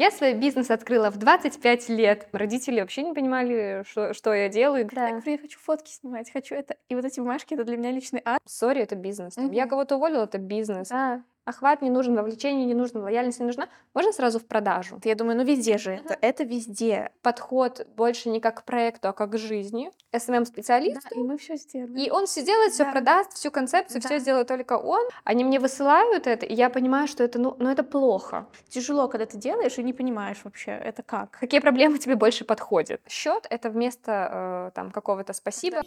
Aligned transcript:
Я 0.00 0.10
свой 0.10 0.32
бизнес 0.32 0.70
открыла 0.70 1.10
в 1.10 1.18
25 1.18 1.90
лет. 1.90 2.26
Родители 2.32 2.80
вообще 2.80 3.02
не 3.02 3.12
понимали, 3.12 3.84
что, 3.86 4.14
что 4.14 4.32
я 4.32 4.48
делаю. 4.48 4.88
Да. 4.90 5.08
Я 5.08 5.36
хочу 5.36 5.58
фотки 5.60 5.90
снимать, 5.90 6.32
хочу 6.32 6.54
это. 6.54 6.76
И 6.88 6.94
вот 6.94 7.04
эти 7.04 7.20
бумажки, 7.20 7.52
это 7.52 7.64
для 7.64 7.76
меня 7.76 7.90
личный 7.90 8.20
арт. 8.20 8.40
Sorry, 8.46 8.80
это 8.80 8.94
бизнес. 8.96 9.34
Там, 9.34 9.50
Я 9.50 9.66
кого-то 9.66 9.96
уволила, 9.96 10.24
это 10.24 10.38
бизнес. 10.38 10.88
Да. 10.88 11.22
Охват 11.50 11.82
не 11.82 11.90
нужен, 11.90 12.14
вовлечение 12.14 12.64
не 12.64 12.74
нужно, 12.74 13.00
лояльность 13.02 13.40
не 13.40 13.46
нужна. 13.46 13.68
Можно 13.92 14.12
сразу 14.12 14.38
в 14.38 14.46
продажу. 14.46 15.00
Я 15.02 15.16
думаю, 15.16 15.36
ну 15.36 15.42
везде 15.44 15.78
же 15.78 15.90
это. 15.92 16.16
Это 16.20 16.44
везде. 16.44 17.10
Подход 17.22 17.88
больше 17.96 18.28
не 18.28 18.38
как 18.38 18.60
к 18.60 18.62
проекту, 18.64 19.08
а 19.08 19.12
как 19.12 19.30
к 19.30 19.36
жизни. 19.38 19.90
SMM-специалист. 20.12 21.02
Да, 21.10 21.20
и 21.20 21.24
мы 21.24 21.38
все 21.38 21.56
сделаем. 21.56 21.96
И 21.96 22.08
он 22.10 22.26
все 22.26 22.44
делает, 22.44 22.72
все 22.72 22.84
Да. 22.84 22.92
продаст, 22.92 23.32
всю 23.32 23.50
концепцию, 23.50 24.00
Да. 24.00 24.08
все 24.08 24.18
сделает 24.20 24.46
только 24.46 24.74
он. 24.78 25.02
Они 25.24 25.42
мне 25.42 25.58
высылают 25.58 26.28
это, 26.28 26.46
и 26.46 26.54
я 26.54 26.70
понимаю, 26.70 27.08
что 27.08 27.24
это, 27.24 27.40
ну, 27.40 27.56
ну 27.58 27.68
это 27.68 27.82
плохо. 27.82 28.46
Тяжело, 28.68 29.08
когда 29.08 29.26
ты 29.26 29.36
делаешь 29.36 29.76
и 29.78 29.82
не 29.82 29.92
понимаешь 29.92 30.38
вообще, 30.44 30.70
это 30.70 31.02
как. 31.02 31.32
Какие 31.40 31.58
проблемы 31.60 31.98
тебе 31.98 32.14
больше 32.14 32.44
подходят? 32.44 33.00
Счет 33.08 33.46
это 33.50 33.70
вместо 33.70 34.10
э, 34.12 34.70
там 34.76 34.92
какого-то 34.92 35.32
спасибо. 35.32 35.82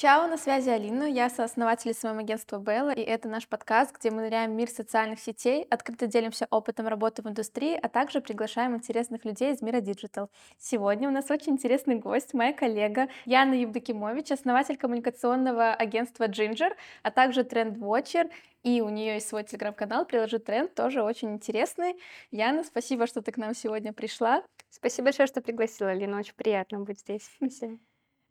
Чао, 0.00 0.28
на 0.28 0.36
связи 0.36 0.70
Алина, 0.70 1.02
я 1.02 1.28
сооснователь 1.28 1.92
своего 1.92 2.20
агентства 2.20 2.58
Белла, 2.60 2.90
и 2.90 3.00
это 3.00 3.28
наш 3.28 3.48
подкаст, 3.48 3.98
где 3.98 4.12
мы 4.12 4.22
ныряем 4.22 4.52
в 4.52 4.54
мир 4.54 4.70
социальных 4.70 5.18
сетей, 5.18 5.66
открыто 5.70 6.06
делимся 6.06 6.46
опытом 6.52 6.86
работы 6.86 7.20
в 7.22 7.26
индустрии, 7.26 7.76
а 7.82 7.88
также 7.88 8.20
приглашаем 8.20 8.76
интересных 8.76 9.24
людей 9.24 9.52
из 9.52 9.60
мира 9.60 9.80
digital. 9.80 10.30
Сегодня 10.56 11.08
у 11.08 11.10
нас 11.10 11.32
очень 11.32 11.54
интересный 11.54 11.96
гость, 11.96 12.32
моя 12.32 12.52
коллега 12.52 13.08
Яна 13.24 13.54
Евдокимович, 13.54 14.30
основатель 14.30 14.76
коммуникационного 14.76 15.74
агентства 15.74 16.28
Ginger, 16.28 16.76
а 17.02 17.10
также 17.10 17.42
тренд-вотчер, 17.42 18.30
и 18.62 18.80
у 18.80 18.90
нее 18.90 19.14
есть 19.14 19.26
свой 19.26 19.42
телеграм-канал 19.42 20.04
«Приложи 20.04 20.38
тренд», 20.38 20.72
тоже 20.76 21.02
очень 21.02 21.32
интересный. 21.32 21.96
Яна, 22.30 22.62
спасибо, 22.62 23.08
что 23.08 23.20
ты 23.20 23.32
к 23.32 23.36
нам 23.36 23.52
сегодня 23.52 23.92
пришла. 23.92 24.44
Спасибо 24.70 25.06
большое, 25.06 25.26
что 25.26 25.40
пригласила, 25.40 25.92
Лина. 25.92 26.20
Очень 26.20 26.34
приятно 26.36 26.78
быть 26.78 27.00
здесь. 27.00 27.28
Спасибо. 27.38 27.80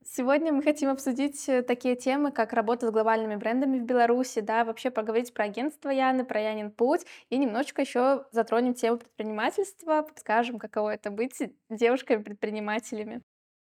Сегодня 0.10 0.54
мы 0.54 0.64
хотим 0.64 0.90
обсудить 0.90 1.50
э, 1.50 1.62
такие 1.62 1.96
темы, 1.98 2.32
как 2.32 2.54
работа 2.54 2.88
с 2.88 2.92
глобальными 2.92 3.36
брендами 3.36 3.78
в 3.78 3.84
Беларуси, 3.84 4.40
да, 4.40 4.64
вообще 4.64 4.90
поговорить 4.90 5.34
про 5.34 5.46
агентство 5.46 5.90
Яны, 5.90 6.24
про 6.24 6.40
Янин 6.40 6.72
путь, 6.72 7.06
и 7.30 7.38
немножечко 7.38 7.82
еще 7.82 8.26
затронем 8.32 8.74
тему 8.74 8.98
предпринимательства, 8.98 10.04
подскажем, 10.04 10.60
каково 10.60 10.94
это 10.94 11.12
быть 11.12 11.38
девушками-предпринимателями. 11.70 13.22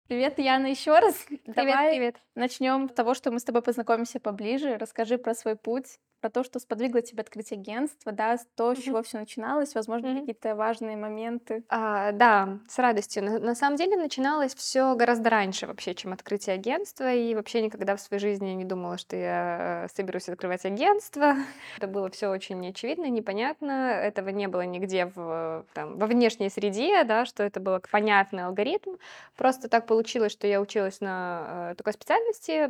Привет, 0.09 0.39
Яна, 0.39 0.67
еще 0.67 0.99
раз. 0.99 1.25
Давай 1.47 1.95
привет. 1.95 2.17
начнем 2.35 2.91
с 2.91 2.93
того, 2.93 3.15
что 3.15 3.31
мы 3.31 3.39
с 3.39 3.45
тобой 3.45 3.63
познакомимся 3.63 4.19
поближе. 4.19 4.77
Расскажи 4.77 5.19
про 5.19 5.35
свой 5.35 5.57
путь, 5.57 5.99
про 6.25 6.31
то, 6.31 6.43
что 6.43 6.59
сподвигло 6.59 7.03
тебя 7.03 7.21
открыть 7.21 7.53
агентство, 7.53 8.11
да, 8.11 8.39
то, 8.57 8.75
с 8.75 8.79
чего 8.79 9.03
все 9.03 9.19
начиналось, 9.19 9.75
возможно, 9.75 10.21
какие-то 10.21 10.55
важные 10.55 10.97
моменты. 10.97 11.65
А, 11.69 12.13
да, 12.13 12.61
с 12.67 12.79
радостью. 12.79 13.25
На, 13.25 13.39
на 13.39 13.55
самом 13.55 13.77
деле 13.77 13.99
начиналось 13.99 14.55
все 14.55 14.95
гораздо 14.95 15.29
раньше 15.29 15.67
вообще, 15.67 15.95
чем 15.95 16.15
открытие 16.15 16.55
агентства. 16.55 17.13
И 17.13 17.35
вообще 17.35 17.61
никогда 17.61 17.95
в 17.95 18.01
своей 18.01 18.23
жизни 18.23 18.53
не 18.53 18.65
думала, 18.65 18.97
что 18.97 19.17
я 19.17 19.85
э, 19.85 19.95
соберусь 19.95 20.31
открывать 20.31 20.65
агентство. 20.65 21.35
Это 21.77 21.89
было 21.89 22.09
все 22.09 22.29
очень 22.29 22.59
неочевидно, 22.59 23.05
непонятно. 23.11 23.91
Этого 23.91 24.31
не 24.31 24.49
было 24.49 24.63
нигде 24.63 25.13
в, 25.15 25.67
там, 25.75 25.99
во 25.99 26.07
внешней 26.07 26.49
среде, 26.49 27.05
да, 27.05 27.27
что 27.27 27.43
это 27.43 27.61
был 27.61 27.79
понятный 27.91 28.45
алгоритм. 28.45 28.97
Просто 29.37 29.69
так 29.69 29.87
получилось, 29.87 30.33
что 30.33 30.47
я 30.47 30.63
училась 30.63 31.03
на 31.03 31.73
э, 31.73 31.75
такой 31.75 31.93
специальности, 31.93 32.67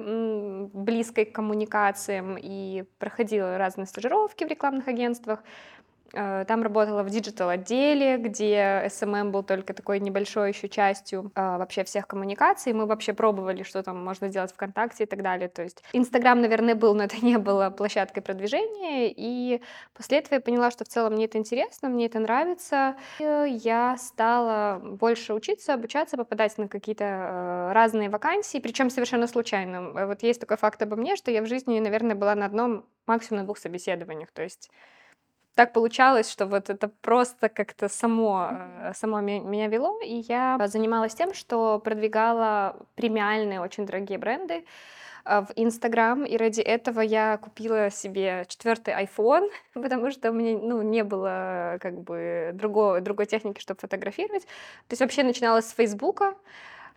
близкой 0.77 1.27
к 1.27 1.33
коммуникациям, 1.33 2.37
и 2.37 2.83
проходила 2.99 3.44
разные 3.59 3.87
стажировки 3.87 4.45
в 4.45 4.49
рекламных 4.49 4.89
агентствах. 4.89 5.43
Э, 6.15 6.45
Там 6.47 6.63
работала 6.63 7.03
в 7.03 7.11
digital 7.11 7.49
отделе, 7.49 8.17
где 8.17 8.85
SMM 8.87 9.31
был 9.31 9.43
только 9.43 9.75
такой 9.75 10.01
небольшой 10.01 10.51
еще 10.51 10.69
частью 10.69 11.33
э, 11.35 11.59
вообще 11.59 11.85
всех 11.85 12.07
коммуникаций. 12.07 12.73
Мы 12.73 12.87
вообще 12.87 13.13
пробовали, 13.13 13.63
что 13.63 13.83
там 13.83 14.03
можно 14.05 14.29
сделать 14.29 14.53
ВКонтакте 14.53 15.05
и 15.05 15.07
так 15.07 15.23
далее. 15.23 15.49
То 15.49 15.63
есть 15.63 15.83
Инстаграм, 15.93 16.41
наверное, 16.41 16.75
был, 16.75 16.95
но 16.95 17.05
это 17.05 17.25
не 17.25 17.39
было 17.39 17.71
площадкой 17.71 18.21
продвижения. 18.21 19.13
И 19.15 19.61
после 19.95 20.19
этого 20.19 20.35
я 20.35 20.41
поняла, 20.41 20.71
что 20.71 20.85
в 20.85 20.89
целом 20.89 21.15
мне 21.15 21.25
это 21.27 21.39
интересно, 21.39 21.89
мне 21.89 22.07
это 22.07 22.19
нравится. 22.21 22.97
И 23.19 23.25
я 23.63 23.97
стала 23.99 24.81
больше 24.83 25.35
учиться, 25.35 25.75
обучаться, 25.75 26.17
попадать 26.17 26.57
на 26.59 26.69
какие-то 26.69 27.05
э, 27.05 27.73
разные 27.73 28.09
вакансии, 28.09 28.59
причем 28.59 28.91
совершенно 28.91 29.27
случайно. 29.27 30.07
Вот 30.07 30.23
есть 30.23 30.41
такой 30.41 30.57
факт 30.57 30.81
обо 30.83 30.97
мне, 30.97 31.17
что 31.17 31.31
я 31.31 31.43
в 31.43 31.47
жизни, 31.47 31.81
наверное, 31.81 32.15
была 32.15 32.35
на 32.35 32.47
одном, 32.47 32.85
максимум 33.07 33.41
на 33.41 33.45
двух 33.45 33.59
собеседованиях. 33.59 34.31
То 34.33 34.43
есть 34.43 34.71
так 35.55 35.73
получалось, 35.73 36.31
что 36.31 36.47
вот 36.47 36.71
это 36.71 36.89
просто 36.89 37.49
как-то 37.49 37.89
само, 37.89 38.49
э, 38.51 38.93
само 38.95 39.21
ме- 39.21 39.41
меня 39.41 39.69
вело, 39.69 40.01
и 40.01 40.25
я 40.29 40.59
занималась 40.67 41.15
тем, 41.15 41.33
что 41.35 41.79
продвигала 41.79 42.77
премиальные, 42.97 43.61
очень 43.61 43.87
дорогие 43.87 44.19
бренды 44.19 44.65
э, 45.25 45.41
в 45.43 45.53
Инстаграм, 45.57 46.25
и 46.25 46.37
ради 46.37 46.61
этого 46.61 47.01
я 47.01 47.37
купила 47.39 47.91
себе 47.91 48.45
четвертый 48.49 48.95
iPhone, 48.95 49.49
потому 49.75 50.11
что 50.11 50.31
у 50.31 50.35
меня 50.35 50.59
ну, 50.59 50.83
не 50.83 51.05
было 51.05 51.79
как 51.81 52.01
бы 52.01 52.51
другого, 52.55 53.01
другой 53.01 53.27
техники, 53.27 53.61
чтобы 53.61 53.81
фотографировать. 53.81 54.43
То 54.45 54.93
есть 54.93 55.01
вообще 55.01 55.23
начиналась 55.23 55.67
с 55.67 55.75
Фейсбука, 55.75 56.35
э, 56.35 56.35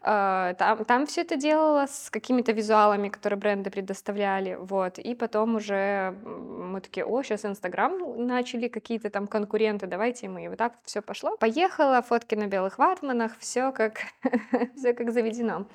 там, 0.02 0.86
там 0.86 1.06
все 1.06 1.22
это 1.22 1.36
делала 1.36 1.86
с 1.88 2.10
какими-то 2.10 2.52
визуалами, 2.52 3.10
которые 3.10 3.40
бренды 3.40 3.70
предоставляли, 3.70 4.56
вот, 4.56 5.00
и 5.00 5.16
потом 5.16 5.56
уже 5.56 6.16
мы 6.24 6.82
такие, 6.82 7.06
о, 7.06 7.24
сейчас 7.24 7.46
Инстаграм 7.46 7.94
начали, 8.26 8.68
какие-то 8.68 9.10
там 9.10 9.28
конкуренты, 9.28 9.88
давайте 9.88 10.30
мы, 10.30 10.46
и 10.46 10.48
вот 10.48 10.58
так 10.58 10.74
все 10.84 11.02
пошло. 11.02 11.36
Поехала, 11.38 12.02
фотки 12.02 12.36
на 12.36 12.48
белых 12.48 12.78
ватманах, 12.78 13.38
все 13.40 13.72
как, 13.72 14.02
все 14.76 14.94
как 14.94 15.12
заведено. 15.12 15.66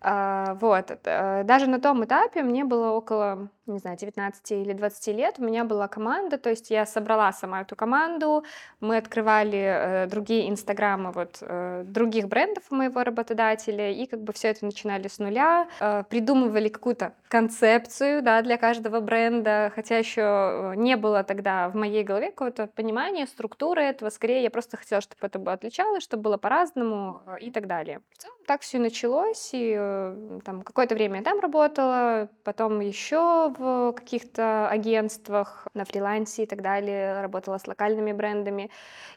А, 0.00 0.54
Вот, 0.60 0.90
э, 1.04 1.42
даже 1.44 1.66
на 1.68 1.80
том 1.80 2.04
этапе 2.04 2.42
мне 2.42 2.64
было 2.64 2.90
около, 2.90 3.48
не 3.66 3.78
знаю, 3.78 3.96
19 3.96 4.52
или 4.52 4.72
20 4.72 5.06
лет, 5.16 5.34
у 5.38 5.44
меня 5.44 5.64
была 5.64 5.88
команда, 5.88 6.38
то 6.38 6.50
есть 6.50 6.70
я 6.70 6.86
собрала 6.86 7.32
сама 7.32 7.62
эту 7.62 7.76
команду, 7.76 8.44
мы 8.80 8.96
открывали 8.96 9.58
э, 9.58 10.06
другие 10.06 10.48
инстаграмы 10.48 11.12
вот 11.12 11.38
э, 11.40 11.84
других 11.86 12.28
брендов 12.28 12.70
моего 12.70 13.02
работодателя, 13.02 13.90
и 13.90 14.06
как 14.06 14.22
бы 14.22 14.32
все 14.32 14.48
это 14.48 14.64
начинали 14.64 15.08
с 15.08 15.18
нуля, 15.18 15.68
э, 15.80 16.04
придумывали 16.08 16.68
какую-то 16.68 17.14
концепцию, 17.28 18.22
да, 18.22 18.42
для 18.42 18.56
каждого 18.56 19.00
бренда, 19.00 19.72
хотя 19.74 19.98
еще 19.98 20.72
не 20.76 20.96
было 20.96 21.24
тогда 21.24 21.68
в 21.68 21.74
моей 21.74 22.04
голове 22.04 22.30
какого-то 22.30 22.68
понимания, 22.68 23.26
структуры 23.26 23.82
этого, 23.82 24.10
скорее 24.10 24.42
я 24.42 24.50
просто 24.50 24.76
хотела, 24.76 25.00
чтобы 25.00 25.26
это 25.26 25.52
отличалось, 25.52 26.02
чтобы 26.02 26.24
было 26.24 26.36
по-разному 26.36 27.22
э, 27.26 27.40
и 27.40 27.50
так 27.50 27.66
далее. 27.66 28.00
В 28.12 28.18
целом 28.18 28.36
так 28.46 28.60
все 28.62 28.78
началось, 28.78 29.50
и 29.52 29.74
э, 29.76 30.40
там 30.44 30.62
какое-то 30.62 30.94
время 30.94 31.18
я 31.18 31.24
там 31.24 31.40
работала, 31.40 32.28
потом 32.44 32.80
еще 32.80 33.52
в 33.58 33.92
каких-то 33.92 34.68
агентствах 34.68 35.66
на 35.74 35.84
фрилансе 35.84 36.44
и 36.44 36.46
так 36.46 36.62
далее, 36.62 37.20
работала 37.20 37.58
с 37.58 37.66
локальными 37.66 38.12
брендами. 38.12 38.70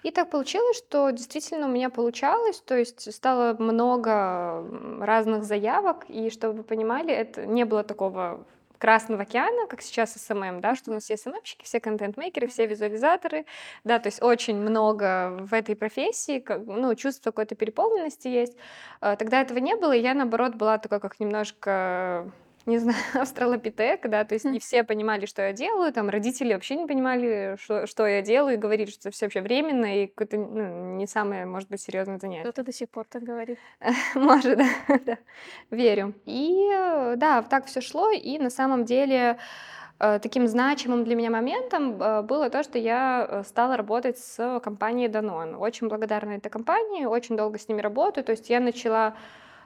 И 0.03 0.11
так 0.11 0.29
получилось, 0.29 0.77
что 0.77 1.09
действительно 1.11 1.67
у 1.67 1.72
меня 1.72 1.89
получалось, 1.89 2.61
то 2.61 2.77
есть 2.77 3.13
стало 3.13 3.55
много 3.59 4.66
разных 5.01 5.44
заявок, 5.44 6.05
и 6.07 6.29
чтобы 6.29 6.57
вы 6.57 6.63
понимали, 6.63 7.13
это 7.13 7.45
не 7.45 7.66
было 7.66 7.83
такого 7.83 8.45
Красного 8.79 9.23
океана, 9.23 9.67
как 9.67 9.81
сейчас 9.81 10.13
SMM, 10.13 10.61
да, 10.61 10.73
что 10.73 10.91
у 10.91 10.94
нас 10.94 11.03
все 11.03 11.17
SMM 11.17 11.31
щики, 11.31 11.66
все 11.66 11.81
контент-мейкеры, 11.81 12.47
все 12.47 12.66
визуализаторы, 12.66 13.45
да, 13.83 14.00
то 14.00 14.07
есть 14.07 14.21
очень 14.21 14.56
много 14.56 15.38
в 15.41 15.53
этой 15.53 15.75
профессии, 15.75 16.39
как, 16.39 16.66
ну, 16.66 16.95
чувство 16.95 17.31
какой-то 17.31 17.56
переполненности 17.56 18.29
есть. 18.29 18.56
Э, 19.01 19.17
Тогда 19.19 19.41
этого 19.41 19.59
не 19.59 19.75
было, 19.75 19.91
и 19.91 20.01
я, 20.01 20.13
наоборот, 20.13 20.56
была 20.56 20.77
такой, 20.77 21.01
как 21.01 21.19
немножко 21.19 22.31
не 22.65 22.77
знаю, 22.77 22.97
австралопитек, 23.13 24.07
да, 24.09 24.23
то 24.23 24.33
есть 24.33 24.45
не 24.45 24.59
все 24.59 24.83
понимали, 24.83 25.25
что 25.25 25.41
я 25.41 25.53
делаю, 25.53 25.91
там 25.93 26.09
родители 26.09 26.53
вообще 26.53 26.75
не 26.75 26.85
понимали, 26.85 27.57
что, 27.59 27.87
что 27.87 28.05
я 28.05 28.21
делаю, 28.21 28.55
и 28.55 28.57
говорили, 28.57 28.89
что 28.89 29.09
это 29.09 29.11
все 29.11 29.25
вообще 29.25 29.41
временно, 29.41 30.03
и 30.03 30.07
какое-то 30.07 30.38
ну, 30.38 30.95
не 30.95 31.07
самое, 31.07 31.45
может 31.45 31.69
быть, 31.69 31.81
серьезное 31.81 32.19
занятие. 32.19 32.44
Кто-то 32.44 32.63
до 32.63 32.73
сих 32.73 32.89
пор 32.89 33.06
так 33.09 33.23
говорит. 33.23 33.59
Может, 34.15 34.57
да, 34.88 35.00
да, 35.06 35.17
верю. 35.71 36.13
И 36.25 36.69
э, 36.71 37.15
да, 37.17 37.41
так 37.41 37.65
все 37.65 37.81
шло, 37.81 38.11
и 38.11 38.38
на 38.38 38.50
самом 38.50 38.85
деле 38.85 39.38
э, 40.00 40.19
таким 40.21 40.47
значимым 40.47 41.03
для 41.03 41.15
меня 41.15 41.29
моментом 41.29 42.01
э, 42.01 42.21
было 42.21 42.50
то, 42.50 42.63
что 42.63 42.77
я 42.77 43.44
стала 43.45 43.77
работать 43.77 44.17
с 44.17 44.59
компанией 44.59 45.09
Danone. 45.09 45.55
Очень 45.55 45.88
благодарна 45.88 46.33
этой 46.33 46.50
компании, 46.50 47.05
очень 47.05 47.38
долго 47.38 47.57
с 47.57 47.67
ними 47.67 47.81
работаю, 47.81 48.23
то 48.23 48.31
есть 48.31 48.50
я 48.50 48.59
начала 48.59 49.15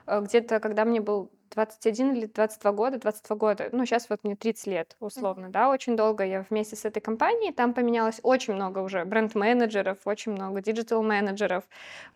где-то, 0.06 0.60
когда 0.60 0.84
мне 0.84 1.00
был 1.00 1.30
21 1.54 2.14
или 2.14 2.26
22 2.26 2.72
года, 2.72 2.98
22 2.98 3.36
года. 3.36 3.68
Ну, 3.72 3.86
сейчас 3.86 4.08
вот 4.10 4.20
мне 4.24 4.36
30 4.36 4.66
лет, 4.66 4.96
условно, 5.00 5.50
да, 5.50 5.70
очень 5.70 5.96
долго 5.96 6.24
я 6.24 6.44
вместе 6.50 6.76
с 6.76 6.84
этой 6.84 7.00
компанией. 7.00 7.52
Там 7.52 7.74
поменялось 7.74 8.20
очень 8.22 8.54
много 8.54 8.80
уже 8.80 9.04
бренд-менеджеров, 9.04 9.98
очень 10.04 10.32
много 10.32 10.60
диджитал-менеджеров. 10.60 11.64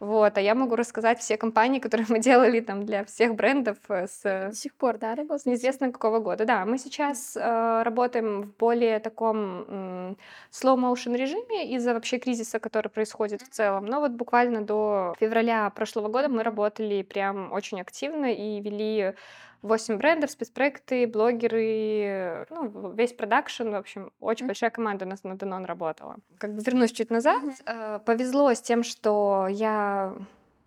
Вот, 0.00 0.36
а 0.36 0.40
я 0.40 0.54
могу 0.54 0.76
рассказать 0.76 1.20
все 1.20 1.36
компании, 1.36 1.78
которые 1.78 2.06
мы 2.08 2.18
делали 2.18 2.60
там 2.60 2.84
для 2.84 3.04
всех 3.04 3.34
брендов 3.34 3.78
э, 3.88 4.06
с, 4.06 4.22
До 4.22 4.54
сих 4.54 4.74
пор, 4.74 4.98
да, 4.98 5.14
с 5.14 5.18
работаете? 5.18 5.50
неизвестно 5.50 5.92
какого 5.92 6.18
года. 6.18 6.44
Да, 6.44 6.64
мы 6.64 6.78
сейчас 6.78 7.36
э, 7.36 7.82
работаем 7.82 8.42
в 8.42 8.56
более 8.56 8.98
таком 8.98 10.16
slow-motion 10.50 11.16
режиме 11.16 11.74
из-за 11.74 11.94
вообще 11.94 12.18
кризиса, 12.18 12.58
который 12.58 12.88
происходит 12.88 13.42
в 13.42 13.48
целом. 13.48 13.86
Но 13.86 14.00
вот 14.00 14.12
буквально 14.12 14.62
до 14.62 15.14
февраля 15.20 15.70
прошлого 15.70 16.08
года 16.08 16.28
мы 16.28 16.42
работали 16.42 17.02
прям 17.02 17.52
очень 17.52 17.80
активно 17.80 18.32
и 18.32 18.60
вели 18.60 19.14
8 19.62 19.96
брендов, 19.96 20.30
спецпроекты, 20.30 21.06
блогеры, 21.06 22.46
ну, 22.50 22.92
весь 22.92 23.12
продакшн, 23.12 23.70
в 23.70 23.74
общем, 23.74 24.12
очень 24.20 24.44
Мгм. 24.44 24.48
большая 24.48 24.70
команда 24.70 25.04
у 25.04 25.08
нас 25.08 25.24
на 25.24 25.36
Данон 25.36 25.64
работала. 25.64 26.16
Как 26.38 26.54
бы 26.54 26.62
вернусь 26.62 26.92
чуть 26.92 27.10
назад, 27.10 27.42
э, 27.66 27.98
повезло 28.04 28.52
с 28.52 28.60
тем, 28.60 28.82
что 28.82 29.46
я 29.50 30.14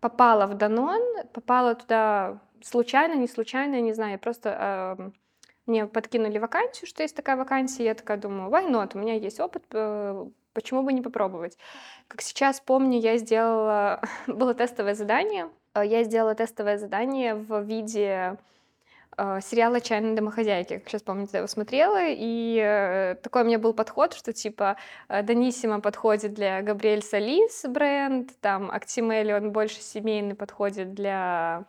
попала 0.01 0.47
в 0.47 0.55
Данон, 0.55 1.01
попала 1.31 1.75
туда 1.75 2.39
случайно, 2.63 3.13
не 3.13 3.27
случайно, 3.27 3.75
я 3.75 3.81
не 3.81 3.93
знаю, 3.93 4.13
я 4.13 4.17
просто 4.17 4.97
эм, 4.97 5.13
мне 5.65 5.85
подкинули 5.85 6.37
вакансию, 6.37 6.87
что 6.87 7.03
есть 7.03 7.15
такая 7.15 7.37
вакансия, 7.37 7.85
я 7.85 7.93
такая 7.93 8.17
думаю, 8.17 8.49
why 8.49 8.69
not, 8.69 8.91
у 8.95 8.99
меня 8.99 9.13
есть 9.13 9.39
опыт, 9.39 9.63
э, 9.71 10.25
почему 10.53 10.83
бы 10.83 10.91
не 10.91 11.01
попробовать. 11.01 11.57
Как 12.07 12.21
сейчас 12.21 12.59
помню, 12.59 12.99
я 12.99 13.17
сделала, 13.17 14.01
было 14.27 14.53
тестовое 14.53 14.95
задание, 14.95 15.49
э, 15.75 15.85
я 15.85 16.03
сделала 16.03 16.35
тестовое 16.35 16.77
задание 16.77 17.35
в 17.35 17.61
виде 17.61 18.37
э, 19.17 19.39
сериала 19.41 19.77
«Отчаянные 19.77 20.15
домохозяйки». 20.15 20.79
Как 20.79 20.89
сейчас 20.89 21.01
помню, 21.01 21.27
я 21.31 21.39
его 21.39 21.47
смотрела, 21.47 21.99
и 22.01 22.59
э, 22.63 23.15
такой 23.21 23.43
у 23.43 23.45
меня 23.45 23.59
был 23.59 23.73
подход, 23.73 24.13
что 24.13 24.33
типа 24.33 24.77
э, 25.09 25.23
Даниссимо 25.23 25.79
подходит 25.81 26.33
для 26.33 26.61
Габриэль 26.61 27.03
Солис 27.03 27.65
бренд, 27.67 28.31
там 28.41 28.71
Актимели, 28.71 29.33
он 29.33 29.51
больше 29.51 29.81
семейный, 29.81 30.35
подходит 30.35 30.93
для 30.93 31.65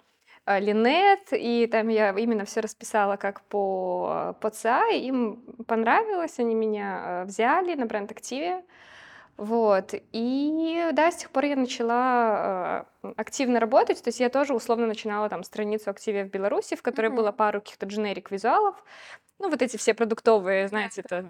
Линет, 0.46 1.28
и 1.32 1.68
там 1.70 1.88
я 1.88 2.10
именно 2.10 2.44
все 2.44 2.60
расписала 2.60 3.16
как 3.16 3.42
по, 3.42 4.36
по 4.40 4.50
ЦА, 4.50 4.88
им 4.88 5.36
понравилось, 5.68 6.38
они 6.38 6.56
меня 6.56 7.22
взяли 7.26 7.74
на 7.74 7.86
бренд-активе, 7.86 8.64
вот, 9.37 9.94
и 10.12 10.90
да, 10.93 11.11
с 11.11 11.17
тех 11.17 11.31
пор 11.31 11.44
я 11.46 11.56
начала 11.56 12.87
э, 13.02 13.12
активно 13.17 13.61
работать, 13.61 14.02
то 14.02 14.08
есть 14.08 14.20
я 14.20 14.29
тоже 14.29 14.55
условно 14.55 14.87
начинала 14.87 15.29
там 15.29 15.43
страницу 15.43 15.90
активе 15.90 16.25
в 16.25 16.31
Беларуси, 16.31 16.76
в 16.76 16.82
которой 16.82 17.08
Мгм. 17.08 17.17
было 17.17 17.32
пару 17.32 17.61
каких-то 17.61 17.87
дженерик 17.87 18.31
визуалов, 18.31 18.84
ну 19.38 19.50
вот 19.50 19.62
эти 19.62 19.76
все 19.76 19.94
продуктовые, 19.94 20.69
знаете, 20.69 21.02
это 21.02 21.26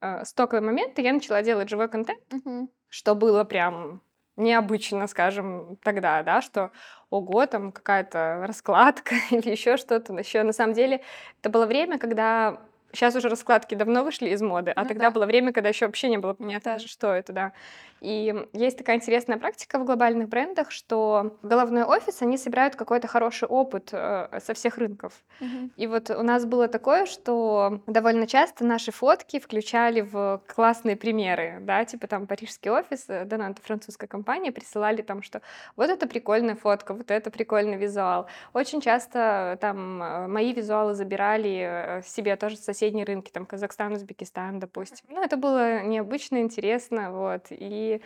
э, 0.00 0.24
стоковые 0.24 0.62
моменты, 0.62 1.02
я 1.02 1.12
начала 1.12 1.42
делать 1.42 1.68
живой 1.68 1.88
контент, 1.88 2.20
Мгм. 2.30 2.68
что 2.88 3.14
было 3.14 3.44
прям 3.44 4.02
необычно, 4.36 5.06
скажем, 5.08 5.76
тогда, 5.82 6.22
да, 6.22 6.40
что 6.42 6.72
ого, 7.10 7.46
там 7.46 7.72
какая-то 7.72 8.44
раскладка 8.46 9.14
или 9.30 9.50
еще 9.50 9.76
что-то. 9.76 10.14
Еще 10.14 10.42
на 10.44 10.52
самом 10.52 10.74
деле 10.74 11.02
это 11.40 11.50
было 11.50 11.66
время, 11.66 11.98
когда 11.98 12.60
сейчас 12.92 13.14
уже 13.16 13.28
раскладки 13.28 13.74
давно 13.74 14.04
вышли 14.04 14.30
из 14.30 14.42
моды, 14.42 14.72
а 14.74 14.82
Ну 14.82 14.88
тогда 14.88 15.06
да. 15.06 15.10
было 15.10 15.26
время, 15.26 15.52
когда 15.52 15.68
еще 15.68 15.86
вообще 15.86 16.08
не 16.08 16.18
было 16.18 16.34
понятно, 16.34 16.74
Да. 16.74 16.78
что 16.78 17.12
это, 17.12 17.32
да. 17.32 17.52
И 18.00 18.32
есть 18.52 18.78
такая 18.78 18.96
интересная 18.96 19.38
практика 19.38 19.78
в 19.78 19.84
глобальных 19.84 20.28
брендах, 20.28 20.70
что 20.70 21.36
головной 21.42 21.82
офис, 21.82 22.22
они 22.22 22.38
собирают 22.38 22.76
какой-то 22.76 23.08
хороший 23.08 23.48
опыт 23.48 23.88
э, 23.92 24.38
со 24.40 24.54
всех 24.54 24.78
рынков. 24.78 25.12
Мгм. 25.40 25.72
И 25.76 25.86
вот 25.88 26.10
у 26.10 26.22
нас 26.22 26.44
было 26.44 26.68
такое, 26.68 27.06
что 27.06 27.82
довольно 27.88 28.26
часто 28.28 28.64
наши 28.64 28.92
фотки 28.92 29.40
включали 29.40 30.00
в 30.02 30.40
классные 30.46 30.96
примеры, 30.96 31.58
да, 31.60 31.84
типа 31.84 32.06
там 32.06 32.26
парижский 32.28 32.70
офис, 32.70 33.06
э, 33.08 33.24
да, 33.24 33.36
это 33.48 33.60
французская 33.62 34.06
компания, 34.06 34.52
присылали 34.52 35.02
там, 35.02 35.22
что 35.22 35.42
вот 35.74 35.90
это 35.90 36.06
прикольная 36.06 36.54
фотка, 36.54 36.94
вот 36.94 37.10
это 37.10 37.30
прикольный 37.32 37.76
визуал. 37.76 38.28
Очень 38.52 38.80
часто 38.80 39.58
там 39.60 40.00
э, 40.02 40.26
мои 40.28 40.52
визуалы 40.52 40.94
забирали 40.94 41.98
э, 41.98 42.02
себе 42.04 42.36
тоже 42.36 42.56
с 42.56 42.68
соседние 42.78 43.04
рынки, 43.04 43.30
там 43.30 43.44
Казахстан, 43.44 43.92
Узбекистан, 43.92 44.60
допустим. 44.60 45.04
Ну, 45.08 45.22
это 45.22 45.36
было 45.36 45.82
необычно, 45.82 46.38
интересно, 46.38 47.10
вот, 47.12 47.46
и 47.50 48.00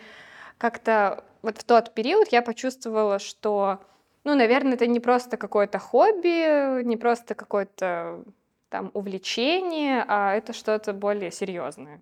как-то 0.57 1.23
вот 1.43 1.57
в 1.59 1.63
тот 1.63 1.93
период 1.93 2.29
я 2.31 2.41
почувствовала, 2.41 3.19
что 3.19 3.79
ну, 4.23 4.35
наверное, 4.35 4.73
это 4.73 4.87
не 4.87 4.99
просто 4.99 5.37
какое-то 5.37 5.79
хобби, 5.79 6.81
не 6.83 6.97
просто 6.97 7.35
какое-то 7.35 8.23
там 8.69 8.89
увлечение, 8.93 10.05
а 10.07 10.33
это 10.33 10.53
что-то 10.53 10.93
более 10.93 11.29
серьезное. 11.29 12.01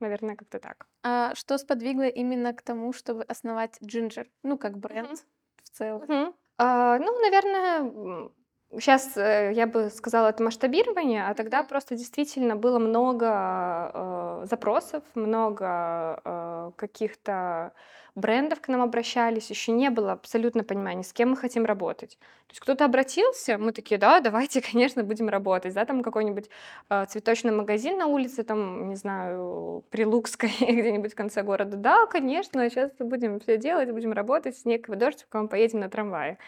Наверное, 0.00 0.36
как-то 0.36 0.58
так. 0.58 0.86
А 1.02 1.34
что 1.34 1.58
сподвигло 1.58 2.06
именно 2.06 2.52
к 2.54 2.62
тому, 2.62 2.92
чтобы 2.92 3.24
основать 3.24 3.78
Ginger? 3.82 4.26
Ну, 4.42 4.58
как 4.58 4.78
бренд 4.78 5.08
Мгм. 5.08 5.18
в 5.64 5.70
целом. 5.70 6.02
Мгм. 6.02 6.34
А, 6.58 6.98
ну, 6.98 7.20
наверное, 7.20 8.30
сейчас 8.72 9.16
я 9.16 9.66
бы 9.66 9.90
сказала, 9.90 10.28
это 10.28 10.42
масштабирование, 10.42 11.26
а 11.26 11.34
тогда 11.34 11.62
просто 11.62 11.96
действительно 11.96 12.56
было 12.56 12.78
много 12.78 13.90
э, 13.94 14.46
запросов, 14.48 15.02
много 15.14 16.20
э, 16.24 16.70
каких-то 16.76 17.72
брендов 18.16 18.60
к 18.60 18.68
нам 18.68 18.80
обращались, 18.82 19.50
еще 19.50 19.72
не 19.72 19.90
было 19.90 20.12
абсолютно 20.12 20.64
понимания, 20.64 21.04
с 21.04 21.12
кем 21.12 21.30
мы 21.30 21.36
хотим 21.36 21.64
работать. 21.64 22.18
То 22.46 22.52
есть 22.52 22.60
кто-то 22.60 22.84
обратился, 22.84 23.58
мы 23.58 23.72
такие, 23.72 23.98
да, 23.98 24.20
давайте, 24.20 24.60
конечно, 24.72 25.04
будем 25.04 25.28
работать, 25.28 25.74
да, 25.74 25.84
там 25.84 26.02
какой-нибудь 26.02 26.48
э, 26.88 27.04
цветочный 27.08 27.52
магазин 27.52 27.98
на 27.98 28.06
улице, 28.06 28.42
там, 28.42 28.88
не 28.88 28.96
знаю, 28.96 29.84
Прилукской, 29.90 30.50
где-нибудь 30.60 31.12
в 31.12 31.16
конце 31.16 31.42
города, 31.42 31.76
да, 31.76 32.06
конечно, 32.06 32.68
сейчас 32.70 32.90
будем 32.98 33.38
все 33.38 33.58
делать, 33.58 33.92
будем 33.92 34.12
работать, 34.12 34.56
снег 34.56 34.88
и 34.88 34.96
дождь, 34.96 35.26
пока 35.30 35.42
мы 35.42 35.48
поедем 35.48 35.80
на 35.80 35.90
трамвае. 35.90 36.38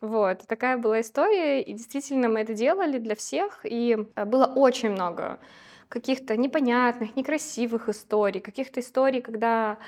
Вот, 0.00 0.42
такая 0.48 0.76
была 0.78 1.00
история, 1.00 1.62
и 1.62 1.72
действительно 1.72 2.28
мы 2.28 2.40
это 2.40 2.54
делали 2.54 2.98
для 2.98 3.14
всех, 3.14 3.60
и 3.62 3.96
э, 4.16 4.24
было 4.24 4.46
очень 4.46 4.90
много 4.90 5.38
каких-то 5.88 6.36
непонятных, 6.36 7.14
некрасивых 7.14 7.88
историй, 7.88 8.40
каких-то 8.40 8.80
историй, 8.80 9.22
когда 9.22 9.78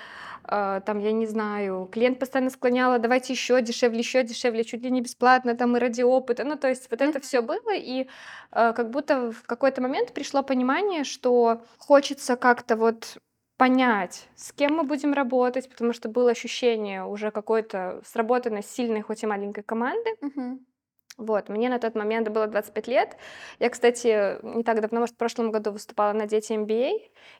там, 0.46 0.98
я 0.98 1.12
не 1.12 1.26
знаю, 1.26 1.88
клиент 1.92 2.18
постоянно 2.18 2.50
склоняла, 2.50 2.98
давайте 2.98 3.32
еще 3.32 3.60
дешевле, 3.62 3.98
еще 3.98 4.22
дешевле, 4.22 4.64
чуть 4.64 4.82
ли 4.82 4.90
не 4.90 5.00
бесплатно, 5.00 5.56
там 5.56 5.76
и 5.76 5.80
ради 5.80 6.02
опыта. 6.02 6.44
Ну, 6.44 6.56
то 6.56 6.68
есть 6.68 6.90
вот 6.90 7.00
это 7.00 7.20
все 7.20 7.40
было, 7.42 7.74
и 7.74 8.02
э, 8.02 8.72
как 8.72 8.90
будто 8.90 9.32
в 9.32 9.42
какой-то 9.44 9.82
момент 9.82 10.12
пришло 10.12 10.42
понимание, 10.42 11.04
что 11.04 11.62
хочется 11.78 12.36
как-то 12.36 12.76
вот 12.76 13.18
понять, 13.56 14.28
с 14.36 14.52
кем 14.52 14.76
мы 14.76 14.82
будем 14.84 15.12
работать, 15.14 15.68
потому 15.70 15.92
что 15.92 16.08
было 16.08 16.30
ощущение 16.30 17.04
уже 17.04 17.30
какой-то 17.30 18.02
сработанной 18.04 18.62
сильной, 18.62 19.02
хоть 19.02 19.22
и 19.22 19.26
маленькой 19.26 19.62
команды. 19.62 20.10
Мгм. 20.20 20.65
Вот, 21.16 21.48
мне 21.48 21.70
на 21.70 21.78
тот 21.78 21.94
момент 21.94 22.28
было 22.28 22.46
25 22.46 22.88
лет. 22.88 23.16
Я, 23.58 23.70
кстати, 23.70 24.42
не 24.42 24.62
так 24.62 24.80
давно, 24.80 25.00
может, 25.00 25.14
в 25.14 25.18
прошлом 25.18 25.50
году 25.50 25.72
выступала 25.72 26.12
на 26.12 26.26
Дети 26.26 26.52
MBA. 26.52 26.90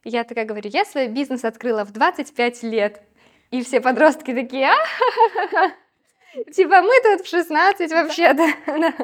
И 0.05 0.09
я 0.09 0.25
такая 0.25 0.47
говорю, 0.47 0.71
я 0.73 0.85
свой 0.85 1.09
бизнес 1.09 1.45
открыла 1.45 1.85
в 1.85 1.93
25 1.93 2.63
лет. 2.63 3.03
И 3.51 3.63
все 3.63 3.81
подростки 3.81 4.35
такие, 4.35 4.69
а 4.69 5.86
Типа 6.53 6.83
мы 6.83 6.93
тут 7.03 7.27
в 7.27 7.31
16 7.31 7.91
вообще-то. 7.93 8.47
На 8.79 8.95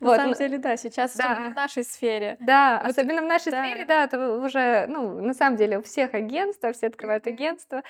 Вот, 0.00 0.16
самом 0.16 0.30
ну, 0.30 0.36
деле, 0.36 0.58
да, 0.58 0.76
сейчас 0.76 1.16
Да. 1.16 1.50
в 1.50 1.54
нашей 1.54 1.84
сфере. 1.84 2.36
Да, 2.40 2.80
Вот, 2.82 2.90
особенно 2.90 3.22
в 3.22 3.26
нашей 3.26 3.52
да. 3.52 3.64
сфере, 3.64 3.84
да, 3.84 4.04
это 4.04 4.36
уже, 4.38 4.86
ну, 4.88 5.20
на 5.20 5.34
самом 5.34 5.56
деле 5.56 5.78
у 5.78 5.82
всех 5.82 6.14
агентства, 6.14 6.72
все 6.72 6.88
открывают 6.88 7.26
агентства, 7.26 7.82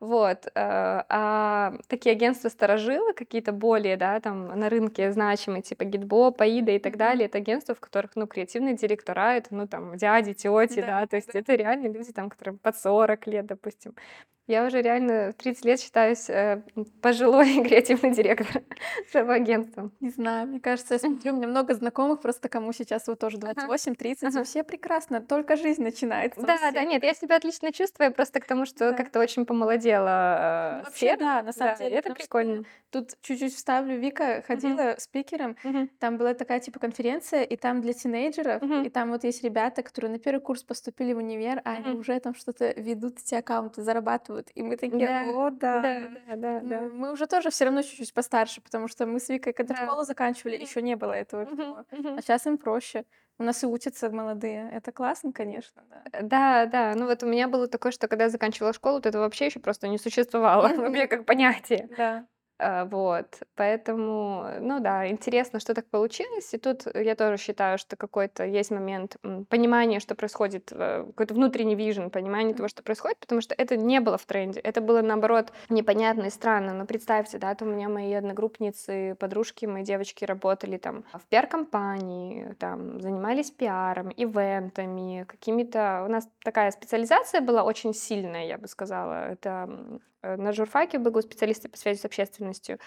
вот, 0.00 0.46
э, 0.46 0.50
а 0.54 1.74
такие 1.88 2.12
агентства 2.12 2.48
сторожилы, 2.48 3.12
какие-то 3.14 3.52
более, 3.52 3.96
да, 3.96 4.20
там 4.20 4.48
на 4.58 4.68
рынке 4.68 5.12
значимые, 5.12 5.62
типа 5.62 5.84
Гитбо, 5.84 6.30
Паида 6.32 6.72
и 6.72 6.78
так 6.78 6.96
далее, 6.96 7.26
это 7.26 7.38
агентства, 7.38 7.74
в 7.74 7.80
которых, 7.80 8.12
ну, 8.16 8.26
креативные 8.26 8.74
директора, 8.74 9.34
это, 9.36 9.54
ну, 9.54 9.66
там, 9.66 9.96
дяди, 9.96 10.34
тети, 10.34 10.80
Да, 10.80 11.00
да, 11.00 11.06
то 11.06 11.16
есть 11.16 11.32
да. 11.32 11.38
это 11.38 11.54
реально 11.54 11.88
люди, 11.88 12.12
там, 12.12 12.28
которым 12.28 12.58
под 12.58 12.76
40 12.76 13.26
лет, 13.26 13.46
допустим. 13.46 13.94
Я 14.48 14.66
уже 14.66 14.82
реально 14.82 15.30
в 15.30 15.34
30 15.34 15.64
лет 15.64 15.80
считаюсь 15.80 16.28
э, 16.28 16.62
пожилой 17.00 17.62
креативный 17.64 18.10
директор 18.10 18.62
своего 19.10 19.30
агентства. 19.32 19.90
Не 20.00 20.10
знаю, 20.10 20.48
мне 20.48 20.58
кажется, 20.60 20.94
я 20.94 20.98
смотрю, 20.98 21.32
у 21.32 21.36
меня 21.36 21.46
много 21.46 21.74
знакомых, 21.74 22.20
просто 22.20 22.48
кому 22.48 22.72
сейчас 22.72 23.06
вот 23.06 23.20
тоже 23.20 23.38
28-30, 23.38 24.16
и 24.22 24.26
Ага. 24.26 24.42
все 24.42 24.64
прекрасно, 24.64 25.20
только 25.20 25.54
жизнь 25.56 25.82
начинается. 25.84 26.40
Да, 26.42 26.56
всех. 26.56 26.74
да, 26.74 26.84
нет, 26.84 27.04
я 27.04 27.14
себя 27.14 27.36
отлично 27.36 27.72
чувствую, 27.72 28.12
просто 28.12 28.40
к 28.40 28.46
тому, 28.46 28.66
что 28.66 28.90
Да. 28.90 28.96
как-то 28.96 29.20
очень 29.20 29.46
помолодела 29.46 30.72
Ну, 30.72 30.80
э, 30.80 30.84
Вообще, 30.86 31.06
сфера. 31.06 31.18
да, 31.18 31.42
на 31.42 31.52
самом 31.52 31.76
Да, 31.78 31.84
и 31.84 31.88
деле. 31.88 31.98
это 32.00 32.14
прикольно. 32.14 32.64
Тут 32.90 33.10
чуть-чуть 33.22 33.54
вставлю, 33.54 33.96
Вика 33.98 34.42
ходила 34.46 34.96
спикером, 34.98 35.56
Мгм. 35.62 35.88
там 36.00 36.18
была 36.18 36.34
такая 36.34 36.58
типа 36.58 36.80
конференция, 36.80 37.44
и 37.44 37.56
там 37.56 37.80
для 37.80 37.92
тинейджеров, 37.92 38.60
Мгм. 38.60 38.82
и 38.82 38.90
там 38.90 39.10
вот 39.12 39.22
есть 39.22 39.44
ребята, 39.44 39.82
которые 39.84 40.10
на 40.10 40.18
первый 40.18 40.40
курс 40.40 40.64
поступили 40.64 41.12
в 41.12 41.18
универ, 41.18 41.62
а 41.64 41.74
они 41.74 41.90
Мгм. 41.92 42.00
уже 42.00 42.18
там 42.18 42.34
что-то 42.34 42.72
ведут 42.76 43.18
эти 43.20 43.36
аккаунты, 43.36 43.82
зарабатывают 43.82 44.31
зарабатывают. 44.32 44.50
И 44.54 44.62
мы 44.62 44.76
такие, 44.76 45.06
Да, 45.06 45.22
о, 45.30 45.50
да. 45.50 45.80
да, 45.82 46.08
да, 46.28 46.36
да, 46.36 46.60
да. 46.60 46.80
мы 46.92 47.12
уже 47.12 47.26
тоже 47.26 47.50
все 47.50 47.64
равно 47.64 47.82
чуть-чуть 47.82 48.14
постарше, 48.14 48.60
потому 48.60 48.88
что 48.88 49.06
мы 49.06 49.18
с 49.20 49.28
Викой, 49.28 49.52
когда 49.52 49.74
Да. 49.74 49.84
школу 49.86 50.04
заканчивали, 50.04 50.56
еще 50.56 50.82
не 50.82 50.96
было 50.96 51.12
этого 51.12 51.46
всего. 51.46 51.84
А 52.16 52.20
сейчас 52.22 52.46
им 52.46 52.58
проще. 52.58 53.04
У 53.38 53.44
нас 53.44 53.62
и 53.64 53.66
учатся 53.66 54.10
молодые. 54.10 54.70
Это 54.72 54.92
классно, 54.92 55.32
конечно, 55.32 55.82
да. 55.90 56.02
Э, 56.12 56.22
Да, 56.22 56.66
да. 56.66 56.94
Ну 56.94 57.06
вот 57.06 57.22
у 57.22 57.26
меня 57.26 57.48
было 57.48 57.66
такое, 57.66 57.90
что 57.92 58.06
когда 58.08 58.24
я 58.24 58.30
заканчивала 58.30 58.72
школу, 58.72 58.96
вот 58.96 59.06
это 59.06 59.18
вообще 59.18 59.46
еще 59.46 59.58
просто 59.60 59.88
не 59.88 59.98
существовало 59.98 60.68
вообще 60.76 61.06
как 61.06 61.24
понятие. 61.26 61.88
Да. 61.96 62.26
А, 62.62 62.84
Вот, 62.84 63.26
поэтому, 63.56 64.46
ну 64.60 64.78
да, 64.80 65.08
интересно, 65.08 65.58
что 65.58 65.74
так 65.74 65.86
получилось. 65.86 66.54
И 66.54 66.58
тут 66.58 66.86
я 66.94 67.16
тоже 67.16 67.36
считаю, 67.36 67.76
что 67.76 67.96
какой-то 67.96 68.44
есть 68.44 68.70
момент 68.70 69.16
понимания, 69.48 69.98
что 69.98 70.14
происходит, 70.14 70.70
э, 70.70 71.04
какой-то 71.08 71.34
внутренний 71.34 71.74
вижен, 71.74 72.10
понимание 72.10 72.54
того, 72.54 72.68
что 72.68 72.82
происходит, 72.84 73.18
потому 73.18 73.40
что 73.40 73.54
это 73.58 73.76
не 73.76 74.00
было 74.00 74.16
в 74.16 74.26
тренде, 74.26 74.60
это 74.60 74.80
было 74.80 75.02
наоборот 75.02 75.52
непонятно 75.70 76.26
и 76.26 76.30
странно. 76.30 76.72
Но 76.72 76.86
представьте, 76.86 77.38
да, 77.38 77.52
то 77.54 77.64
у 77.64 77.68
меня 77.68 77.88
мои 77.88 78.12
одногруппницы, 78.12 79.16
подружки, 79.18 79.66
мои 79.66 79.82
девочки 79.82 80.24
работали 80.24 80.76
там 80.76 81.04
в 81.12 81.26
пиар-компании, 81.28 82.54
там 82.60 83.00
занимались 83.00 83.50
пиаром, 83.50 84.12
ивентами, 84.16 85.24
какими-то... 85.26 86.04
У 86.06 86.10
нас 86.10 86.28
такая 86.44 86.70
специализация 86.70 87.40
была 87.40 87.64
очень 87.64 87.92
сильная, 87.92 88.46
я 88.46 88.56
бы 88.56 88.68
сказала. 88.68 89.32
Это 89.32 89.68
э, 89.68 89.98
на 90.22 90.52
журфаке 90.52 90.98
был 90.98 91.20
специалисты 91.22 91.68
по 91.68 91.76
связи 91.76 91.98
с 92.00 92.04
общественностью. 92.04 92.78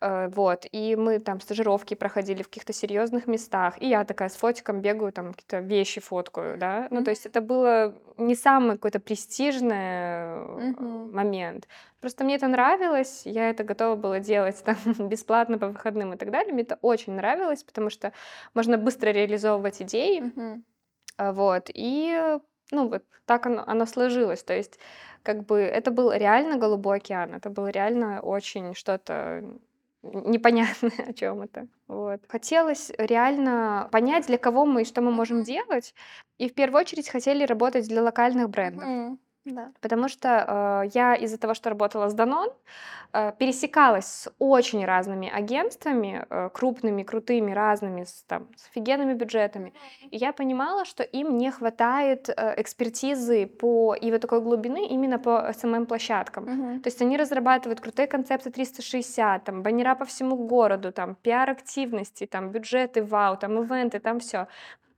Э, 0.00 0.28
Вот, 0.28 0.66
и 0.72 0.96
мы 0.96 1.18
там 1.18 1.40
стажировки 1.40 1.94
проходили 1.94 2.42
в 2.42 2.48
каких-то 2.48 2.72
серьезных 2.72 3.26
местах, 3.26 3.74
и 3.82 3.88
я 3.88 4.04
такая 4.04 4.28
с 4.28 4.36
фотиком 4.36 4.80
бегаю, 4.80 5.12
там 5.12 5.32
какие-то 5.34 5.58
вещи 5.60 6.00
фоткаю, 6.00 6.56
да, 6.58 6.86
ну, 6.90 7.02
то 7.04 7.10
есть 7.10 7.26
это 7.26 7.40
было 7.40 7.94
не 8.16 8.34
самый 8.36 8.76
какой-то 8.76 9.00
престижный 9.00 9.76
э, 9.76 10.60
Мгм. 10.60 11.10
момент. 11.12 11.68
Просто 12.00 12.24
мне 12.24 12.36
это 12.36 12.46
нравилось, 12.48 13.22
я 13.24 13.50
это 13.50 13.64
готова 13.64 13.96
была 13.96 14.20
делать 14.20 14.62
там 14.64 14.76
бесплатно 15.08 15.58
по 15.58 15.68
выходным 15.68 16.12
и 16.12 16.16
так 16.16 16.30
далее, 16.30 16.52
мне 16.52 16.62
это 16.62 16.78
очень 16.82 17.14
нравилось, 17.14 17.64
потому 17.64 17.90
что 17.90 18.12
можно 18.54 18.78
быстро 18.78 19.10
реализовывать 19.10 19.82
идеи, 19.82 20.22
а, 21.16 21.32
Вот. 21.32 21.70
И, 21.74 22.38
ну, 22.70 22.88
вот 22.88 23.04
так 23.26 23.46
оно, 23.46 23.64
оно 23.66 23.86
сложилось. 23.86 24.42
То 24.42 24.54
есть, 24.54 24.78
как 25.28 25.44
бы, 25.44 25.60
это 25.60 25.90
был 25.90 26.10
реально 26.10 26.56
голубой 26.56 26.96
океан. 26.96 27.34
Это 27.34 27.50
было 27.50 27.66
реально 27.68 28.22
очень 28.22 28.74
что-то 28.74 29.44
непонятное, 30.02 30.90
о 31.10 31.12
чем 31.12 31.42
это. 31.42 31.68
Вот. 31.86 32.22
Хотелось 32.28 32.90
реально 32.96 33.90
понять, 33.92 34.26
для 34.26 34.38
кого 34.38 34.64
мы 34.64 34.80
и 34.80 34.84
что 34.86 35.02
мы 35.02 35.10
можем 35.10 35.42
делать. 35.42 35.94
И 36.38 36.48
в 36.48 36.54
первую 36.54 36.80
очередь 36.80 37.10
хотели 37.10 37.44
работать 37.44 37.86
для 37.88 38.02
локальных 38.02 38.48
брендов. 38.48 38.88
Мгм. 38.88 39.18
Да. 39.48 39.72
Потому 39.80 40.08
что 40.08 40.82
э, 40.84 40.90
я 40.94 41.14
из-за 41.14 41.38
того, 41.38 41.54
что 41.54 41.70
работала 41.70 42.08
с 42.08 42.14
Данон, 42.14 42.50
э, 43.12 43.32
пересекалась 43.38 44.06
с 44.06 44.32
очень 44.38 44.84
разными 44.84 45.28
агентствами, 45.28 46.26
э, 46.28 46.50
крупными, 46.52 47.02
крутыми, 47.02 47.52
разными, 47.52 48.04
с, 48.04 48.24
там, 48.26 48.48
с 48.56 48.68
офигенными 48.68 49.14
бюджетами. 49.14 49.72
И 50.10 50.16
я 50.16 50.32
понимала, 50.32 50.84
что 50.84 51.02
им 51.02 51.38
не 51.38 51.50
хватает 51.50 52.28
э, 52.28 52.60
экспертизы 52.60 53.46
по 53.46 53.94
и 53.94 54.10
вот 54.10 54.20
такой 54.20 54.40
глубины 54.40 54.86
именно 54.86 55.18
по 55.18 55.50
SMM-площадкам. 55.50 56.44
Мгм. 56.44 56.80
То 56.80 56.88
есть 56.88 57.02
они 57.02 57.16
разрабатывают 57.16 57.80
крутые 57.80 58.06
концепции 58.06 58.50
360, 58.50 59.44
там, 59.44 59.62
баннера 59.62 59.94
по 59.94 60.04
всему 60.04 60.36
городу, 60.36 60.92
там, 60.92 61.14
пиар-активности, 61.14 62.26
там, 62.26 62.50
бюджеты, 62.50 63.02
вау, 63.02 63.36
там, 63.36 63.62
ивенты, 63.62 63.98
там 63.98 64.20
все. 64.20 64.46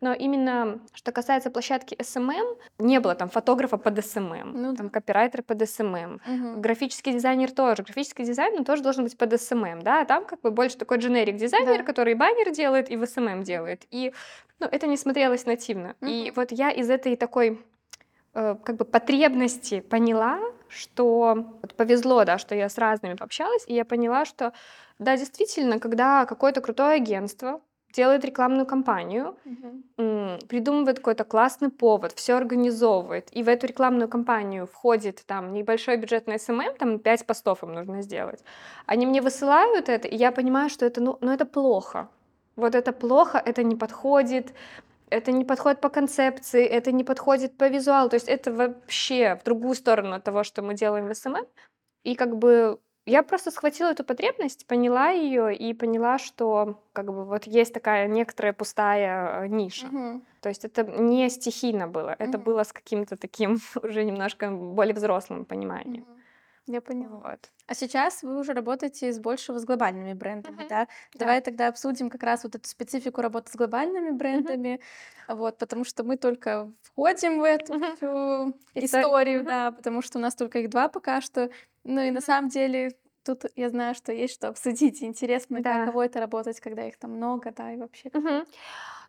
Но 0.00 0.14
именно, 0.14 0.80
что 0.95 1.12
касается 1.12 1.50
площадки 1.50 1.95
SMM, 1.95 2.57
не 2.78 3.00
было 3.00 3.14
там 3.14 3.28
фотографа 3.28 3.76
под 3.76 3.99
SMM, 3.99 4.50
Ну 4.54 4.75
там, 4.75 4.87
да. 4.87 4.92
копирайтера 4.92 5.42
под 5.42 5.61
SMM, 5.62 6.21
Мгм. 6.26 6.61
графический 6.61 7.12
дизайнер 7.12 7.50
тоже. 7.50 7.83
Графический 7.83 8.25
дизайн, 8.25 8.54
он 8.59 8.64
тоже 8.64 8.83
должен 8.83 9.04
быть 9.04 9.16
под 9.19 9.33
SMM, 9.33 9.83
да, 9.83 10.00
а 10.00 10.04
там 10.04 10.25
как 10.25 10.40
бы 10.40 10.50
больше 10.50 10.78
такой 10.78 10.99
дженерик 10.99 11.37
дизайнер, 11.37 11.78
Да. 11.78 11.85
который 11.85 12.12
и 12.12 12.16
баннер 12.16 12.50
делает, 12.50 12.90
и 12.90 12.97
в 12.97 13.02
SMM 13.02 13.42
делает. 13.42 13.85
И, 13.90 14.12
ну, 14.59 14.66
это 14.66 14.87
не 14.87 14.97
смотрелось 14.97 15.45
нативно. 15.47 15.95
И 16.00 16.25
Мгм. 16.30 16.33
вот 16.37 16.52
я 16.52 16.71
из 16.71 16.88
этой 16.90 17.16
такой 17.16 17.61
э, 18.33 18.57
как 18.64 18.76
бы 18.76 18.85
потребности 18.85 19.80
поняла, 19.80 20.38
что 20.69 21.35
вот 21.62 21.75
повезло, 21.75 22.25
да, 22.25 22.38
что 22.38 22.54
я 22.54 22.69
с 22.69 22.78
разными 22.78 23.14
пообщалась, 23.14 23.64
и 23.66 23.75
я 23.75 23.85
поняла, 23.85 24.25
что 24.25 24.52
да, 25.00 25.16
действительно, 25.16 25.80
когда 25.80 26.25
какое-то 26.26 26.61
крутое 26.61 26.95
агентство 26.95 27.61
делает 27.92 28.25
рекламную 28.25 28.66
кампанию, 28.66 29.37
м, 29.99 30.38
придумывает 30.49 30.99
какой-то 30.99 31.25
классный 31.25 31.70
повод, 31.70 32.12
все 32.12 32.35
организовывает, 32.37 33.28
и 33.32 33.42
в 33.42 33.49
эту 33.49 33.66
рекламную 33.66 34.09
кампанию 34.09 34.66
входит 34.66 35.23
там 35.26 35.52
небольшой 35.52 35.97
бюджет 35.99 36.26
на 36.26 36.38
SMM, 36.38 36.75
там 36.78 36.99
5 36.99 37.26
постов 37.26 37.62
им 37.64 37.75
нужно 37.75 38.02
сделать. 38.02 38.44
Они 38.87 39.06
мне 39.06 39.20
высылают 39.23 39.88
это, 39.88 40.09
и 40.09 40.16
я 40.16 40.32
понимаю, 40.32 40.70
что 40.70 40.87
это, 40.87 41.00
ну, 41.02 41.18
ну 41.20 41.32
это 41.32 41.47
плохо. 41.47 42.09
Вот 42.56 42.75
это 42.75 42.92
плохо, 42.92 43.38
это 43.44 43.62
не 43.62 43.76
подходит, 43.76 44.54
это 45.11 45.32
не 45.32 45.44
подходит 45.44 45.80
по 45.80 45.88
концепции, 45.90 46.64
это 46.66 46.92
не 46.92 47.04
подходит 47.04 47.56
по 47.59 47.68
визуалу, 47.68 48.09
то 48.11 48.16
есть 48.16 48.28
это 48.28 48.52
вообще 48.52 49.37
в 49.40 49.44
другую 49.44 49.75
сторону 49.75 50.14
от 50.16 50.25
того, 50.25 50.44
что 50.44 50.62
мы 50.62 50.75
делаем 50.75 51.09
в 51.09 51.14
SMM. 51.14 51.46
И 52.04 52.14
как 52.14 52.37
бы 52.38 52.80
я 53.07 53.23
просто 53.23 53.50
схватила 53.50 53.90
эту 53.90 54.04
потребность, 54.04 54.66
поняла 54.66 55.11
ее 55.11 55.54
и 55.54 55.75
поняла, 55.75 56.19
что 56.19 56.80
как 56.92 57.07
бы 57.07 57.25
вот 57.25 57.47
есть 57.47 57.73
такая 57.75 58.09
некоторая 58.09 58.52
пустая 58.52 59.45
э, 59.45 59.49
ниша. 59.49 59.87
Мгм. 59.87 60.23
То 60.40 60.49
есть 60.49 60.64
это 60.64 60.85
не 60.85 61.28
стихийно 61.30 61.87
было, 61.88 62.14
это 62.19 62.38
Мгм. 62.38 62.42
было 62.45 62.62
с 62.64 62.73
каким-то 62.73 63.16
таким 63.16 63.59
уже 63.83 64.04
немножко 64.04 64.50
более 64.50 64.95
взрослым 64.95 65.45
пониманием. 65.45 66.04
Мгм. 66.04 66.19
Я 66.70 66.80
поняла. 66.80 67.18
Вот. 67.18 67.50
А 67.66 67.74
сейчас 67.74 68.22
вы 68.22 68.38
уже 68.38 68.52
работаете 68.52 69.12
с 69.12 69.18
больше 69.18 69.58
с 69.58 69.64
глобальными 69.64 70.12
брендами, 70.12 70.54
Мгм. 70.56 70.68
да? 70.68 70.86
Да. 71.14 71.18
Давай 71.18 71.40
тогда 71.40 71.68
обсудим 71.68 72.10
как 72.10 72.22
раз 72.22 72.44
вот 72.44 72.54
эту 72.54 72.68
специфику 72.68 73.20
работы 73.22 73.50
с 73.50 73.56
глобальными 73.56 74.10
брендами, 74.10 74.80
вот, 75.28 75.58
потому 75.58 75.84
что 75.84 76.04
мы 76.04 76.16
только 76.16 76.72
входим 76.82 77.40
в 77.40 77.44
эту 77.44 77.74
всю 77.96 78.54
Историю. 78.74 79.40
Мгм. 79.40 79.48
да, 79.48 79.70
потому 79.72 80.02
что 80.02 80.18
у 80.18 80.20
нас 80.22 80.34
только 80.34 80.60
их 80.60 80.70
два 80.70 80.88
пока 80.88 81.20
что. 81.20 81.50
Ну 81.84 82.00
и 82.00 82.10
на 82.10 82.14
Мгм. 82.14 82.22
самом 82.22 82.48
деле 82.50 82.96
тут 83.24 83.44
я 83.56 83.68
знаю, 83.68 83.94
что 83.94 84.12
есть 84.12 84.34
что 84.34 84.48
обсудить. 84.48 85.02
Интересно, 85.02 85.60
Да. 85.60 85.86
каково 85.86 86.06
это 86.06 86.20
работать, 86.20 86.60
когда 86.60 86.86
их 86.86 86.96
там 86.98 87.12
много, 87.12 87.52
да, 87.56 87.72
и 87.72 87.76
вообще. 87.76 88.10
Мгм. 88.12 88.44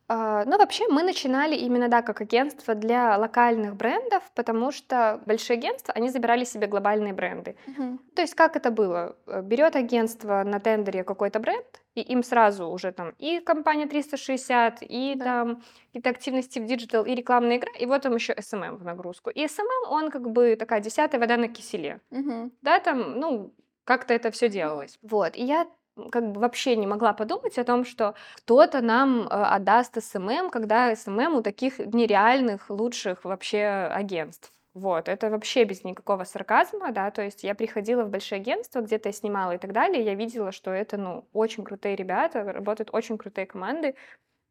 А, 0.08 0.43
Ну, 0.46 0.58
вообще, 0.58 0.88
мы 0.89 1.03
начинали 1.03 1.55
именно, 1.55 1.88
да, 1.88 2.01
как 2.01 2.22
агентство 2.22 2.75
для 2.75 3.17
локальных 3.17 3.75
брендов, 3.75 4.24
потому 4.36 4.72
что 4.72 5.22
большие 5.25 5.58
агентства, 5.58 5.93
они 5.93 6.10
забирали 6.10 6.43
себе 6.43 6.67
глобальные 6.67 7.13
бренды. 7.13 7.55
Мгм. 7.67 8.00
То 8.15 8.22
есть 8.22 8.36
как 8.36 8.55
это 8.58 8.72
было? 8.72 9.15
Э, 9.27 9.41
Берет 9.41 9.75
агентство 9.75 10.43
на 10.43 10.60
тендере 10.60 11.03
какой-то 11.03 11.39
бренд, 11.39 11.65
и 11.96 12.01
им 12.01 12.24
сразу 12.24 12.67
уже 12.67 12.91
там 12.91 13.13
и 13.20 13.39
компания 13.39 13.86
360, 13.88 14.79
и 14.81 15.15
Да. 15.15 15.24
там 15.25 15.62
какие-то 15.88 16.10
активности 16.10 16.60
в 16.60 16.65
digital, 16.66 17.06
и 17.05 17.15
рекламная 17.15 17.58
игра, 17.58 17.72
и 17.79 17.86
вот 17.86 18.01
там 18.01 18.15
еще 18.15 18.34
SMM 18.34 18.75
в 18.77 18.84
нагрузку. 18.84 19.29
И 19.29 19.43
SMM, 19.46 19.88
он 19.89 20.10
как 20.12 20.29
бы 20.29 20.55
такая 20.58 20.81
десятая 20.81 21.20
вода 21.20 21.38
на 21.38 21.48
киселе. 21.48 22.00
Мгм. 22.12 22.51
Да, 22.62 22.79
там, 22.79 23.20
ну, 23.20 23.53
как-то 23.86 24.13
это 24.13 24.29
все 24.31 24.50
делалось. 24.50 24.98
Вот, 25.01 25.36
и 25.38 25.43
я 25.43 25.67
как 26.12 26.32
бы 26.32 26.40
вообще 26.40 26.76
не 26.76 26.88
могла 26.88 27.14
подумать 27.14 27.58
о 27.58 27.64
том, 27.64 27.84
что 27.86 28.16
кто-то 28.36 28.82
нам 28.82 29.22
э, 29.24 29.26
отдаст 29.30 30.02
SMM, 30.01 30.50
когда 30.50 30.96
SMM 30.96 31.36
у 31.36 31.42
таких 31.42 31.80
нереальных, 31.80 32.70
лучших 32.70 33.26
вообще 33.26 33.66
агентств. 33.92 34.52
Вот, 34.74 35.10
это 35.10 35.30
вообще 35.30 35.66
без 35.66 35.84
никакого 35.84 36.24
сарказма, 36.24 36.94
да, 36.94 37.12
то 37.12 37.22
есть 37.22 37.44
я 37.44 37.56
приходила 37.56 38.06
в 38.06 38.10
большие 38.10 38.38
агентства, 38.40 38.80
где-то 38.80 39.10
я 39.10 39.14
снимала 39.14 39.52
и 39.56 39.58
так 39.58 39.74
далее, 39.74 40.02
я 40.02 40.16
видела, 40.16 40.54
что 40.54 40.72
это, 40.72 40.96
ну, 40.96 41.28
очень 41.34 41.66
крутые 41.66 41.98
ребята, 41.98 42.44
работают 42.44 42.90
очень 42.94 43.18
крутые 43.18 43.46
команды, 43.46 43.96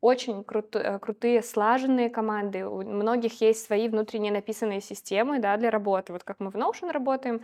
очень 0.00 0.44
крут- 0.44 0.76
э, 0.76 0.98
крутые 0.98 1.42
слаженные 1.42 2.10
команды, 2.10 2.66
у 2.66 2.82
многих 2.82 3.40
есть 3.40 3.64
свои 3.64 3.88
внутренние 3.88 4.32
написанные 4.32 4.80
системы, 4.80 5.38
да, 5.40 5.56
для 5.56 5.70
работы, 5.70 6.12
вот 6.12 6.24
как 6.24 6.40
мы 6.40 6.50
в 6.50 6.56
Notion 6.56 6.90
работаем, 6.92 7.42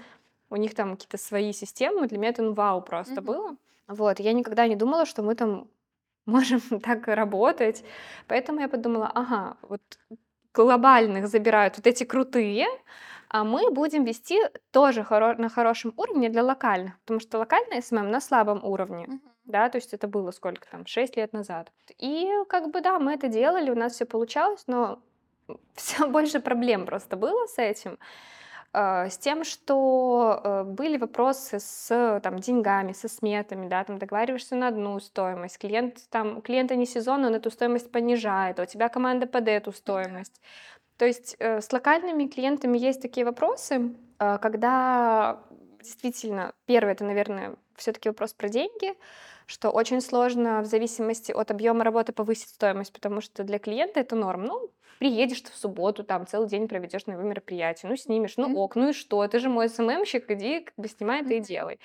у 0.51 0.57
них 0.57 0.75
там 0.75 0.93
какие-то 0.97 1.19
свои 1.19 1.53
системы, 1.53 2.07
для 2.09 2.19
меня 2.19 2.31
это 2.31 2.43
ну, 2.43 2.53
вау 2.55 2.83
просто 2.83 3.21
Мгм. 3.21 3.27
было. 3.27 3.57
Вот, 3.89 4.21
я 4.21 4.33
никогда 4.33 4.67
не 4.67 4.77
думала, 4.77 5.07
что 5.07 5.23
мы 5.23 5.35
там 5.35 5.69
можем 6.27 6.61
так 6.81 7.07
работать, 7.09 7.85
поэтому 8.27 8.61
я 8.61 8.69
подумала, 8.69 9.11
ага, 9.15 9.57
вот 9.63 9.81
глобальных 10.55 11.29
забирают 11.29 11.77
вот 11.77 11.87
эти 11.87 12.05
крутые, 12.05 12.67
а 13.29 13.45
мы 13.45 13.71
будем 13.71 14.05
вести 14.05 14.41
тоже 14.71 15.01
хоро- 15.03 15.41
на 15.41 15.49
хорошем 15.49 15.93
уровне 15.97 16.29
для 16.29 16.43
локальных, 16.43 16.99
потому 17.01 17.21
что 17.21 17.39
локальная 17.39 17.81
SMM 17.83 18.11
на 18.11 18.21
слабом 18.21 18.65
уровне, 18.65 19.05
Мгм. 19.07 19.21
да, 19.45 19.69
то 19.69 19.77
есть 19.79 19.93
это 19.95 20.09
было 20.09 20.31
сколько 20.33 20.67
там, 20.71 20.87
6 20.87 21.17
лет 21.17 21.33
назад. 21.33 21.71
И 21.99 22.29
как 22.49 22.71
бы 22.71 22.81
да, 22.81 22.99
мы 22.99 23.13
это 23.15 23.29
делали, 23.29 23.71
у 23.71 23.75
нас 23.75 23.93
все 23.93 24.07
получалось, 24.07 24.65
но 24.67 25.01
все 25.75 26.07
больше 26.09 26.41
проблем 26.41 26.87
просто 26.87 27.17
было 27.17 27.47
с 27.47 27.59
этим, 27.59 27.99
с 28.77 29.17
тем, 29.19 29.45
что 29.45 30.41
э, 30.43 30.65
были 30.65 30.99
вопросы 30.99 31.59
с 31.61 32.21
там, 32.23 32.39
деньгами, 32.39 32.93
со 32.93 33.09
сметами, 33.09 33.69
да, 33.69 33.85
там 33.85 33.99
договариваешься 33.99 34.55
на 34.55 34.69
одну 34.69 35.01
стоимость, 35.01 35.59
клиент 35.59 35.99
там, 36.11 36.39
у 36.39 36.41
клиента 36.43 36.77
не 36.77 36.85
сезон, 36.85 37.25
он 37.25 37.35
эту 37.35 37.51
стоимость 37.51 37.91
понижает, 37.91 38.61
а 38.61 38.65
у 38.65 38.67
тебя 38.67 38.89
команда 38.89 39.27
под 39.27 39.49
эту 39.49 39.73
стоимость. 39.73 40.43
То 40.99 41.07
есть 41.07 41.37
э, 41.39 41.61
с 41.61 41.73
локальными 41.73 42.27
клиентами 42.27 42.77
есть 42.77 43.01
такие 43.01 43.25
вопросы, 43.25 43.95
э, 44.19 44.39
когда 44.43 45.41
действительно, 45.83 46.53
первое, 46.67 46.93
это, 46.93 47.05
наверное, 47.05 47.55
все-таки 47.77 48.09
вопрос 48.09 48.35
про 48.35 48.49
деньги, 48.49 48.95
что 49.47 49.71
очень 49.71 50.01
сложно 50.01 50.61
в 50.61 50.67
зависимости 50.67 51.33
от 51.33 51.51
объема 51.51 51.85
работы 51.85 52.13
повысить 52.13 52.49
стоимость, 52.49 52.93
потому 52.93 53.21
что 53.21 53.45
для 53.45 53.59
клиента 53.59 54.01
это 54.01 54.17
норм. 54.17 54.45
Ну, 54.45 54.71
приедешь 54.99 55.41
ты 55.41 55.51
в 55.53 55.57
субботу, 55.57 56.05
там 56.05 56.27
целый 56.27 56.49
день 56.49 56.69
проведешь 56.69 57.07
на 57.07 57.13
его 57.13 57.23
мероприятии, 57.23 57.87
ну, 57.87 57.97
снимешь, 57.97 58.37
ну, 58.37 58.57
ок, 58.59 58.77
ну 58.77 58.91
и 58.91 58.93
что, 58.93 59.27
ты 59.29 59.39
же 59.39 59.49
мой 59.49 59.69
СММщик, 59.69 60.31
иди, 60.31 60.61
как 60.61 60.75
бы 60.77 60.89
снимай 60.89 61.23
это 61.23 61.35
и 61.35 61.41
делай. 61.41 61.79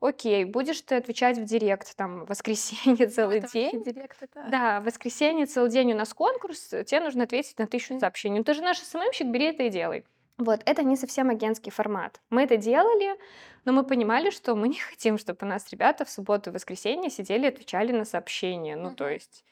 Окей, 0.00 0.44
будешь 0.44 0.80
ты 0.82 0.96
отвечать 0.96 1.38
в 1.38 1.44
директ, 1.44 1.96
там, 1.96 2.24
в 2.24 2.28
воскресенье 2.28 3.06
целый 3.08 3.38
Это 3.38 3.52
день. 3.52 3.82
директ, 3.82 4.22
это... 4.22 4.46
Да, 4.50 4.80
в 4.80 4.84
воскресенье 4.84 5.46
целый 5.46 5.70
день 5.70 5.92
у 5.92 5.96
нас 5.96 6.12
конкурс, 6.12 6.68
тебе 6.68 7.00
нужно 7.00 7.24
ответить 7.24 7.58
на 7.58 7.66
тысячу 7.66 7.98
сообщений. 7.98 8.38
Ну, 8.38 8.44
ты 8.44 8.54
же 8.54 8.62
наш 8.62 8.78
СММщик, 8.78 9.28
бери 9.28 9.46
это 9.46 9.64
и 9.64 9.70
делай. 9.70 10.04
Вот, 10.38 10.60
это 10.66 10.82
не 10.82 10.96
совсем 10.96 11.30
агентский 11.30 11.72
формат. 11.72 12.20
Мы 12.28 12.42
это 12.42 12.58
делали, 12.58 13.16
но 13.64 13.72
мы 13.72 13.84
понимали, 13.84 14.28
что 14.28 14.54
мы 14.54 14.68
не 14.68 14.78
хотим, 14.90 15.16
чтобы 15.18 15.38
у 15.42 15.46
нас 15.46 15.70
ребята 15.70 16.04
в 16.04 16.10
субботу 16.10 16.50
и 16.50 16.52
воскресенье 16.52 17.10
сидели 17.10 17.46
и 17.46 17.48
отвечали 17.48 17.92
на 17.92 18.04
сообщения. 18.04 18.76
Ну, 18.76 18.94
то 18.94 19.08
есть, 19.08 19.44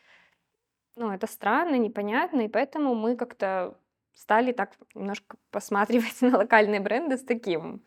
ну, 0.97 1.11
это 1.11 1.27
странно, 1.27 1.77
непонятно, 1.77 2.43
и 2.43 2.49
поэтому 2.49 2.95
мы 2.95 3.17
как-то 3.17 3.77
стали 4.15 4.53
так 4.53 4.73
немножко 4.95 5.37
посматривать 5.51 6.21
на 6.23 6.39
локальные 6.39 6.81
бренды 6.81 7.17
с 7.17 7.25
таким. 7.25 7.83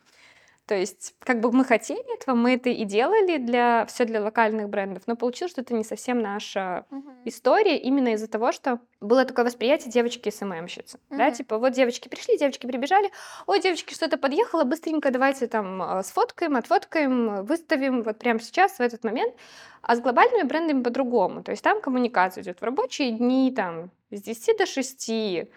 То 0.68 0.74
есть, 0.74 1.14
как 1.20 1.40
бы 1.40 1.50
мы 1.50 1.64
хотели 1.64 2.14
этого, 2.14 2.34
мы 2.34 2.54
это 2.54 2.68
и 2.68 2.84
делали 2.84 3.38
для 3.38 3.86
все 3.86 4.04
для 4.04 4.22
локальных 4.22 4.68
брендов, 4.68 5.04
но 5.06 5.16
получилось, 5.16 5.52
что 5.52 5.62
это 5.62 5.72
не 5.72 5.82
совсем 5.82 6.20
наша 6.20 6.84
Мгм. 6.90 7.22
история 7.24 7.78
именно 7.78 8.08
из-за 8.08 8.28
того, 8.28 8.52
что 8.52 8.78
было 9.00 9.24
такое 9.24 9.46
восприятие 9.46 9.90
девочки 9.90 10.28
СММщицы. 10.28 10.98
Да, 11.08 11.28
Мгм. 11.28 11.34
типа 11.34 11.56
вот 11.56 11.72
девочки 11.72 12.08
пришли, 12.08 12.36
девочки 12.36 12.66
прибежали, 12.66 13.10
ой, 13.46 13.62
девочки, 13.62 13.94
что-то 13.94 14.18
подъехало, 14.18 14.64
быстренько 14.64 15.10
давайте 15.10 15.46
там 15.46 15.80
а, 15.80 16.02
сфоткаем, 16.02 16.54
отфоткаем, 16.54 17.46
выставим 17.46 18.02
вот 18.02 18.18
прямо 18.18 18.38
сейчас, 18.38 18.72
в 18.72 18.80
этот 18.80 19.04
момент. 19.04 19.34
А 19.80 19.96
с 19.96 20.00
глобальными 20.00 20.42
брендами 20.42 20.82
по-другому. 20.82 21.42
То 21.42 21.52
есть 21.52 21.64
там 21.64 21.80
коммуникация 21.80 22.42
идет 22.42 22.60
в 22.60 22.64
рабочие 22.64 23.12
дни, 23.12 23.54
там, 23.56 23.90
с 24.10 24.20
10 24.20 24.58
до 24.58 24.66
6, 24.66 25.48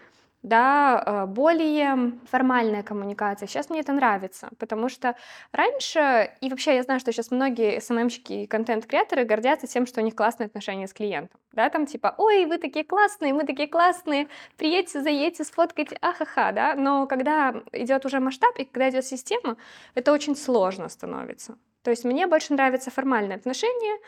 да, 0.42 1.02
э, 1.04 1.26
более 1.26 2.12
формальная 2.30 2.82
коммуникация. 2.82 3.46
Сейчас 3.46 3.70
мне 3.70 3.80
это 3.80 3.92
нравится, 3.92 4.48
потому 4.58 4.88
что 4.88 5.14
раньше, 5.52 6.32
и 6.40 6.48
вообще 6.48 6.76
я 6.76 6.82
знаю, 6.82 7.00
что 7.00 7.12
сейчас 7.12 7.30
многие 7.30 7.80
СММщики 7.80 8.32
и 8.32 8.46
контент-креаторы 8.46 9.24
гордятся 9.24 9.66
тем, 9.66 9.86
что 9.86 10.00
у 10.00 10.04
них 10.04 10.16
классные 10.16 10.46
отношения 10.46 10.88
с 10.88 10.92
клиентом. 10.92 11.40
Да, 11.52 11.68
там 11.70 11.86
типа, 11.86 12.14
ой, 12.18 12.46
вы 12.46 12.58
такие 12.58 12.84
классные, 12.84 13.32
мы 13.32 13.44
такие 13.44 13.68
классные, 13.68 14.28
приедьте, 14.56 15.00
заедьте, 15.00 15.44
сфоткайте, 15.44 15.96
ахаха, 16.00 16.50
да. 16.52 16.74
Но 16.74 17.06
когда 17.06 17.54
идет 17.72 18.04
уже 18.04 18.18
масштаб 18.18 18.58
и 18.58 18.64
когда 18.64 18.90
идет 18.90 19.04
система, 19.04 19.56
это 19.94 20.12
очень 20.12 20.34
сложно 20.34 20.88
становится. 20.88 21.56
То 21.82 21.90
есть 21.90 22.04
мне 22.04 22.26
больше 22.26 22.52
нравится 22.52 22.90
формальное 22.90 23.36
отношение, 23.36 23.98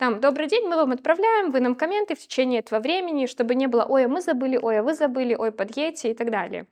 там, 0.00 0.18
добрый 0.18 0.48
день, 0.48 0.66
мы 0.66 0.76
вам 0.76 0.92
отправляем, 0.92 1.50
вы 1.50 1.60
нам 1.60 1.74
комменты 1.74 2.14
в 2.14 2.18
течение 2.18 2.60
этого 2.60 2.80
времени, 2.80 3.26
чтобы 3.26 3.54
не 3.54 3.66
было, 3.66 3.84
ой, 3.84 4.06
а 4.06 4.08
мы 4.08 4.22
забыли, 4.22 4.56
ой, 4.56 4.78
а 4.78 4.82
вы 4.82 4.94
забыли, 4.94 5.34
ой, 5.34 5.52
подъедьте 5.52 6.10
и 6.10 6.14
так 6.14 6.30
далее. 6.30 6.66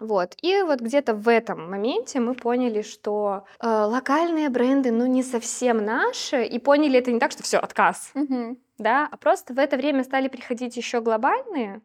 Вот. 0.00 0.34
И 0.42 0.62
вот 0.62 0.80
где-то 0.80 1.14
в 1.14 1.28
этом 1.28 1.70
моменте 1.70 2.18
мы 2.18 2.34
поняли, 2.34 2.82
что 2.82 3.44
э, 3.60 3.66
локальные 3.68 4.48
бренды, 4.48 4.90
ну, 4.90 5.06
не 5.06 5.22
совсем 5.22 5.84
наши, 5.84 6.44
и 6.44 6.58
поняли 6.58 6.98
это 6.98 7.12
не 7.12 7.20
так, 7.20 7.30
что 7.30 7.44
все, 7.44 7.58
отказ, 7.58 8.10
Мгм. 8.14 8.58
да, 8.78 9.08
а 9.08 9.16
просто 9.16 9.54
в 9.54 9.58
это 9.58 9.76
время 9.76 10.02
стали 10.02 10.26
приходить 10.26 10.76
еще 10.76 11.00
глобальные, 11.00 11.82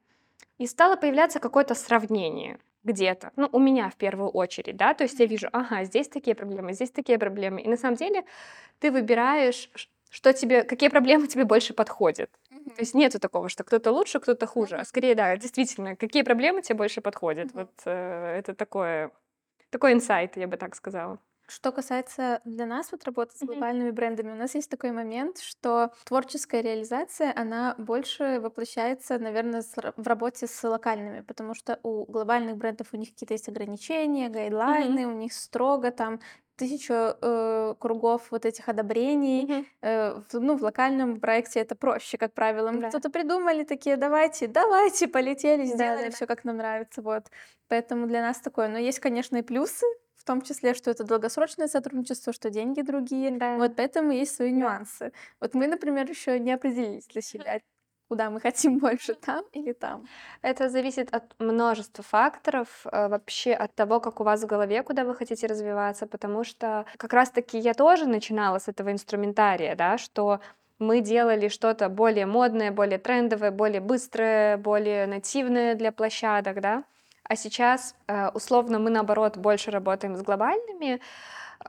и 0.57 0.65
стало 0.65 0.95
появляться 0.95 1.39
какое-то 1.39 1.75
сравнение 1.75 2.57
где-то, 2.83 3.31
ну, 3.35 3.49
у 3.51 3.59
меня 3.59 3.89
в 3.89 3.95
первую 3.97 4.29
очередь, 4.29 4.77
да, 4.77 4.95
то 4.95 5.03
есть 5.03 5.19
я 5.19 5.27
вижу, 5.27 5.47
ага, 5.51 5.83
здесь 5.83 6.07
такие 6.07 6.35
проблемы, 6.35 6.73
здесь 6.73 6.91
такие 6.91 7.19
проблемы, 7.19 7.61
и 7.61 7.67
на 7.67 7.77
самом 7.77 7.97
деле 7.97 8.23
ты 8.79 8.91
выбираешь, 8.91 9.69
что 10.15 10.31
тебе, 10.31 10.63
какие 10.63 10.87
проблемы 10.87 11.27
тебе 11.27 11.43
больше 11.43 11.73
подходят. 11.73 12.29
То 12.49 12.79
есть 12.81 12.93
нету 12.93 13.19
такого, 13.19 13.49
что 13.49 13.65
кто-то 13.65 13.91
лучше, 13.91 14.21
кто-то 14.21 14.47
хуже, 14.47 14.77
а 14.77 14.85
скорее, 14.85 15.13
да, 15.13 15.35
действительно, 15.35 15.97
какие 15.97 16.23
проблемы 16.23 16.61
тебе 16.61 16.77
больше 16.77 17.01
подходят. 17.01 17.53
Мгм. 17.53 17.59
Вот 17.59 17.71
э, 17.85 18.37
это 18.39 18.55
такое, 18.55 19.11
такой 19.71 19.91
инсайт, 19.91 20.37
я 20.37 20.47
бы 20.47 20.55
так 20.55 20.73
сказала. 20.75 21.19
Что 21.47 21.71
касается 21.71 22.41
для 22.45 22.65
нас 22.65 22.91
вот 22.91 23.03
работы 23.03 23.37
с 23.37 23.41
глобальными 23.41 23.91
брендами, 23.91 24.31
у 24.31 24.35
нас 24.35 24.55
есть 24.55 24.69
такой 24.69 24.91
момент, 24.91 25.39
что 25.39 25.91
творческая 26.05 26.61
реализация, 26.61 27.31
она 27.35 27.75
больше 27.77 28.39
воплощается, 28.39 29.19
наверное, 29.19 29.61
в 29.61 30.07
работе 30.07 30.47
с 30.47 30.63
локальными, 30.63 31.21
потому 31.21 31.53
что 31.53 31.79
у 31.83 32.05
глобальных 32.05 32.57
брендов 32.57 32.87
у 32.93 32.97
них 32.97 33.09
какие-то 33.09 33.33
есть 33.33 33.49
ограничения, 33.49 34.29
гайдлайны, 34.29 35.05
у 35.05 35.11
них 35.11 35.33
строго 35.33 35.91
там 35.91 36.19
тысячу 36.55 36.93
э, 36.93 37.75
кругов 37.79 38.31
вот 38.31 38.45
этих 38.45 38.69
одобрений. 38.69 39.43
Мгм. 39.43 39.65
Э, 39.81 40.21
в, 40.29 40.33
ну, 40.39 40.57
в 40.57 40.63
локальном 40.63 41.19
проекте 41.19 41.59
это 41.59 41.75
проще, 41.75 42.17
как 42.17 42.33
правило. 42.33 42.71
Мы 42.71 42.81
Да. 42.81 42.89
Что-то 42.89 43.09
придумали, 43.09 43.63
такие, 43.63 43.97
давайте, 43.97 44.47
давайте, 44.47 45.07
полетели, 45.07 45.61
Да, 45.61 45.65
сделали 45.75 45.97
да, 46.03 46.09
да. 46.09 46.15
все, 46.15 46.25
как 46.27 46.43
нам 46.45 46.57
нравится, 46.57 47.01
вот. 47.01 47.25
Поэтому 47.67 48.07
для 48.07 48.21
нас 48.21 48.39
такое. 48.39 48.67
Но 48.67 48.77
есть, 48.77 48.99
конечно, 48.99 49.37
и 49.37 49.41
плюсы, 49.41 49.85
в 50.15 50.23
том 50.23 50.41
числе, 50.41 50.73
что 50.73 50.91
это 50.91 51.03
долгосрочное 51.03 51.67
сотрудничество, 51.67 52.33
что 52.33 52.49
деньги 52.49 52.81
другие. 52.81 53.31
Да. 53.31 53.57
Вот 53.57 53.75
поэтому 53.75 54.11
есть 54.11 54.35
свои 54.35 54.51
Да. 54.51 54.57
нюансы. 54.57 55.11
Вот 55.39 55.53
мы, 55.53 55.67
например, 55.67 56.09
еще 56.09 56.39
не 56.39 56.51
определились 56.53 57.07
для 57.07 57.21
себя, 57.21 57.59
куда 58.09 58.29
мы 58.29 58.39
хотим 58.39 58.79
больше, 58.79 59.13
там 59.13 59.43
или 59.53 59.73
там. 59.73 60.07
Это 60.41 60.69
зависит 60.69 61.13
от 61.13 61.23
множества 61.39 62.03
факторов, 62.03 62.67
э, 62.85 63.07
вообще 63.07 63.53
от 63.53 63.73
того, 63.75 63.99
как 63.99 64.19
у 64.19 64.23
вас 64.23 64.43
в 64.43 64.47
голове, 64.47 64.83
куда 64.83 65.03
вы 65.03 65.15
хотите 65.15 65.47
развиваться, 65.47 66.07
потому 66.07 66.43
что 66.43 66.85
как 66.97 67.13
раз-таки 67.13 67.57
я 67.57 67.73
тоже 67.73 68.05
начинала 68.05 68.59
с 68.59 68.67
этого 68.67 68.91
инструментария, 68.91 69.75
да, 69.75 69.97
что 69.97 70.39
мы 70.79 71.01
делали 71.01 71.47
что-то 71.47 71.89
более 71.89 72.25
модное, 72.25 72.71
более 72.71 72.99
трендовое, 72.99 73.51
более 73.51 73.81
быстрое, 73.81 74.57
более 74.57 75.07
нативное 75.07 75.75
для 75.75 75.91
площадок, 75.91 76.61
да, 76.61 76.83
а 77.27 77.35
сейчас 77.35 77.95
э, 78.07 78.29
условно 78.29 78.79
мы 78.79 78.89
наоборот 78.89 79.37
больше 79.37 79.71
работаем 79.71 80.15
с 80.15 80.21
глобальными, 80.21 81.01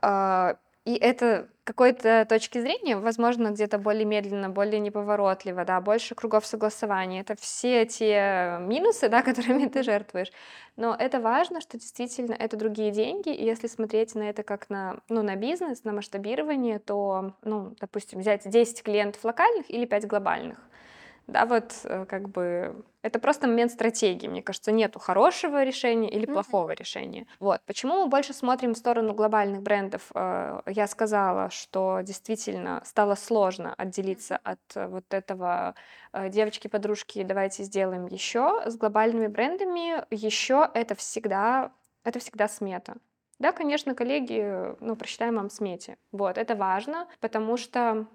э, 0.01 0.55
и 0.87 0.93
это 0.95 1.49
какой-то 1.65 2.25
точки 2.29 2.59
зрения, 2.61 2.95
возможно, 2.95 3.49
где-то 3.49 3.77
более 3.77 4.05
медленно, 4.05 4.49
более 4.49 4.79
неповоротливо, 4.79 5.65
да, 5.65 5.81
больше 5.81 6.15
кругов 6.15 6.45
согласования. 6.45 7.19
Это 7.19 7.35
все 7.35 7.85
те 7.85 8.55
минусы, 8.61 9.09
да, 9.09 9.21
которыми 9.23 9.65
ты 9.67 9.83
жертвуешь. 9.83 10.31
Но 10.77 10.95
это 10.97 11.19
важно, 11.19 11.59
что 11.59 11.77
действительно 11.77 12.33
это 12.33 12.55
другие 12.55 12.91
деньги, 12.91 13.35
и 13.35 13.43
если 13.43 13.67
смотреть 13.67 14.15
на 14.15 14.29
это 14.29 14.43
как 14.43 14.69
на, 14.69 15.01
ну, 15.09 15.23
на 15.23 15.35
бизнес, 15.35 15.83
на 15.83 15.91
масштабирование, 15.91 16.79
то, 16.79 17.33
ну, 17.43 17.75
допустим, 17.81 18.19
взять 18.19 18.49
10 18.49 18.81
клиентов 18.81 19.25
локальных 19.25 19.69
или 19.69 19.85
5 19.85 20.07
глобальных. 20.07 20.57
Да, 21.27 21.45
вот 21.45 21.73
э, 21.83 22.05
как 22.05 22.29
бы 22.29 22.85
это 23.01 23.19
просто 23.19 23.47
момент 23.47 23.71
стратегии. 23.71 24.27
Мне 24.27 24.41
кажется, 24.41 24.71
нету 24.71 24.99
хорошего 24.99 25.63
решения 25.63 26.09
или 26.09 26.25
плохого 26.25 26.71
решения. 26.71 27.27
Вот. 27.39 27.61
Почему 27.65 28.03
мы 28.03 28.07
больше 28.07 28.33
смотрим 28.33 28.73
в 28.73 28.77
сторону 28.77 29.13
глобальных 29.13 29.61
брендов? 29.61 30.09
Э, 30.15 30.61
Я 30.65 30.87
сказала, 30.87 31.49
что 31.49 31.99
действительно 32.01 32.81
стало 32.85 33.15
сложно 33.15 33.73
отделиться 33.77 34.37
от 34.37 34.59
э, 34.75 34.87
вот 34.87 35.13
этого 35.13 35.75
э, 36.13 36.29
девочки-подружки, 36.29 37.23
давайте 37.23 37.63
сделаем 37.63 38.05
еще. 38.05 38.61
С 38.65 38.77
глобальными 38.77 39.27
брендами 39.27 40.05
еще 40.13 40.69
это 40.73 40.95
всегда, 40.95 41.71
это 42.05 42.19
всегда 42.19 42.47
смета. 42.47 42.95
Да, 43.39 43.51
конечно, 43.51 43.95
коллеги, 43.95 44.75
ну, 44.79 44.95
просчитаем 44.95 45.35
вам 45.35 45.49
смете. 45.49 45.97
Вот, 46.11 46.37
это 46.37 46.55
важно, 46.55 47.07
потому 47.19 47.57
что 47.57 48.07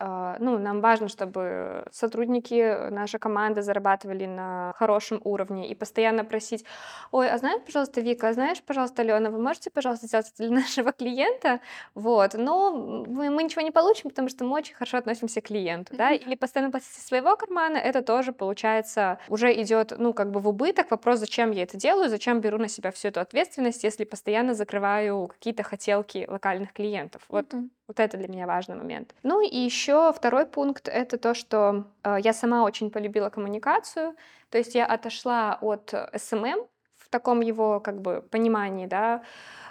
ну, 0.00 0.58
нам 0.58 0.80
важно, 0.80 1.08
чтобы 1.08 1.84
сотрудники, 1.90 2.90
наша 2.90 3.18
команда 3.18 3.62
зарабатывали 3.62 4.26
на 4.26 4.72
хорошем 4.76 5.20
уровне 5.24 5.68
и 5.68 5.74
постоянно 5.74 6.24
просить, 6.24 6.64
ой, 7.10 7.28
а 7.28 7.36
знаешь, 7.38 7.62
пожалуйста, 7.64 8.00
Вика, 8.00 8.28
а 8.28 8.32
знаешь, 8.32 8.62
пожалуйста, 8.62 9.02
Алена, 9.02 9.30
вы 9.30 9.42
можете, 9.42 9.70
пожалуйста, 9.70 10.06
сделать 10.06 10.32
для 10.38 10.50
нашего 10.60 10.92
клиента? 10.92 11.60
Вот, 11.94 12.34
но 12.34 12.70
мы, 12.72 13.30
мы 13.30 13.42
ничего 13.42 13.62
не 13.62 13.72
получим, 13.72 14.10
потому 14.10 14.28
что 14.28 14.44
мы 14.44 14.56
очень 14.56 14.74
хорошо 14.74 14.98
относимся 14.98 15.40
к 15.40 15.46
клиенту, 15.46 15.96
да, 15.96 16.12
или 16.12 16.36
постоянно 16.36 16.70
платить 16.70 16.96
из 16.96 17.04
своего 17.04 17.36
кармана, 17.36 17.76
это 17.76 18.02
тоже, 18.02 18.32
получается, 18.32 19.18
уже 19.28 19.52
идет, 19.60 19.94
ну, 19.98 20.12
как 20.12 20.30
бы 20.30 20.40
в 20.40 20.48
убыток. 20.48 20.90
Вопрос, 20.90 21.18
зачем 21.18 21.50
я 21.50 21.64
это 21.64 21.76
делаю, 21.76 22.08
зачем 22.08 22.40
беру 22.40 22.58
на 22.58 22.68
себя 22.68 22.92
всю 22.92 23.08
эту 23.08 23.20
ответственность, 23.20 23.82
если 23.82 24.04
постоянно 24.04 24.54
закрываю 24.54 25.28
какие-то 25.28 25.62
хотелки 25.62 26.24
локальных 26.28 26.72
клиентов. 26.72 27.22
Вот 27.28 27.52
вот 27.88 28.00
это 28.00 28.18
для 28.18 28.28
меня 28.28 28.46
важный 28.46 28.76
момент. 28.76 29.14
Ну 29.22 29.40
и 29.40 29.56
еще 29.56 29.87
второй 30.12 30.46
пункт 30.46 30.88
это 30.88 31.18
то, 31.18 31.34
что 31.34 31.84
э, 32.04 32.16
я 32.22 32.32
сама 32.32 32.64
очень 32.64 32.90
полюбила 32.90 33.30
коммуникацию. 33.30 34.14
То 34.50 34.58
есть 34.58 34.74
я 34.74 34.86
отошла 34.86 35.58
от 35.60 35.94
SMM 36.16 36.66
в 36.96 37.08
таком 37.10 37.40
его 37.40 37.80
как 37.80 38.00
бы 38.00 38.22
понимании, 38.30 38.86
да, 38.86 39.22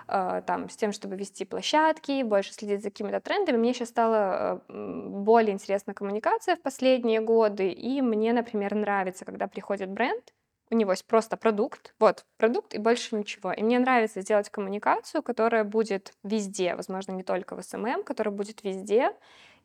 э, 0.07 0.41
там 0.45 0.69
с 0.69 0.75
тем, 0.75 0.91
чтобы 0.91 1.15
вести 1.15 1.45
площадки, 1.45 2.23
больше 2.23 2.53
следить 2.53 2.83
за 2.83 2.89
какими-то 2.89 3.19
трендами. 3.19 3.57
Мне 3.57 3.73
сейчас 3.73 3.89
стала 3.89 4.61
э, 4.67 5.07
более 5.07 5.53
интересна 5.53 5.93
коммуникация 5.93 6.55
в 6.55 6.61
последние 6.61 7.21
годы, 7.21 7.69
и 7.69 8.01
мне, 8.01 8.33
например, 8.33 8.75
нравится, 8.75 9.25
когда 9.25 9.47
приходит 9.47 9.89
бренд 9.89 10.33
у 10.69 10.75
него 10.75 10.91
есть 10.91 11.05
просто 11.05 11.37
продукт, 11.37 11.93
вот, 11.99 12.25
продукт 12.37 12.73
и 12.73 12.77
больше 12.77 13.15
ничего. 13.15 13.53
И 13.53 13.63
мне 13.63 13.79
нравится 13.79 14.21
сделать 14.21 14.49
коммуникацию, 14.49 15.23
которая 15.23 15.63
будет 15.63 16.13
везде, 16.23 16.75
возможно, 16.75 17.13
не 17.13 17.23
только 17.23 17.55
в 17.55 17.63
SMM, 17.63 18.03
которая 18.03 18.35
будет 18.35 18.63
везде, 18.63 19.11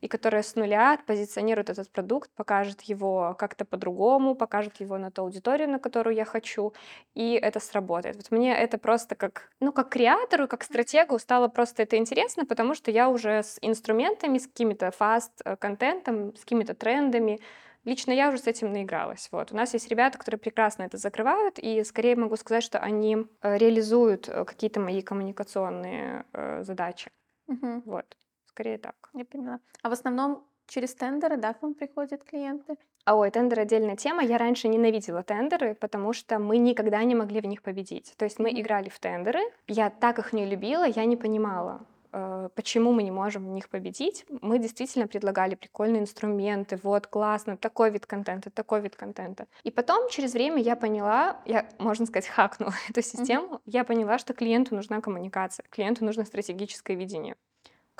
и 0.03 0.09
которая 0.09 0.43
с 0.43 0.55
нуля 0.55 0.99
позиционирует 1.07 1.69
этот 1.69 1.89
продукт, 1.89 2.29
покажет 2.35 2.81
его 2.81 3.35
как-то 3.39 3.63
по-другому, 3.63 4.35
покажет 4.35 4.81
его 4.81 4.97
на 4.97 5.11
ту 5.11 5.21
аудиторию, 5.21 5.69
на 5.69 5.79
которую 5.79 6.13
я 6.13 6.25
хочу, 6.25 6.73
и 7.15 7.39
это 7.41 7.61
сработает. 7.61 8.17
Вот 8.17 8.29
мне 8.29 8.53
это 8.53 8.77
просто 8.77 9.15
как, 9.15 9.49
ну, 9.61 9.71
как 9.71 9.87
креатору, 9.87 10.49
как 10.49 10.63
стратегу 10.63 11.17
стало 11.19 11.47
просто 11.47 11.83
это 11.83 11.95
интересно, 11.95 12.45
потому 12.45 12.75
что 12.75 12.91
я 12.91 13.07
уже 13.07 13.43
с 13.43 13.57
инструментами, 13.61 14.39
с 14.39 14.47
какими-то 14.47 14.91
фаст-контентом, 14.91 16.35
с 16.35 16.41
какими-то 16.41 16.73
трендами, 16.73 17.39
Лично 17.85 18.13
я 18.13 18.29
уже 18.29 18.37
с 18.37 18.47
этим 18.47 18.71
наигралась. 18.71 19.27
Вот. 19.31 19.51
У 19.51 19.55
нас 19.57 19.73
есть 19.73 19.89
ребята, 19.89 20.17
которые 20.17 20.39
прекрасно 20.39 20.83
это 20.83 20.97
закрывают, 20.97 21.59
и 21.59 21.83
скорее 21.83 22.15
могу 22.15 22.37
сказать, 22.37 22.63
что 22.63 22.79
они 22.79 23.17
э, 23.41 23.57
реализуют 23.57 24.29
э, 24.29 24.45
какие-то 24.45 24.79
мои 24.79 25.01
коммуникационные 25.01 26.23
э, 26.31 26.63
задачи. 26.63 27.11
Мгм. 27.47 27.83
Вот. 27.85 28.05
Скорее 28.53 28.77
так. 28.77 29.09
Я 29.13 29.25
поняла. 29.25 29.59
А 29.81 29.89
в 29.89 29.93
основном 29.93 30.43
через 30.67 30.93
тендеры, 30.93 31.37
да, 31.37 31.53
к 31.53 31.63
вам 31.63 31.73
приходят 31.73 32.23
клиенты? 32.23 32.77
А 33.03 33.15
ой, 33.15 33.31
тендер 33.31 33.61
отдельная 33.61 33.95
тема. 33.95 34.23
Я 34.23 34.37
раньше 34.37 34.67
ненавидела 34.67 35.23
тендеры, 35.23 35.73
потому 35.73 36.13
что 36.13 36.37
мы 36.37 36.57
никогда 36.57 37.03
не 37.03 37.15
могли 37.15 37.41
в 37.41 37.45
них 37.45 37.63
победить. 37.63 38.13
То 38.15 38.25
есть 38.25 38.37
мы 38.37 38.51
играли 38.51 38.89
в 38.89 38.99
тендеры, 38.99 39.41
я 39.67 39.89
так 39.89 40.19
их 40.19 40.33
не 40.33 40.45
любила, 40.45 40.85
я 40.85 41.05
не 41.05 41.17
понимала, 41.17 41.81
э, 42.11 42.49
почему 42.53 42.93
мы 42.93 43.01
не 43.01 43.11
можем 43.11 43.45
в 43.45 43.49
них 43.49 43.69
победить. 43.69 44.23
Мы 44.41 44.59
действительно 44.59 45.07
предлагали 45.07 45.55
прикольные 45.55 46.03
инструменты, 46.03 46.79
вот, 46.83 47.07
классно, 47.07 47.57
такой 47.57 47.89
вид 47.89 48.05
контента, 48.05 48.51
такой 48.51 48.81
вид 48.81 48.95
контента. 48.95 49.47
И 49.63 49.71
потом, 49.71 50.09
через 50.09 50.33
время, 50.33 50.61
я 50.61 50.75
поняла, 50.75 51.41
я, 51.45 51.65
можно 51.79 52.05
сказать, 52.05 52.27
хакнула 52.27 52.73
эту 52.89 53.01
систему, 53.01 53.61
я 53.65 53.83
поняла, 53.83 54.19
что 54.19 54.33
клиенту 54.33 54.75
нужна 54.75 55.01
коммуникация, 55.01 55.65
клиенту 55.71 56.05
нужно 56.05 56.23
стратегическое 56.23 56.95
видение, 56.95 57.35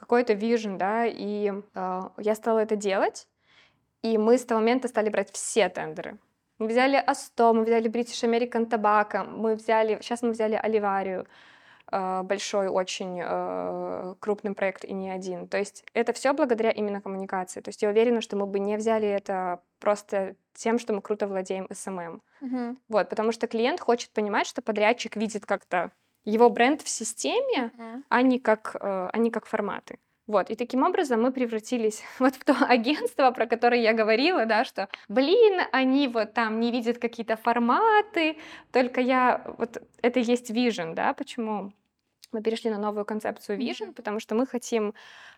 какой-то 0.04 0.34
vision, 0.34 0.78
да, 0.78 1.06
и 1.06 1.54
э, 1.76 2.02
я 2.18 2.36
стала 2.36 2.60
это 2.60 2.76
делать, 2.76 3.28
и 4.02 4.18
мы 4.18 4.38
с 4.38 4.46
того 4.46 4.60
момента 4.60 4.89
стали 4.89 5.10
брать 5.10 5.32
все 5.32 5.70
тендеры. 5.70 6.18
Мы 6.60 6.68
взяли 6.68 6.98
Асто, 6.98 7.54
мы 7.54 7.63
взяли 7.63 7.89
British 7.89 8.24
American 8.24 8.70
Tobacco, 8.70 9.26
мы 9.26 9.56
взяли, 9.56 9.98
сейчас 10.02 10.22
мы 10.22 10.32
взяли 10.32 10.56
Оливарию, 10.56 11.26
э, 11.89 12.22
большой, 12.24 12.68
очень 12.68 13.22
э, 13.24 14.16
крупный 14.20 14.54
проект 14.54 14.84
и 14.84 14.94
не 14.94 15.10
один. 15.10 15.48
То 15.48 15.58
есть 15.58 15.86
это 15.94 16.12
все 16.12 16.34
благодаря 16.34 16.72
именно 16.72 17.00
коммуникации. 17.02 17.62
То 17.62 17.70
есть 17.70 17.82
я 17.82 17.89
уверена, 17.89 18.20
что 18.20 18.36
мы 18.36 18.46
бы 18.46 18.60
не 18.60 18.76
взяли 18.76 19.08
это 19.08 19.62
просто 19.80 20.36
тем, 20.54 20.80
что 20.80 20.94
мы 20.94 21.02
круто 21.02 21.28
владеем 21.28 21.68
SMM. 21.72 22.20
Мгм. 22.42 22.78
Вот, 22.89 23.10
потому 23.10 23.32
что 23.32 23.48
клиент 23.48 23.80
хочет 23.80 24.12
понимать, 24.12 24.48
что 24.48 24.62
подрядчик 24.62 25.16
видит 25.16 25.46
как-то 25.46 25.92
его 26.26 26.50
бренд 26.50 26.82
в 26.82 26.90
системе, 26.90 27.72
а 28.10 28.22
не 28.22 28.40
как, 28.40 28.76
э, 28.80 29.10
а 29.12 29.18
не 29.18 29.32
как 29.32 29.46
форматы. 29.46 30.00
Вот, 30.26 30.50
и 30.50 30.56
таким 30.56 30.84
образом 30.84 31.22
мы 31.22 31.32
превратились 31.34 32.02
вот 32.20 32.36
в 32.36 32.44
то 32.46 32.56
агентство, 32.66 33.32
про 33.32 33.46
которое 33.46 33.82
я 33.82 33.94
говорила, 33.94 34.46
да, 34.46 34.64
что, 34.66 34.88
блин, 35.10 35.62
они 35.72 36.08
вот 36.08 36.34
там 36.34 36.60
не 36.60 36.72
видят 36.72 36.98
какие-то 36.98 37.36
форматы, 37.36 38.38
только 38.72 39.02
я, 39.02 39.44
вот 39.58 39.82
это 40.02 40.20
есть 40.20 40.50
vision, 40.52 40.94
да, 40.94 41.14
почему 41.14 41.74
мы 42.32 42.42
перешли 42.42 42.72
на 42.72 42.80
новую 42.80 43.06
концепцию 43.06 43.60
vision, 43.60 43.88
Мгм. 43.88 43.94
потому 43.94 44.20
что 44.20 44.36
мы 44.36 44.48
хотим 44.48 44.94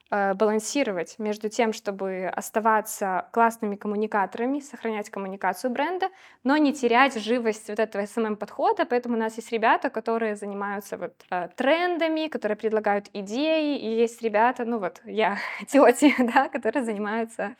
балансировать 0.10 1.15
между 1.20 1.50
тем, 1.50 1.74
чтобы 1.74 2.28
оставаться 2.34 3.28
классными 3.32 3.76
коммуникаторами, 3.76 4.60
сохранять 4.60 5.10
коммуникацию 5.10 5.72
бренда, 5.72 6.10
но 6.44 6.58
не 6.58 6.74
терять 6.74 7.15
живость 7.20 7.70
вот 7.70 7.80
этого 7.80 8.04
SMM-подхода, 8.04 8.86
поэтому 8.86 9.15
у 9.15 9.20
нас 9.20 9.36
есть 9.38 9.52
ребята, 9.52 9.89
которые 9.89 10.36
занимаются 10.36 10.98
вот 10.98 11.13
э, 11.32 11.50
трендами, 11.56 12.28
которые 12.28 12.58
предлагают 12.58 13.10
идеи, 13.13 13.78
и 13.80 13.96
есть 14.02 14.22
ребята, 14.22 14.65
ну 14.65 14.80
вот 14.80 15.02
я, 15.06 15.38
тети, 15.68 16.13
да, 16.20 16.50
которые 16.50 16.84
занимаются 16.86 17.56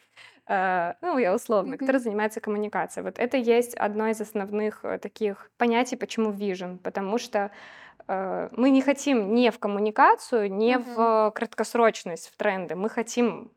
э, 0.48 0.94
ну, 1.02 1.18
я 1.18 1.34
условно, 1.34 1.76
Мгм. 1.76 1.78
которые 1.78 2.00
занимаются 2.02 2.40
коммуникацией. 2.42 3.04
Вот 3.04 3.20
это 3.20 3.38
есть 3.38 3.76
одно 3.76 4.08
из 4.08 4.22
основных 4.22 4.80
э, 4.84 4.98
таких 5.00 5.52
понятий, 5.58 5.96
почему 5.96 6.32
vision, 6.32 6.78
потому 6.78 7.18
что 7.18 7.40
э, 7.40 7.50
мы 8.08 8.70
не 8.70 8.82
хотим 8.82 9.34
не 9.34 9.52
в 9.52 9.60
коммуникацию, 9.60 10.52
не 10.54 10.78
Мгм. 10.78 10.94
в 10.96 11.32
краткосрочность, 11.36 12.30
в 12.30 12.38
тренды. 12.38 12.76
Мы 12.76 12.89
хотим 12.89 13.52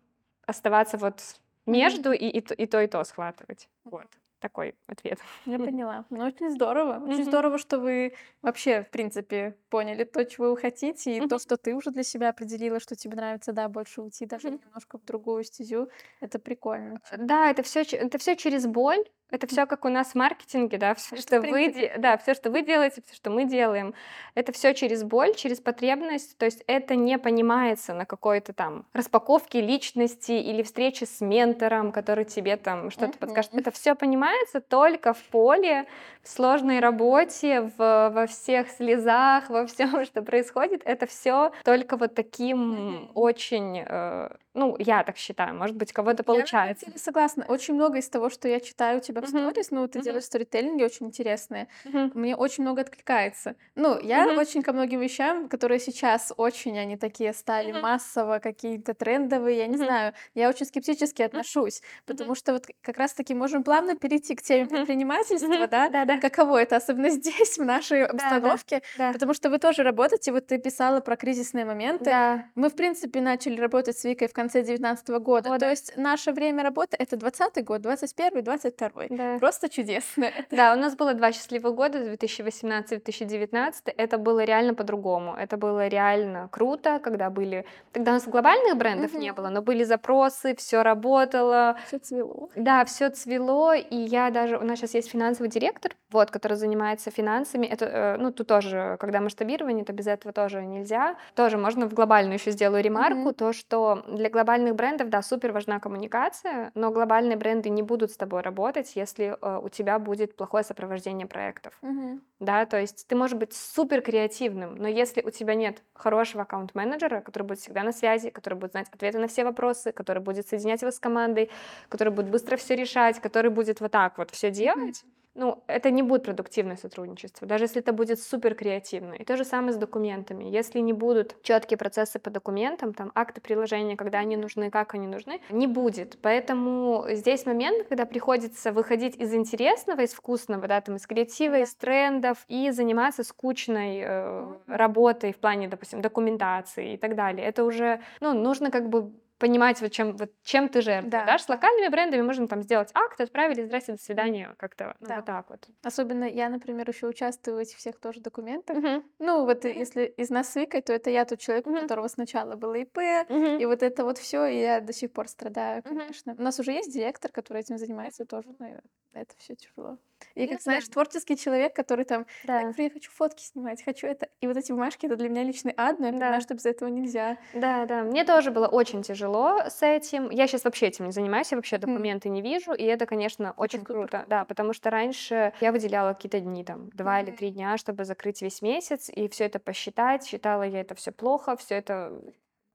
оставаться 0.46 0.96
вот 0.98 1.20
между 1.66 2.12
и, 2.12 2.26
и, 2.28 2.40
то- 2.40 2.54
и 2.54 2.66
то, 2.66 2.80
и 2.82 2.86
то 2.86 3.04
схватывать. 3.04 3.68
Вот 3.84 4.06
такой 4.40 4.76
ответ. 4.86 5.18
Я 5.46 5.58
поняла. 5.58 6.04
Ну, 6.10 6.24
очень 6.24 6.50
здорово. 6.50 7.02
Очень 7.04 7.22
Мгм. 7.22 7.24
здорово, 7.24 7.58
что 7.58 7.80
вы 7.80 8.14
вообще, 8.40 8.84
в 8.84 8.90
принципе, 8.90 9.56
поняли 9.68 10.04
то, 10.04 10.24
чего 10.24 10.50
вы 10.50 10.56
хотите, 10.56 11.16
и 11.16 11.18
то, 11.20 11.26
Мгм. 11.26 11.38
что 11.40 11.56
ты 11.56 11.74
уже 11.74 11.90
для 11.90 12.04
себя 12.04 12.28
определила, 12.28 12.78
что 12.78 12.94
тебе 12.94 13.16
нравится, 13.16 13.52
да, 13.52 13.68
больше 13.68 14.00
уйти 14.00 14.26
даже 14.26 14.50
Мгм. 14.50 14.60
немножко 14.64 14.98
в 14.98 15.04
другую 15.04 15.42
стезю. 15.42 15.90
Это 16.20 16.38
прикольно. 16.38 17.00
Да, 17.18 17.50
это 17.50 17.62
все, 17.64 17.82
это 17.82 18.16
все 18.18 18.36
через 18.36 18.66
боль. 18.66 19.04
Это 19.30 19.46
все 19.46 19.66
как 19.66 19.84
у 19.84 19.88
нас 19.88 20.12
в 20.12 20.14
маркетинге, 20.14 20.78
да, 20.78 20.94
все, 20.94 21.16
Это, 21.16 21.22
что 21.22 21.40
вы, 21.42 21.92
да, 21.98 22.16
все, 22.16 22.34
что 22.34 22.50
вы 22.50 22.62
делаете, 22.62 23.02
все, 23.04 23.14
что 23.14 23.30
мы 23.30 23.44
делаем, 23.44 23.94
это 24.34 24.52
все 24.52 24.72
через 24.72 25.02
боль, 25.02 25.34
через 25.34 25.60
потребность. 25.60 26.38
То 26.38 26.46
есть 26.46 26.64
это 26.66 26.96
не 26.96 27.18
понимается 27.18 27.92
на 27.92 28.06
какой-то 28.06 28.54
там 28.54 28.86
распаковке 28.94 29.60
личности 29.60 30.32
или 30.32 30.62
встрече 30.62 31.04
с 31.04 31.20
ментором, 31.20 31.92
который 31.92 32.24
тебе 32.24 32.56
там 32.56 32.90
что-то 32.90 33.18
подскажет. 33.18 33.52
Мгм. 33.52 33.60
Это 33.60 33.70
все 33.70 33.94
понимается 33.94 34.60
только 34.60 35.12
в 35.12 35.22
поле, 35.24 35.86
в 36.22 36.28
сложной 36.28 36.80
работе, 36.80 37.70
в, 37.76 38.10
во 38.14 38.26
всех 38.26 38.70
слезах, 38.70 39.50
во 39.50 39.66
всем, 39.66 40.04
что 40.06 40.22
происходит. 40.22 40.82
Это 40.86 41.06
все 41.06 41.52
только 41.64 41.96
вот 41.98 42.14
таким 42.14 42.58
Мгм. 42.58 43.10
очень, 43.14 43.84
э, 43.86 44.30
ну, 44.58 44.76
я 44.78 45.02
так 45.04 45.16
считаю, 45.16 45.54
может 45.54 45.76
быть, 45.76 45.92
кого-то 45.92 46.16
Я 46.16 46.18
на 46.18 46.24
получается. 46.24 46.86
деле 46.86 46.98
согласна. 46.98 47.44
Очень 47.48 47.74
много 47.74 47.98
из 47.98 48.08
того, 48.08 48.28
что 48.30 48.48
я 48.48 48.60
читаю 48.60 48.98
у 48.98 49.00
тебя 49.00 49.20
в 49.22 49.26
сторис, 49.28 49.70
ну, 49.70 49.86
ты 49.88 50.00
делаешь 50.00 50.24
сторителлинги 50.24 50.82
очень 50.82 51.06
интересные, 51.06 51.68
мне 51.84 52.34
очень 52.36 52.64
много 52.64 52.82
откликается. 52.82 53.54
Ну, 53.76 53.98
я 54.00 54.26
очень 54.38 54.62
ко 54.62 54.72
многим 54.72 55.00
вещам, 55.00 55.48
которые 55.48 55.78
сейчас 55.80 56.32
очень, 56.36 56.78
они 56.78 56.96
такие 56.96 57.32
стали 57.32 57.72
массово, 57.72 58.38
какие-то 58.40 58.94
трендовые, 58.94 59.58
я 59.58 59.66
не 59.66 59.76
знаю, 59.76 60.12
я 60.34 60.48
очень 60.48 60.66
скептически 60.66 61.22
отношусь, 61.22 61.82
потому 62.06 62.34
что 62.34 62.52
вот 62.52 62.66
как 62.82 62.96
раз-таки 62.98 63.34
можем 63.34 63.62
плавно 63.62 63.96
перейти 63.96 64.34
к 64.34 64.42
теме 64.42 64.66
предпринимательства, 64.66 65.46
Мгм. 65.48 65.68
да, 65.70 65.88
Да-да. 65.88 66.18
каково 66.18 66.62
это, 66.62 66.76
особенно 66.76 67.08
здесь, 67.20 67.58
в 67.58 67.64
нашей 67.64 68.06
Да, 68.06 68.12
да, 68.12 68.24
обстановке, 68.24 68.82
да. 68.98 69.12
потому 69.12 69.34
что 69.34 69.50
вы 69.50 69.58
тоже 69.58 69.82
работаете, 69.82 70.32
вот 70.32 70.46
ты 70.46 70.58
писала 70.58 71.00
про 71.00 71.16
кризисные 71.16 71.64
моменты, 71.64 72.04
Да. 72.06 72.44
мы, 72.54 72.68
в 72.70 72.74
принципе, 72.74 73.20
начали 73.20 73.60
работать 73.60 73.96
с 73.98 74.04
Викой 74.04 74.26
в 74.28 74.32
конце 74.32 74.47
2019 74.52 75.08
года. 75.08 75.48
Года. 75.50 75.58
То 75.58 75.70
есть 75.70 75.96
наше 75.96 76.32
время 76.32 76.62
работы— 76.62 76.96
это 76.98 77.16
20 77.16 77.64
год, 77.64 77.80
21 77.82 78.42
22 78.42 78.90
Да. 79.10 79.38
Просто 79.38 79.68
чудесно. 79.68 80.30
Да, 80.50 80.72
у 80.74 80.76
нас 80.76 80.96
было 80.96 81.14
два 81.14 81.32
счастливых 81.32 81.74
года, 81.74 81.98
2018-2019. 82.14 83.72
Это 83.96 84.18
было 84.18 84.44
реально 84.44 84.74
по-другому. 84.74 85.34
Это 85.34 85.56
было 85.56 85.86
реально 85.88 86.48
круто, 86.50 86.98
когда 87.02 87.30
были... 87.30 87.64
Тогда 87.92 88.12
у 88.12 88.14
нас 88.14 88.26
глобальных 88.26 88.76
брендов 88.76 89.14
не 89.14 89.28
Мгм. 89.30 89.36
было, 89.36 89.48
но 89.50 89.62
были 89.62 89.84
запросы, 89.84 90.54
все 90.56 90.82
работало, 90.82 91.76
Всё 91.86 91.98
цвело. 91.98 92.50
Да, 92.56 92.84
все 92.84 93.10
цвело, 93.10 93.74
и 93.74 93.96
я 93.96 94.30
даже... 94.30 94.58
У 94.58 94.64
нас 94.64 94.78
сейчас 94.78 94.94
есть 94.94 95.10
финансовый 95.10 95.48
директор, 95.48 95.92
вот, 96.10 96.30
который 96.30 96.54
занимается 96.56 97.10
финансами. 97.10 97.66
Это, 97.66 97.84
э, 97.86 98.16
ну, 98.18 98.32
тут 98.32 98.46
тоже, 98.46 98.96
когда 99.00 99.20
масштабирование, 99.20 99.84
то 99.84 99.92
без 99.92 100.06
этого 100.06 100.32
тоже 100.32 100.62
нельзя. 100.64 101.16
Тоже 101.34 101.58
можно 101.58 101.86
в 101.88 101.94
глобальную 101.94 102.34
еще 102.34 102.50
сделаю 102.50 102.82
ремарку, 102.82 103.18
Мгм. 103.20 103.34
то, 103.34 103.52
что 103.52 104.02
для 104.08 104.30
глобальных 104.38 104.76
брендов, 104.76 105.08
да, 105.08 105.20
супер 105.20 105.50
важна 105.50 105.80
коммуникация, 105.80 106.70
но 106.74 106.92
глобальные 106.92 107.36
бренды 107.36 107.70
не 107.70 107.82
будут 107.82 108.12
с 108.12 108.16
тобой 108.16 108.42
работать, 108.42 108.92
если 108.94 109.36
э, 109.40 109.60
у 109.60 109.68
тебя 109.68 109.98
будет 109.98 110.36
плохое 110.36 110.62
сопровождение 110.62 111.26
проектов. 111.26 111.76
Мгм. 111.82 112.22
Да, 112.38 112.64
то 112.66 112.80
есть 112.80 113.08
ты 113.08 113.16
можешь 113.16 113.36
быть 113.36 113.52
супер 113.52 114.00
креативным, 114.00 114.76
но 114.76 114.86
если 114.86 115.22
у 115.22 115.30
тебя 115.30 115.56
нет 115.56 115.82
хорошего 115.92 116.44
аккаунт-менеджера, 116.44 117.20
который 117.20 117.42
будет 117.42 117.58
всегда 117.58 117.82
на 117.82 117.90
связи, 117.92 118.30
который 118.30 118.54
будет 118.54 118.70
знать 118.70 118.86
ответы 118.92 119.18
на 119.18 119.26
все 119.26 119.44
вопросы, 119.44 119.90
который 119.90 120.22
будет 120.22 120.46
соединять 120.46 120.82
его 120.82 120.92
с 120.92 121.00
командой, 121.00 121.50
который 121.88 122.12
будет 122.12 122.30
быстро 122.30 122.56
все 122.56 122.76
решать, 122.76 123.18
который 123.18 123.50
будет 123.50 123.80
вот 123.80 123.90
так 123.90 124.18
вот 124.18 124.30
все 124.30 124.52
делать, 124.52 125.02
ну, 125.38 125.62
это 125.68 125.92
не 125.92 126.02
будет 126.02 126.24
продуктивное 126.24 126.76
сотрудничество, 126.76 127.46
даже 127.46 127.64
если 127.64 127.80
это 127.80 127.92
будет 127.92 128.20
супер 128.20 128.56
креативно. 128.56 129.14
И 129.14 129.24
то 129.24 129.36
же 129.36 129.44
самое 129.44 129.72
с 129.72 129.76
документами. 129.76 130.44
Если 130.44 130.80
не 130.80 130.92
будут 130.92 131.36
четкие 131.42 131.78
процессы 131.78 132.18
по 132.18 132.28
документам, 132.28 132.92
там 132.92 133.12
акты 133.14 133.40
приложения, 133.40 133.96
когда 133.96 134.18
они 134.18 134.36
нужны, 134.36 134.68
как 134.70 134.94
они 134.94 135.06
нужны, 135.06 135.40
не 135.50 135.68
будет. 135.68 136.18
Поэтому 136.22 137.06
здесь 137.10 137.46
момент, 137.46 137.86
когда 137.88 138.04
приходится 138.04 138.72
выходить 138.72 139.14
из 139.16 139.32
интересного, 139.32 140.00
из 140.00 140.12
вкусного, 140.12 140.66
да, 140.66 140.80
там, 140.80 140.96
из 140.96 141.06
креатива, 141.06 141.60
из 141.60 141.72
трендов 141.74 142.38
и 142.48 142.72
заниматься 142.72 143.22
скучной 143.22 144.02
э, 144.04 144.46
работой 144.66 145.32
в 145.32 145.38
плане, 145.38 145.68
допустим, 145.68 146.02
документации 146.02 146.94
и 146.94 146.96
так 146.96 147.14
далее. 147.14 147.46
Это 147.46 147.64
уже, 147.64 148.00
ну, 148.20 148.34
нужно 148.34 148.72
как 148.72 148.88
бы 148.88 149.12
понимать, 149.38 149.80
вот 149.80 149.92
чем, 149.92 150.16
вот 150.16 150.30
чем 150.42 150.68
ты 150.68 150.80
жертвуешь. 150.82 151.12
Да. 151.12 151.24
Да. 151.24 151.38
С 151.38 151.48
локальными 151.48 151.88
брендами 151.88 152.22
можно 152.22 152.48
там 152.48 152.62
сделать 152.62 152.90
акт, 152.94 153.20
отправили, 153.20 153.64
здрасте, 153.64 153.92
до 153.92 153.98
свидания, 154.02 154.54
как-то 154.58 154.96
ну, 155.00 155.06
Да. 155.08 155.16
вот 155.16 155.24
так 155.24 155.50
вот. 155.50 155.68
Особенно 155.82 156.24
я, 156.24 156.48
например, 156.48 156.88
еще 156.88 157.06
участвую 157.06 157.56
в 157.56 157.60
этих 157.60 157.76
всех 157.78 157.98
тоже 158.00 158.20
документах. 158.20 158.76
Мгм. 158.76 159.04
Ну, 159.18 159.44
вот 159.44 159.64
если 159.64 160.04
из 160.04 160.30
нас 160.30 160.50
с 160.52 160.56
Викой, 160.56 160.82
то 160.82 160.92
это 160.92 161.10
я 161.10 161.24
тот 161.24 161.38
человек, 161.38 161.66
у 161.66 161.70
Мгм. 161.70 161.82
которого 161.82 162.08
сначала 162.08 162.56
было 162.56 162.74
ИП, 162.74 162.98
Мгм. 163.28 163.58
и 163.58 163.64
вот 163.66 163.82
это 163.82 164.04
вот 164.04 164.18
все, 164.18 164.46
и 164.46 164.58
я 164.60 164.80
до 164.80 164.92
сих 164.92 165.12
пор 165.12 165.28
страдаю, 165.28 165.82
конечно. 165.82 166.34
У 166.38 166.42
нас 166.42 166.58
уже 166.58 166.72
есть 166.72 166.92
директор, 166.92 167.30
который 167.30 167.60
этим 167.60 167.78
занимается 167.78 168.24
тоже, 168.24 168.48
но 168.58 168.66
это 169.12 169.34
все 169.38 169.54
тяжело. 169.54 169.98
И 170.34 170.42
Ну 170.42 170.48
как 170.48 170.58
да. 170.58 170.62
знаешь, 170.62 170.88
творческий 170.88 171.36
человек, 171.36 171.74
который 171.74 172.04
там, 172.04 172.26
Да. 172.44 172.60
я 172.76 172.90
хочу 172.90 173.10
фотки 173.10 173.42
снимать, 173.42 173.82
хочу 173.84 174.06
это. 174.06 174.28
И 174.40 174.46
вот 174.46 174.56
эти 174.56 174.72
бумажки, 174.72 175.06
это 175.06 175.16
для 175.16 175.28
меня 175.28 175.42
личный 175.44 175.74
ад, 175.76 175.98
но 175.98 176.06
я 176.06 176.12
Да. 176.12 176.18
понимаю, 176.18 176.40
что 176.42 176.54
без 176.54 176.66
этого 176.66 176.88
нельзя. 176.88 177.38
Да, 177.52 177.86
да. 177.86 178.02
Мне 178.02 178.24
тоже 178.24 178.50
было 178.50 178.66
очень 178.68 179.02
тяжело 179.02 179.60
с 179.68 179.82
этим. 179.82 180.30
Я 180.30 180.46
сейчас 180.46 180.64
вообще 180.64 180.86
этим 180.88 181.06
не 181.06 181.12
занимаюсь, 181.12 181.50
я 181.52 181.56
вообще 181.56 181.78
документы 181.78 182.28
не 182.28 182.42
вижу, 182.42 182.72
и 182.72 182.84
это, 182.84 183.06
конечно, 183.06 183.52
очень 183.56 183.80
супер. 183.80 183.94
круто. 183.94 184.24
Да, 184.28 184.44
потому 184.44 184.72
что 184.72 184.90
раньше 184.90 185.52
я 185.60 185.72
выделяла 185.72 186.12
какие-то 186.14 186.40
дни, 186.40 186.64
там, 186.64 186.90
два 186.90 187.20
или 187.20 187.30
Мгм. 187.30 187.36
три 187.36 187.50
дня, 187.50 187.76
чтобы 187.78 188.04
закрыть 188.04 188.42
весь 188.42 188.62
месяц, 188.62 189.08
и 189.08 189.28
все 189.28 189.44
это 189.44 189.58
посчитать. 189.58 190.26
Считала 190.26 190.62
я 190.64 190.80
это 190.80 190.94
все 190.94 191.12
плохо, 191.12 191.56
все 191.56 191.76
это, 191.76 192.20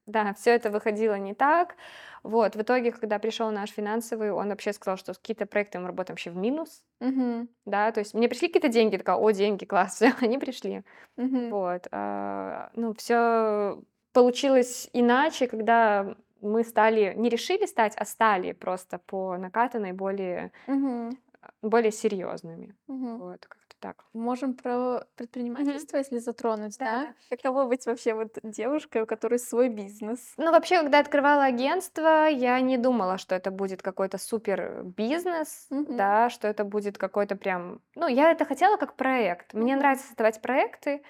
да, 0.06 0.34
все 0.34 0.52
это 0.52 0.70
выходило 0.70 1.16
не 1.16 1.34
так. 1.34 1.76
Вот, 2.24 2.56
в 2.56 2.62
итоге, 2.62 2.92
когда 2.92 3.20
пришел 3.20 3.52
наш 3.52 3.70
финансовый, 3.72 4.32
он 4.32 4.50
вообще 4.50 4.74
сказал, 4.74 4.98
что 4.98 5.14
какие-то 5.14 5.46
проекты 5.46 5.80
мы 5.80 5.88
работаем 5.88 6.14
вообще 6.16 6.32
в 6.32 6.38
минус, 6.38 6.84
Мгм. 7.00 7.50
да, 7.66 7.92
то 7.92 8.00
есть 8.00 8.14
мне 8.14 8.30
пришли 8.30 8.48
какие-то 8.48 8.70
деньги, 8.70 8.98
такая, 8.98 9.18
о, 9.18 9.32
деньги, 9.32 9.66
класс, 9.66 9.96
все, 9.96 10.12
они 10.22 10.38
пришли. 10.38 10.84
Мгм. 11.18 11.50
Вот. 11.52 11.88
а, 11.92 12.70
Ну, 12.76 12.94
все 12.94 13.82
получилось 14.14 14.90
иначе, 14.94 15.48
когда 15.48 16.16
мы 16.42 16.64
стали, 16.64 17.14
не 17.16 17.30
решили 17.30 17.66
стать, 17.66 17.94
а 17.98 18.06
стали 18.06 18.52
просто 18.54 19.00
по 19.00 19.38
накатанной 19.38 19.94
более, 19.94 20.52
Мгм. 20.68 21.18
более 21.62 21.92
серьезными. 21.92 22.76
Мгм. 22.88 23.18
Вот, 23.20 23.48
так. 23.84 24.06
Можем 24.14 24.54
про 24.54 25.04
предпринимательство, 25.18 25.98
если 25.98 26.20
затронуть, 26.20 26.78
Да, 26.80 26.86
да? 27.30 27.36
Каково 27.36 27.66
быть 27.66 27.86
вообще 27.86 28.14
вот 28.14 28.40
девушкой, 28.42 29.02
у 29.02 29.06
которой 29.06 29.40
свой 29.40 29.68
бизнес? 29.68 30.34
Ну, 30.38 30.52
вообще, 30.52 30.82
когда 30.82 31.00
открывала 31.00 31.44
агентство, 31.44 32.28
я 32.30 32.62
не 32.62 32.78
думала, 32.78 33.18
что 33.18 33.36
это 33.36 33.52
будет 33.52 33.82
какой-то 33.82 34.18
супер 34.18 34.84
бизнес, 34.84 35.68
да, 35.70 36.30
что 36.30 36.48
это 36.48 36.64
будет 36.64 36.98
какой-то 36.98 37.36
прям... 37.36 37.82
Ну, 37.96 38.08
я 38.08 38.32
это 38.32 38.46
хотела 38.46 38.78
как 38.78 38.96
проект. 38.96 39.54
Мне 39.54 39.76
нравится 39.76 40.08
создавать 40.08 40.42
проекты, 40.42 41.02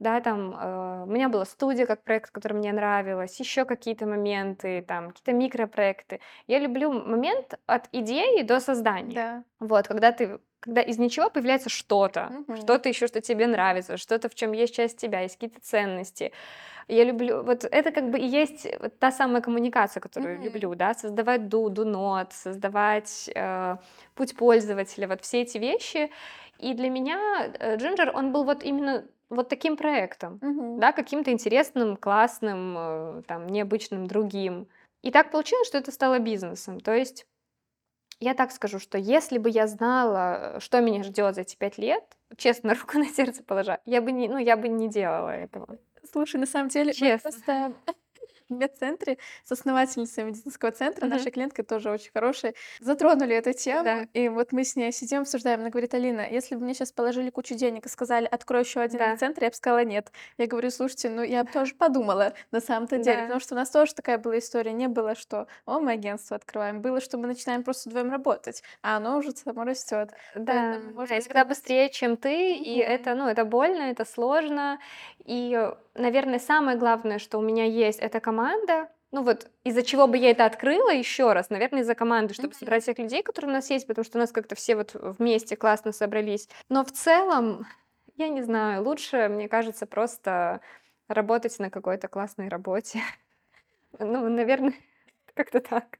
да, 0.00 0.20
там, 0.20 0.54
э, 0.58 1.02
у 1.06 1.10
меня 1.10 1.28
была 1.28 1.44
студия 1.44 1.84
как 1.84 2.02
проект, 2.02 2.30
который 2.30 2.54
мне 2.54 2.72
нравилось, 2.72 3.38
еще 3.38 3.66
какие-то 3.66 4.06
моменты, 4.06 4.82
там, 4.82 5.08
какие-то 5.08 5.32
микропроекты. 5.32 6.20
Я 6.46 6.58
люблю 6.58 6.90
момент 6.90 7.54
от 7.66 7.88
идеи 7.92 8.42
до 8.42 8.60
создания. 8.60 9.14
Да. 9.14 9.44
Вот, 9.58 9.88
когда 9.88 10.10
ты, 10.12 10.40
когда 10.60 10.82
из 10.82 10.98
ничего 10.98 11.30
появляется 11.30 11.68
что-то, 11.70 12.30
Мгм. 12.48 12.56
что-то 12.56 12.88
еще, 12.88 13.06
что 13.06 13.20
тебе 13.20 13.46
нравится, 13.46 13.96
что-то, 13.96 14.28
в 14.28 14.34
чем 14.34 14.52
есть 14.52 14.74
часть 14.74 14.98
тебя, 14.98 15.20
есть 15.20 15.36
какие-то 15.36 15.60
ценности. 15.60 16.32
Я 16.88 17.04
люблю, 17.04 17.42
вот 17.42 17.64
это 17.64 17.92
как 17.92 18.10
бы 18.10 18.18
и 18.18 18.26
есть 18.26 18.66
вот 18.80 18.98
та 18.98 19.12
самая 19.12 19.42
коммуникация, 19.42 20.00
которую 20.00 20.36
Мгм. 20.36 20.44
люблю, 20.44 20.74
да, 20.74 20.94
создавать 20.94 21.48
ду, 21.48 21.68
дунот, 21.70 22.32
создавать 22.32 23.30
э, 23.34 23.76
путь 24.14 24.36
пользователя, 24.36 25.08
вот 25.08 25.22
все 25.22 25.42
эти 25.42 25.58
вещи. 25.58 26.10
И 26.58 26.74
для 26.74 26.90
меня 26.90 27.18
э, 27.58 27.76
Ginger, 27.76 28.10
он 28.12 28.32
был 28.32 28.44
вот 28.44 28.62
именно 28.64 29.06
вот 29.30 29.48
таким 29.48 29.76
проектом, 29.76 30.38
Мгм. 30.42 30.80
да, 30.80 30.92
каким-то 30.92 31.30
интересным, 31.30 31.96
классным, 31.96 32.76
э, 32.78 33.22
там, 33.26 33.46
необычным, 33.46 34.06
другим. 34.06 34.66
И 35.02 35.10
так 35.10 35.30
получилось, 35.30 35.68
что 35.68 35.78
это 35.78 35.92
стало 35.92 36.18
бизнесом. 36.18 36.80
То 36.80 36.92
есть 36.94 37.24
я 38.20 38.34
так 38.34 38.52
скажу, 38.52 38.78
что 38.78 38.98
если 38.98 39.38
бы 39.38 39.48
я 39.50 39.66
знала, 39.66 40.58
что 40.60 40.80
меня 40.80 41.02
ждет 41.02 41.34
за 41.34 41.40
эти 41.40 41.56
пять 41.56 41.78
лет, 41.78 42.04
честно, 42.36 42.74
руку 42.74 42.98
на 42.98 43.06
сердце 43.06 43.42
положа, 43.42 43.80
я 43.86 44.00
бы 44.02 44.12
не, 44.12 44.28
ну, 44.28 44.38
я 44.38 44.56
бы 44.56 44.68
не 44.68 44.88
делала 44.88 45.30
этого. 45.30 45.78
Слушай, 46.12 46.36
на 46.40 46.46
самом 46.46 46.68
деле, 46.68 46.92
Честно. 46.92 47.30
просто 47.30 47.72
медцентре 48.58 49.18
с 49.44 49.52
основательницей 49.52 50.24
медицинского 50.24 50.70
центра, 50.72 51.06
Мгм. 51.06 51.16
наша 51.16 51.30
клиентка 51.30 51.62
тоже 51.62 51.90
очень 51.90 52.10
хорошая, 52.12 52.54
затронули 52.80 53.34
эту 53.34 53.52
тему, 53.52 53.84
Да. 53.84 54.06
и 54.12 54.28
вот 54.28 54.52
мы 54.52 54.64
с 54.64 54.76
ней 54.76 54.92
сидим, 54.92 55.22
обсуждаем, 55.22 55.60
она 55.60 55.70
говорит, 55.70 55.94
Алина, 55.94 56.26
если 56.30 56.54
бы 56.56 56.64
мне 56.64 56.74
сейчас 56.74 56.92
положили 56.92 57.30
кучу 57.30 57.54
денег 57.54 57.86
и 57.86 57.88
сказали, 57.88 58.26
открой 58.26 58.62
еще 58.62 58.80
один 58.80 58.98
Да. 58.98 59.12
медцентр, 59.12 59.44
я 59.44 59.50
бы 59.50 59.54
сказала 59.56 59.84
нет. 59.84 60.10
Я 60.38 60.46
говорю, 60.46 60.70
слушайте, 60.70 61.10
ну 61.10 61.22
я 61.22 61.44
бы 61.44 61.50
тоже 61.50 61.74
подумала 61.74 62.32
на 62.50 62.60
самом-то 62.60 62.98
деле, 62.98 63.16
Да. 63.16 63.22
потому 63.22 63.40
что 63.40 63.54
у 63.54 63.58
нас 63.58 63.70
тоже 63.70 63.94
такая 63.94 64.18
была 64.18 64.38
история, 64.38 64.72
не 64.72 64.88
было, 64.88 65.14
что, 65.14 65.46
о, 65.66 65.80
мы 65.80 65.92
агентство 65.92 66.36
открываем, 66.36 66.80
было, 66.82 67.00
что 67.00 67.18
мы 67.18 67.26
начинаем 67.26 67.62
просто 67.62 67.88
вдвоем 67.88 68.10
работать, 68.10 68.62
а 68.82 68.96
оно 68.96 69.18
уже 69.18 69.32
само 69.32 69.64
растет. 69.64 70.10
Да, 70.34 70.52
Поэтому, 70.52 70.88
да, 70.90 70.94
можно 70.94 71.12
иногда 71.14 71.20
сказать- 71.30 71.48
быстрее, 71.48 71.90
чем 71.90 72.16
ты, 72.16 72.54
и 72.54 72.78
это, 72.78 73.14
ну, 73.14 73.26
это 73.28 73.44
больно, 73.44 73.82
это 73.90 74.04
сложно. 74.04 74.78
И, 75.24 75.70
наверное, 75.94 76.38
самое 76.38 76.76
главное, 76.78 77.18
что 77.18 77.38
у 77.38 77.42
меня 77.42 77.64
есть, 77.64 77.98
это 77.98 78.20
команда. 78.20 78.90
Ну 79.12 79.22
вот, 79.24 79.50
из-за 79.64 79.82
чего 79.82 80.06
бы 80.06 80.16
я 80.16 80.30
это 80.30 80.44
открыла 80.46 80.90
еще 80.90 81.32
раз, 81.32 81.50
наверное, 81.50 81.80
из-за 81.82 81.94
команды, 81.94 82.34
чтобы 82.34 82.48
Мгм. 82.48 82.58
собрать 82.60 82.82
всех 82.84 82.98
людей, 82.98 83.22
которые 83.22 83.50
у 83.50 83.54
нас 83.54 83.70
есть, 83.70 83.86
потому 83.86 84.04
что 84.04 84.18
у 84.18 84.20
нас 84.20 84.30
как-то 84.32 84.54
все 84.54 84.76
вот 84.76 84.92
вместе 84.94 85.56
классно 85.56 85.92
собрались. 85.92 86.48
Но 86.68 86.84
в 86.84 86.92
целом, 86.92 87.66
я 88.16 88.28
не 88.28 88.42
знаю, 88.42 88.84
лучше, 88.84 89.28
мне 89.28 89.48
кажется, 89.48 89.86
просто 89.86 90.60
работать 91.08 91.58
на 91.58 91.70
какой-то 91.70 92.08
классной 92.08 92.48
работе. 92.48 93.00
Ну, 94.00 94.28
наверное, 94.30 94.74
как-то 95.34 95.60
так. 95.60 95.98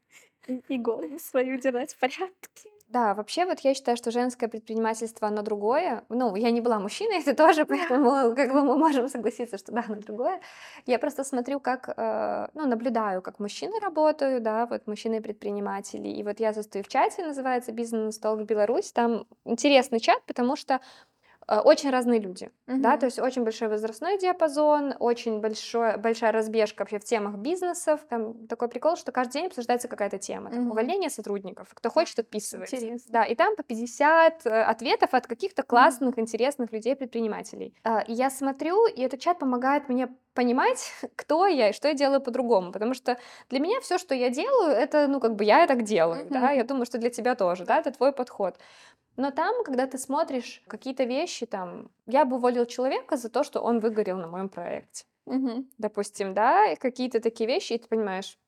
И 0.69 0.79
голову 0.79 1.19
свою 1.19 1.59
держать 1.59 1.93
в 1.93 1.99
порядке. 1.99 2.70
Да, 2.91 3.13
вообще 3.13 3.45
вот 3.45 3.61
я 3.61 3.73
считаю, 3.73 3.95
что 3.95 4.11
женское 4.11 4.49
предпринимательство, 4.49 5.29
оно 5.29 5.43
другое. 5.43 6.03
Ну, 6.09 6.35
я 6.35 6.51
не 6.51 6.59
была 6.59 6.77
мужчиной, 6.77 7.19
это 7.25 7.33
тоже, 7.33 7.65
поэтому 7.65 8.35
как 8.35 8.51
бы 8.51 8.63
мы 8.63 8.77
можем 8.77 9.07
согласиться, 9.07 9.57
что 9.57 9.71
да, 9.71 9.85
оно 9.87 9.95
другое. 9.95 10.41
Я 10.85 10.99
просто 10.99 11.23
смотрю, 11.23 11.61
как, 11.61 11.93
э, 11.95 12.47
ну, 12.53 12.67
наблюдаю, 12.67 13.21
как 13.21 13.39
мужчины 13.39 13.79
работают, 13.79 14.43
да, 14.43 14.65
вот 14.65 14.87
мужчины-предприниматели. 14.87 16.09
И 16.09 16.23
вот 16.23 16.41
я 16.41 16.53
состою 16.53 16.83
в 16.83 16.89
чате, 16.89 17.25
называется 17.25 17.71
«Бизнес-стол 17.71 18.35
в 18.35 18.43
Беларусь». 18.43 18.91
Там 18.91 19.25
интересный 19.45 20.01
чат, 20.01 20.21
потому 20.25 20.57
что 20.57 20.81
очень 21.47 21.89
разные 21.89 22.19
люди, 22.19 22.49
да, 22.67 22.91
Мгм. 22.91 22.99
то 22.99 23.05
есть 23.07 23.19
очень 23.19 23.43
большой 23.43 23.67
возрастной 23.67 24.17
диапазон, 24.17 24.93
очень 24.99 25.39
большой, 25.39 25.97
большая 25.97 26.31
разбежка 26.31 26.81
вообще 26.81 26.99
в 26.99 27.03
темах 27.03 27.35
бизнесов. 27.35 28.01
Там 28.09 28.47
такой 28.47 28.69
прикол, 28.69 28.95
что 28.95 29.11
каждый 29.11 29.33
день 29.33 29.45
обсуждается 29.47 29.87
какая-то 29.87 30.17
тема. 30.17 30.49
Там, 30.51 30.71
увольнение 30.71 31.09
сотрудников. 31.09 31.69
Кто 31.73 31.89
хочет, 31.89 32.19
отписывается. 32.19 32.75
Интересно. 32.77 33.11
Да, 33.11 33.23
и 33.25 33.35
там 33.35 33.55
по 33.55 33.63
50 33.63 34.45
э, 34.45 34.63
ответов 34.63 35.13
от 35.13 35.27
каких-то 35.27 35.63
классных, 35.63 36.17
интересных 36.19 36.71
людей-предпринимателей. 36.71 37.73
А, 37.83 38.01
И 38.01 38.13
я 38.13 38.29
смотрю, 38.29 38.85
и 38.87 39.01
этот 39.01 39.19
чат 39.19 39.39
помогает 39.39 39.89
мне 39.89 40.07
понимать, 40.33 40.91
кто 41.15 41.45
я 41.47 41.69
и 41.69 41.73
что 41.73 41.87
я 41.89 41.93
делаю 41.93 42.21
по-другому. 42.21 42.71
Потому 42.71 42.93
что 42.93 43.17
для 43.49 43.59
меня 43.59 43.81
все, 43.81 43.97
что 43.97 44.15
я 44.15 44.29
делаю, 44.29 44.71
это, 44.71 45.07
ну, 45.07 45.19
как 45.19 45.35
бы 45.35 45.43
я 45.43 45.67
так 45.67 45.83
делаю, 45.83 46.25
да, 46.29 46.51
Мгм. 46.51 46.57
я 46.57 46.63
думаю, 46.63 46.85
что 46.85 46.97
для 46.97 47.09
тебя 47.09 47.35
тоже, 47.35 47.65
да, 47.65 47.79
это 47.79 47.91
твой 47.91 48.13
подход. 48.13 48.57
Но 49.21 49.29
там, 49.29 49.63
когда 49.63 49.85
ты 49.85 49.99
смотришь 49.99 50.63
какие-то 50.67 51.03
вещи, 51.03 51.45
там, 51.45 51.91
я 52.07 52.25
бы 52.25 52.37
уволил 52.37 52.65
человека 52.65 53.17
за 53.17 53.29
то, 53.29 53.43
что 53.43 53.61
он 53.61 53.79
выгорел 53.79 54.17
на 54.17 54.25
моем 54.25 54.49
проекте, 54.49 55.05
Мгм. 55.25 55.67
допустим, 55.77 56.33
да, 56.33 56.75
какие-то 56.77 57.19
такие 57.21 57.47
вещи, 57.47 57.73
и 57.73 57.77
ты 57.77 57.87
понимаешь, 57.87 58.39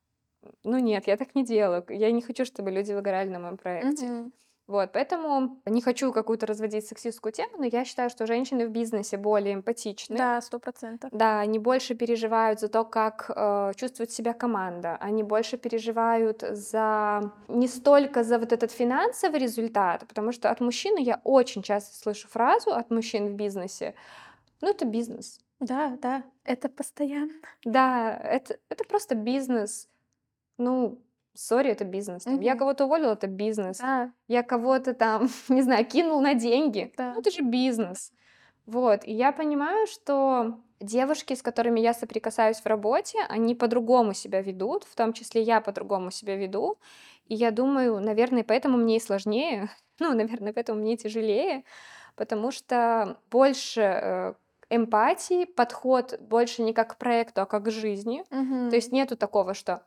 ну 0.63 0.79
нет, 0.79 1.07
я 1.07 1.17
так 1.17 1.35
не 1.35 1.45
делаю, 1.45 1.85
я 1.89 2.11
не 2.11 2.21
хочу, 2.23 2.45
чтобы 2.45 2.71
люди 2.71 2.93
выгорали 2.93 3.29
на 3.29 3.39
моем 3.39 3.57
проекте. 3.57 4.05
Мгм. 4.05 4.31
Вот, 4.65 4.93
поэтому 4.93 5.61
не 5.65 5.81
хочу 5.81 6.13
какую-то 6.13 6.45
разводить 6.45 6.87
сексистскую 6.87 7.33
тему, 7.33 7.57
но 7.57 7.65
я 7.65 7.83
считаю, 7.83 8.09
что 8.09 8.25
женщины 8.25 8.65
в 8.65 8.69
бизнесе 8.69 9.17
более 9.17 9.55
эмпатичны. 9.55 10.17
Да, 10.17 10.41
сто 10.41 10.57
процентов. 10.57 11.09
Да, 11.11 11.41
они 11.41 11.59
больше 11.59 11.95
переживают 11.95 12.61
за 12.61 12.69
то, 12.69 12.85
как 12.85 13.29
э, 13.35 13.73
чувствует 13.75 14.11
себя 14.11 14.33
команда. 14.33 14.95
Они 15.01 15.21
больше 15.21 15.57
переживают 15.57 16.45
за 16.49 17.33
не 17.49 17.67
столько 17.67 18.23
за 18.23 18.39
вот 18.39 18.53
этот 18.53 18.71
финансовый 18.71 19.39
результат, 19.39 20.07
потому 20.07 20.31
что 20.31 20.49
от 20.49 20.61
мужчины 20.61 20.99
я 20.99 21.19
очень 21.25 21.61
часто 21.61 21.95
слышу 21.97 22.29
фразу 22.29 22.71
от 22.71 22.89
мужчин 22.89 23.27
в 23.27 23.33
бизнесе: 23.33 23.95
ну 24.61 24.69
это 24.69 24.85
бизнес. 24.85 25.41
Да, 25.59 25.97
да, 26.01 26.23
это 26.45 26.69
постоянно. 26.69 27.33
Да, 27.65 28.17
это, 28.17 28.57
это 28.69 28.83
просто 28.85 29.15
бизнес. 29.15 29.89
Ну, 30.57 31.01
сори, 31.33 31.69
это 31.71 31.83
бизнес. 31.85 32.23
Там, 32.23 32.39
Я 32.41 32.51
Мгм. 32.51 32.59
кого-то 32.59 32.85
уволил, 32.85 33.11
это 33.11 33.27
бизнес. 33.27 33.79
Да, 33.79 34.11
Я 34.27 34.43
кого-то 34.43 34.93
там, 34.93 35.27
не 35.49 35.61
знаю, 35.61 35.85
кинул 35.85 36.21
на 36.21 36.33
деньги. 36.33 36.91
Да. 36.97 37.13
Ну, 37.13 37.19
это 37.21 37.31
же 37.31 37.41
бизнес. 37.43 38.11
Вот, 38.65 39.03
и 39.05 39.11
я 39.11 39.31
понимаю, 39.31 39.87
что 39.87 40.59
девушки, 40.79 41.33
с 41.33 41.41
которыми 41.41 41.79
я 41.81 41.93
соприкасаюсь 41.93 42.61
в 42.61 42.65
работе, 42.65 43.19
они 43.29 43.55
по-другому 43.55 44.13
себя 44.13 44.41
ведут, 44.41 44.83
в 44.85 44.95
том 44.95 45.13
числе 45.13 45.41
я 45.41 45.59
по-другому 45.61 46.11
себя 46.11 46.35
веду. 46.37 46.77
И 47.27 47.35
я 47.35 47.51
думаю, 47.51 47.99
наверное, 47.99 48.43
поэтому 48.43 48.77
мне 48.77 48.97
и 48.97 48.99
сложнее, 48.99 49.69
ну, 49.99 50.13
наверное, 50.13 50.53
поэтому 50.53 50.79
мне 50.79 50.97
тяжелее, 50.97 51.63
потому 52.15 52.51
что 52.51 53.17
больше 53.31 53.81
э, 53.81 54.33
эмпатии, 54.69 55.45
подход 55.45 56.19
больше 56.21 56.61
не 56.61 56.73
как 56.73 56.93
к 56.93 56.97
проекту, 56.97 57.41
а 57.41 57.45
как 57.45 57.63
к 57.63 57.71
жизни. 57.71 58.23
Мгм. 58.29 58.69
То 58.69 58.75
есть 58.75 58.91
нету 58.91 59.17
такого, 59.17 59.53
что 59.53 59.83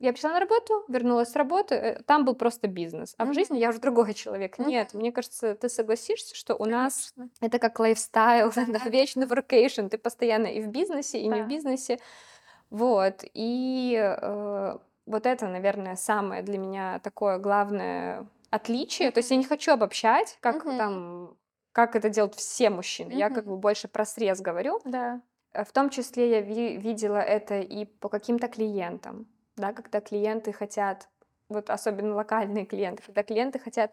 я 0.00 0.12
пришла 0.12 0.32
на 0.32 0.40
работу, 0.40 0.84
вернулась 0.88 1.30
с 1.30 1.36
работы, 1.36 1.74
э, 1.74 2.02
там 2.04 2.24
был 2.24 2.34
просто 2.34 2.68
бизнес. 2.68 3.14
А 3.18 3.24
в 3.24 3.34
жизни 3.34 3.58
я 3.58 3.70
уже 3.70 3.80
другой 3.80 4.14
человек. 4.14 4.58
Мгм. 4.58 4.68
Нет, 4.68 4.94
мне 4.94 5.12
кажется, 5.12 5.54
ты 5.54 5.68
согласишься, 5.68 6.34
что 6.34 6.54
у 6.54 6.64
нас 6.64 7.12
Конечно. 7.16 7.34
это 7.40 7.58
как 7.58 7.78
лайфстайл, 7.80 8.50
да, 8.56 8.66
Да. 8.84 8.90
вечный 8.90 9.26
workation. 9.26 9.88
Ты 9.88 9.98
постоянно 9.98 10.46
и 10.46 10.60
в 10.60 10.68
бизнесе, 10.68 11.18
и 11.20 11.26
не 11.26 11.40
Да. 11.40 11.44
в 11.44 11.48
бизнесе. 11.48 11.98
Вот. 12.70 13.24
И 13.34 13.96
э, 13.98 14.78
вот 15.06 15.26
это, 15.26 15.48
наверное, 15.48 15.96
самое 15.96 16.42
для 16.42 16.58
меня 16.58 16.98
такое 17.00 17.38
главное 17.38 18.26
отличие. 18.50 19.10
То 19.10 19.18
есть 19.18 19.30
я 19.30 19.36
не 19.36 19.44
хочу 19.44 19.72
обобщать, 19.72 20.38
как 20.40 20.64
Мгм. 20.64 20.78
там, 20.78 21.36
как 21.72 21.96
это 21.96 22.08
делают 22.08 22.34
все 22.34 22.70
мужчины. 22.70 23.12
Я 23.12 23.30
как 23.30 23.46
бы 23.46 23.56
больше 23.56 23.88
про 23.88 24.04
срез 24.04 24.40
говорю. 24.40 24.80
Да. 24.84 25.20
Э, 25.52 25.64
В 25.64 25.72
том 25.72 25.90
числе 25.90 26.30
я 26.30 26.40
ви- 26.40 26.76
видела 26.76 27.18
это 27.18 27.58
и 27.60 27.84
по 27.86 28.08
каким-то 28.08 28.48
клиентам, 28.48 29.26
да, 29.58 29.72
когда 29.72 30.00
клиенты 30.00 30.52
хотят, 30.52 31.08
вот 31.48 31.70
особенно 31.70 32.14
локальные 32.14 32.66
клиенты, 32.66 33.02
когда 33.02 33.22
клиенты 33.22 33.58
хотят, 33.58 33.92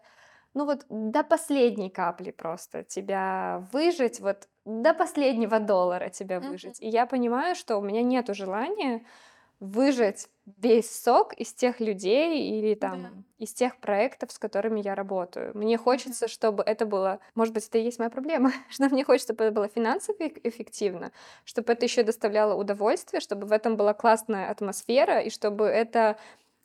ну 0.54 0.64
вот 0.64 0.86
до 0.88 1.22
последней 1.22 1.90
капли 1.90 2.30
просто 2.30 2.84
тебя 2.84 3.66
выжить, 3.72 4.20
вот 4.20 4.48
до 4.64 4.94
последнего 4.94 5.60
доллара 5.60 6.08
тебя 6.08 6.40
выжить. 6.40 6.80
И 6.80 6.88
я 6.88 7.06
понимаю, 7.06 7.54
что 7.54 7.78
у 7.78 7.82
меня 7.82 8.02
нету 8.02 8.34
желания 8.34 9.04
выжать 9.60 10.28
весь 10.58 10.90
сок 11.02 11.32
из 11.34 11.52
тех 11.54 11.80
людей 11.80 12.50
или 12.58 12.74
там 12.74 13.02
Да. 13.02 13.10
из 13.38 13.52
тех 13.52 13.78
проектов, 13.80 14.32
с 14.32 14.38
которыми 14.38 14.80
я 14.80 14.94
работаю. 14.94 15.52
Мне 15.56 15.76
хочется, 15.76 16.28
чтобы 16.28 16.62
это 16.62 16.86
было, 16.86 17.20
может 17.34 17.52
быть, 17.54 17.66
это 17.68 17.78
и 17.78 17.82
есть 17.82 17.98
моя 17.98 18.10
проблема, 18.10 18.52
что 18.70 18.88
мне 18.88 19.04
хочется, 19.04 19.28
чтобы 19.32 19.44
это 19.44 19.54
было 19.54 19.68
финансово 19.68 20.16
эф- 20.20 20.40
эффективно, 20.44 21.12
чтобы 21.44 21.72
это 21.72 21.84
еще 21.84 22.02
доставляло 22.02 22.54
удовольствие, 22.54 23.20
чтобы 23.20 23.46
в 23.46 23.52
этом 23.52 23.76
была 23.76 23.92
классная 23.94 24.50
атмосфера 24.50 25.20
и 25.20 25.30
чтобы 25.30 25.64
это 25.66 26.16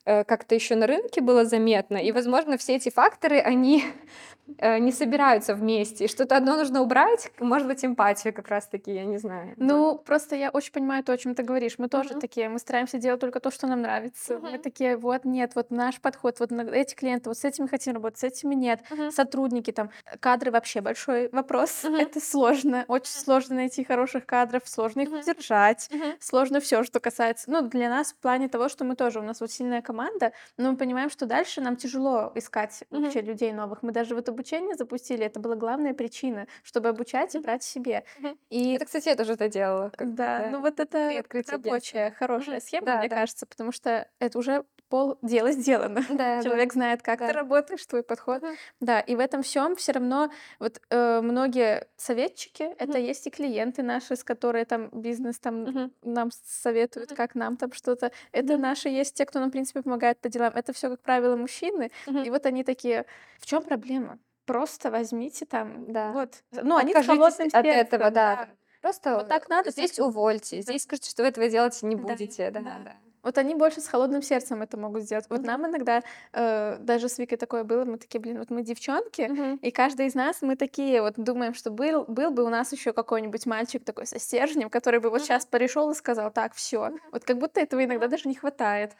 как-то 0.05 0.55
еще 0.55 0.75
на 0.75 0.87
рынке 0.87 1.21
было 1.21 1.45
заметно. 1.45 1.97
И, 1.97 2.11
возможно, 2.11 2.57
все 2.57 2.75
эти 2.75 2.89
факторы, 2.89 3.39
они 3.39 3.83
э, 4.57 4.79
не 4.79 4.91
собираются 4.91 5.53
вместе. 5.55 6.05
И 6.05 6.07
что-то 6.07 6.35
одно 6.37 6.57
нужно 6.57 6.81
убрать, 6.81 7.31
может 7.39 7.67
быть, 7.67 7.85
эмпатию 7.85 8.33
как 8.33 8.47
раз-таки, 8.47 8.93
я 8.93 9.05
не 9.05 9.17
знаю. 9.17 9.53
Ну, 9.57 9.97
просто 9.97 10.35
я 10.35 10.49
очень 10.49 10.71
понимаю 10.73 11.03
то, 11.03 11.13
о 11.13 11.17
чем 11.17 11.35
ты 11.35 11.43
говоришь. 11.43 11.75
Мы 11.77 11.87
тоже 11.87 12.11
Мгм. 12.11 12.19
такие, 12.21 12.49
мы 12.49 12.59
стараемся 12.59 12.97
делать 12.97 13.21
только 13.21 13.39
то, 13.39 13.51
что 13.51 13.67
нам 13.67 13.81
нравится. 13.81 14.39
Мы 14.39 14.51
Мгм. 14.51 14.59
такие, 14.61 14.97
вот 14.97 15.25
нет, 15.25 15.51
вот 15.55 15.71
наш 15.71 15.99
подход, 16.01 16.39
вот 16.39 16.51
на 16.51 16.61
эти 16.61 16.95
клиенты, 16.95 17.29
вот 17.29 17.37
с 17.37 17.45
этими 17.45 17.67
хотим 17.67 17.93
работать, 17.93 18.19
с 18.19 18.23
этими 18.23 18.55
нет. 18.55 18.79
Мгм. 18.89 19.11
Сотрудники 19.11 19.71
там, 19.71 19.89
э, 20.05 20.17
кадры 20.17 20.51
вообще 20.51 20.81
большой 20.81 21.29
вопрос. 21.31 21.83
Мгм. 21.83 21.95
Это 21.95 22.19
сложно, 22.19 22.85
очень 22.87 23.11
сложно 23.13 23.55
найти 23.55 23.83
хороших 23.83 24.25
кадров, 24.25 24.63
сложно 24.65 25.01
их 25.01 25.09
Мгм. 25.09 25.19
удержать. 25.19 25.89
Мгм. 25.91 26.13
Сложно 26.19 26.59
все, 26.59 26.83
что 26.83 26.99
касается, 26.99 27.49
ну, 27.51 27.61
для 27.61 27.89
нас 27.89 28.13
в 28.13 28.15
плане 28.17 28.49
того, 28.49 28.69
что 28.69 28.83
мы 28.83 28.95
тоже, 28.95 29.19
у 29.19 29.23
нас 29.23 29.41
вот 29.41 29.51
сильная 29.51 29.81
команда, 29.91 30.33
но 30.57 30.71
мы 30.71 30.77
понимаем, 30.77 31.09
что 31.09 31.25
дальше 31.25 31.61
нам 31.61 31.75
тяжело 31.77 32.31
искать 32.35 32.83
Мгм. 32.91 33.13
вообще 33.13 33.21
людей 33.21 33.51
новых. 33.53 33.83
Мы 33.83 33.91
даже 33.91 34.15
вот 34.15 34.29
обучение 34.29 34.75
запустили, 34.75 35.25
это 35.25 35.39
была 35.39 35.55
главная 35.55 35.93
причина, 35.93 36.47
чтобы 36.63 36.89
обучать 36.89 37.35
и 37.35 37.39
брать 37.39 37.63
себе. 37.63 38.05
Мгм. 38.15 38.37
И 38.49 38.79
Это, 38.79 38.85
кстати, 38.85 39.09
я 39.09 39.15
тоже 39.15 39.33
это 39.33 39.49
делала. 39.49 39.91
бы, 39.99 40.05
да, 40.15 40.43
ну 40.45 40.61
вот 40.61 40.79
это 40.79 41.23
рабочая, 41.47 42.11
хорошая 42.11 42.59
Мгм. 42.59 42.61
схема, 42.61 42.85
Да, 42.85 42.97
мне 42.97 43.09
да. 43.09 43.21
кажется, 43.21 43.45
потому 43.45 43.71
что 43.71 44.09
это 44.19 44.37
уже 44.39 44.65
пол 44.91 45.17
дела 45.23 45.51
сделано. 45.51 46.01
Да, 46.09 46.37
да. 46.37 46.43
Человек 46.43 46.73
знает, 46.73 47.01
как 47.01 47.19
Да. 47.19 47.27
ты 47.27 47.33
работаешь, 47.33 47.85
твой 47.87 48.03
подход. 48.03 48.41
Мгм. 48.43 48.55
Да, 48.79 48.99
и 48.99 49.15
в 49.15 49.19
этом 49.19 49.41
всем 49.41 49.75
все 49.75 49.91
равно 49.93 50.29
вот 50.59 50.79
э, 50.89 51.21
многие 51.21 51.87
советчики, 51.97 52.63
это 52.77 52.97
Мгм. 52.99 53.07
есть 53.07 53.27
и 53.27 53.29
клиенты 53.31 53.81
наши, 53.83 54.15
с 54.15 54.23
которые 54.23 54.65
там 54.65 54.89
бизнес 54.91 55.39
там 55.39 55.63
Мгм. 55.63 55.91
нам 56.03 56.29
советуют, 56.45 57.09
Мгм. 57.11 57.17
как 57.17 57.35
нам 57.35 57.57
там 57.57 57.71
что-то. 57.73 58.11
Это 58.31 58.53
Мгм. 58.53 58.61
наши 58.61 58.89
есть 58.89 59.15
те, 59.15 59.25
кто 59.25 59.39
нам, 59.39 59.49
в 59.49 59.51
принципе, 59.51 59.81
помогает 59.81 60.19
по 60.19 60.29
делам. 60.29 60.53
Это 60.55 60.73
все, 60.73 60.89
как 60.89 60.99
правило, 61.01 61.35
мужчины. 61.35 61.89
Мгм. 62.07 62.23
И 62.23 62.29
вот 62.29 62.45
они 62.45 62.63
такие, 62.63 63.05
в 63.39 63.45
чем 63.45 63.63
проблема? 63.63 64.19
Просто 64.45 64.91
возьмите 64.91 65.45
там, 65.45 65.85
Да. 65.93 66.11
вот. 66.11 66.43
Ну, 66.51 66.75
они 66.75 66.93
с 66.93 67.05
холодным 67.05 67.47
от 67.47 67.51
сердцем, 67.53 67.63
этого, 67.65 68.11
да. 68.11 68.49
Просто 68.81 69.13
Вот 69.15 69.27
так 69.29 69.47
надо, 69.49 69.69
здесь 69.71 69.91
так- 69.91 70.05
увольте, 70.07 70.57
Да. 70.57 70.61
здесь 70.63 70.83
скажите, 70.83 71.09
что 71.11 71.21
вы 71.23 71.29
этого 71.29 71.47
делать 71.47 71.81
не 71.83 71.95
Да, 71.95 72.01
будете. 72.01 72.49
Да, 72.51 72.59
да. 72.59 72.77
да. 72.83 72.93
Вот 73.23 73.37
они 73.37 73.55
больше 73.55 73.81
с 73.81 73.87
холодным 73.87 74.21
сердцем 74.21 74.61
это 74.61 74.77
могут 74.77 75.03
сделать. 75.03 75.25
Вот 75.29 75.43
нам 75.43 75.65
иногда, 75.67 76.01
э, 76.33 76.77
даже 76.79 77.07
с 77.09 77.19
Викой 77.19 77.37
такое 77.37 77.63
было, 77.63 77.85
мы 77.85 77.97
такие, 77.97 78.19
блин, 78.19 78.39
вот 78.39 78.49
мы 78.49 78.63
девчонки, 78.63 79.29
Мгм. 79.29 79.55
и 79.61 79.71
каждый 79.71 80.07
из 80.07 80.15
нас, 80.15 80.41
мы 80.41 80.55
такие 80.55 81.01
вот 81.01 81.13
думаем, 81.17 81.53
что 81.53 81.69
был, 81.71 82.05
был 82.07 82.31
бы 82.31 82.43
у 82.43 82.49
нас 82.49 82.71
еще 82.71 82.93
какой-нибудь 82.93 83.45
мальчик 83.45 83.83
такой 83.83 84.05
со 84.07 84.19
стержнем, 84.19 84.69
который 84.69 84.99
бы 84.99 85.09
вот 85.09 85.17
Мгм. 85.19 85.25
сейчас 85.25 85.45
пришел 85.45 85.91
и 85.91 85.95
сказал, 85.95 86.31
так, 86.31 86.53
все. 86.53 86.91
Вот 87.11 87.23
как 87.23 87.37
будто 87.37 87.59
этого 87.61 87.83
иногда 87.83 88.07
даже 88.07 88.27
не 88.27 88.35
хватает. 88.35 88.93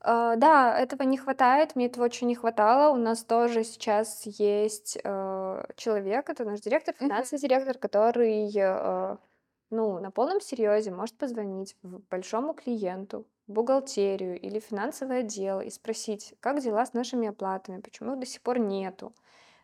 А, 0.00 0.36
Да, 0.36 0.78
этого 0.78 1.02
не 1.04 1.16
хватает, 1.18 1.76
мне 1.76 1.86
этого 1.86 2.04
очень 2.04 2.26
не 2.28 2.34
хватало. 2.34 2.92
У 2.92 2.96
нас 2.96 3.24
тоже 3.24 3.64
сейчас 3.64 4.22
есть 4.26 4.98
э, 5.02 5.64
человек, 5.76 6.28
это 6.30 6.44
наш 6.44 6.60
директор, 6.60 6.94
финансовый 6.98 7.40
директор, 7.40 7.78
который 7.78 8.50
э, 8.56 9.16
ну, 9.70 9.98
на 10.00 10.10
полном 10.10 10.40
серьезе 10.40 10.90
может 10.90 11.16
позвонить 11.18 11.76
большому 11.82 12.54
клиенту, 12.54 13.26
бухгалтерию 13.46 14.40
или 14.40 14.58
финансовое 14.58 15.20
отдел 15.20 15.60
и 15.60 15.70
спросить, 15.70 16.34
как 16.40 16.60
дела 16.60 16.84
с 16.84 16.94
нашими 16.94 17.28
оплатами, 17.28 17.80
почему 17.80 18.14
их 18.14 18.20
до 18.20 18.26
сих 18.26 18.42
пор 18.42 18.58
нету. 18.58 19.12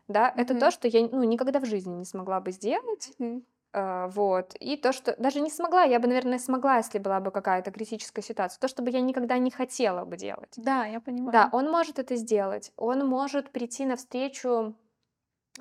Да, 0.08 0.32
это 0.36 0.58
то, 0.58 0.70
что 0.70 0.88
я 0.88 1.08
ну, 1.08 1.22
никогда 1.24 1.60
в 1.60 1.66
жизни 1.66 1.94
не 1.94 2.04
смогла 2.04 2.40
бы 2.40 2.50
сделать. 2.50 3.12
Мгм. 3.18 3.44
А, 3.72 4.08
Вот. 4.08 4.54
И 4.58 4.76
то, 4.76 4.92
что 4.92 5.14
даже 5.18 5.40
не 5.40 5.50
смогла, 5.50 5.84
я 5.84 6.00
бы, 6.00 6.08
наверное, 6.08 6.38
смогла, 6.38 6.78
если 6.78 6.98
была 6.98 7.20
бы 7.20 7.30
какая-то 7.30 7.70
критическая 7.70 8.22
ситуация. 8.22 8.60
То, 8.60 8.68
что 8.68 8.82
бы 8.82 8.90
я 8.90 9.00
никогда 9.00 9.38
не 9.38 9.50
хотела 9.50 10.04
бы 10.04 10.16
делать. 10.16 10.54
Да, 10.56 10.84
я 10.86 11.00
понимаю. 11.00 11.32
Да, 11.32 11.48
он 11.52 11.70
может 11.70 11.98
это 11.98 12.16
сделать. 12.16 12.72
Он 12.76 13.06
может 13.06 13.50
прийти 13.50 13.86
навстречу 13.86 14.74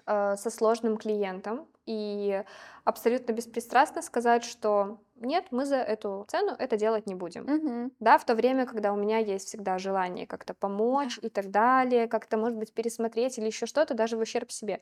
э, 0.06 0.36
со 0.36 0.50
сложным 0.50 0.98
клиентом 0.98 1.68
и 1.86 2.44
абсолютно 2.84 3.34
беспристрастно 3.34 4.02
сказать, 4.02 4.44
что 4.44 5.00
нет, 5.20 5.48
мы 5.52 5.66
за 5.66 5.78
эту 5.78 6.26
цену 6.28 6.54
это 6.58 6.78
делать 6.78 7.08
не 7.08 7.16
будем. 7.16 7.50
Мгм. 7.50 7.92
Да, 8.00 8.18
в 8.18 8.26
то 8.26 8.36
время, 8.36 8.66
когда 8.66 8.94
у 8.94 8.96
меня 8.96 9.18
есть 9.18 9.48
всегда 9.48 9.78
желание 9.78 10.26
как-то 10.28 10.54
помочь 10.54 11.20
и 11.22 11.30
так 11.30 11.52
далее, 11.52 12.08
как-то, 12.08 12.38
может 12.38 12.58
быть, 12.58 12.74
пересмотреть 12.74 13.38
или 13.38 13.48
еще 13.48 13.66
что-то, 13.66 13.94
даже 13.94 14.18
в 14.18 14.22
ущерб 14.22 14.52
себе. 14.52 14.82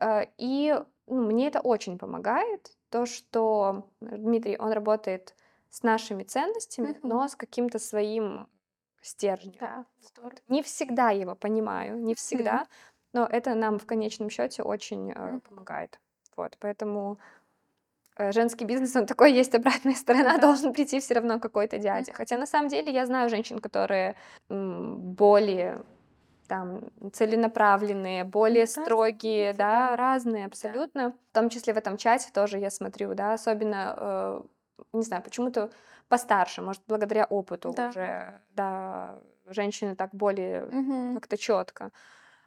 Э, 0.00 0.26
И 0.38 0.74
ну, 1.06 1.26
мне 1.26 1.48
это 1.48 1.60
очень 1.60 1.98
помогает, 1.98 2.72
то, 2.90 3.06
что 3.06 3.90
Дмитрий, 4.00 4.56
он 4.58 4.72
работает 4.72 5.34
с 5.70 5.82
нашими 5.82 6.24
ценностями, 6.24 7.00
Мгм. 7.02 7.02
но 7.02 7.28
с 7.28 7.36
каким-то 7.36 7.78
своим 7.78 8.48
стержнем. 9.02 9.60
Да, 9.60 9.84
здорово. 10.00 10.40
Не 10.48 10.62
всегда 10.62 11.10
его 11.10 11.34
понимаю, 11.36 11.98
не 12.00 12.14
всегда, 12.14 12.66
но 13.12 13.26
это 13.26 13.54
нам 13.54 13.78
в 13.78 13.86
конечном 13.86 14.30
счете 14.30 14.62
очень 14.62 15.12
э, 15.12 15.38
Мгм. 15.38 15.40
помогает. 15.40 16.00
Вот, 16.36 16.56
поэтому 16.60 17.18
э, 17.18 17.18
женский 18.32 18.64
бизнес, 18.64 18.96
он 18.96 19.06
такой, 19.06 19.32
есть 19.32 19.54
обратная 19.54 19.94
сторона, 19.96 20.36
Да. 20.36 20.42
должен 20.42 20.72
прийти 20.72 20.98
все 21.00 21.14
равно 21.14 21.38
какой-то 21.40 21.78
дядя. 21.78 22.12
Хотя 22.12 22.38
на 22.38 22.46
самом 22.46 22.68
деле 22.68 22.92
я 22.92 23.06
знаю 23.06 23.28
женщин, 23.30 23.58
которые 23.58 24.14
более 24.48 25.82
там 26.48 26.80
целенаправленные, 27.12 28.24
более 28.24 28.64
Да, 28.64 28.70
строгие, 28.82 29.52
да, 29.52 29.88
да. 29.90 29.96
разные 29.96 30.46
абсолютно. 30.46 31.12
В 31.30 31.34
том 31.34 31.50
числе 31.50 31.74
в 31.74 31.76
этом 31.76 31.96
чате 31.98 32.30
тоже 32.32 32.58
я 32.58 32.70
смотрю, 32.70 33.14
да, 33.14 33.34
особенно, 33.34 33.94
э, 33.98 34.40
не 34.94 35.02
знаю, 35.02 35.22
почему-то 35.22 35.70
постарше, 36.08 36.62
может, 36.62 36.82
благодаря 36.88 37.26
опыту 37.26 37.72
Да. 37.76 37.90
уже, 37.90 38.40
да, 38.54 39.18
женщины 39.46 39.94
так 39.94 40.10
более 40.14 40.62
Мгм. 40.66 41.14
как-то 41.16 41.36
четко. 41.36 41.90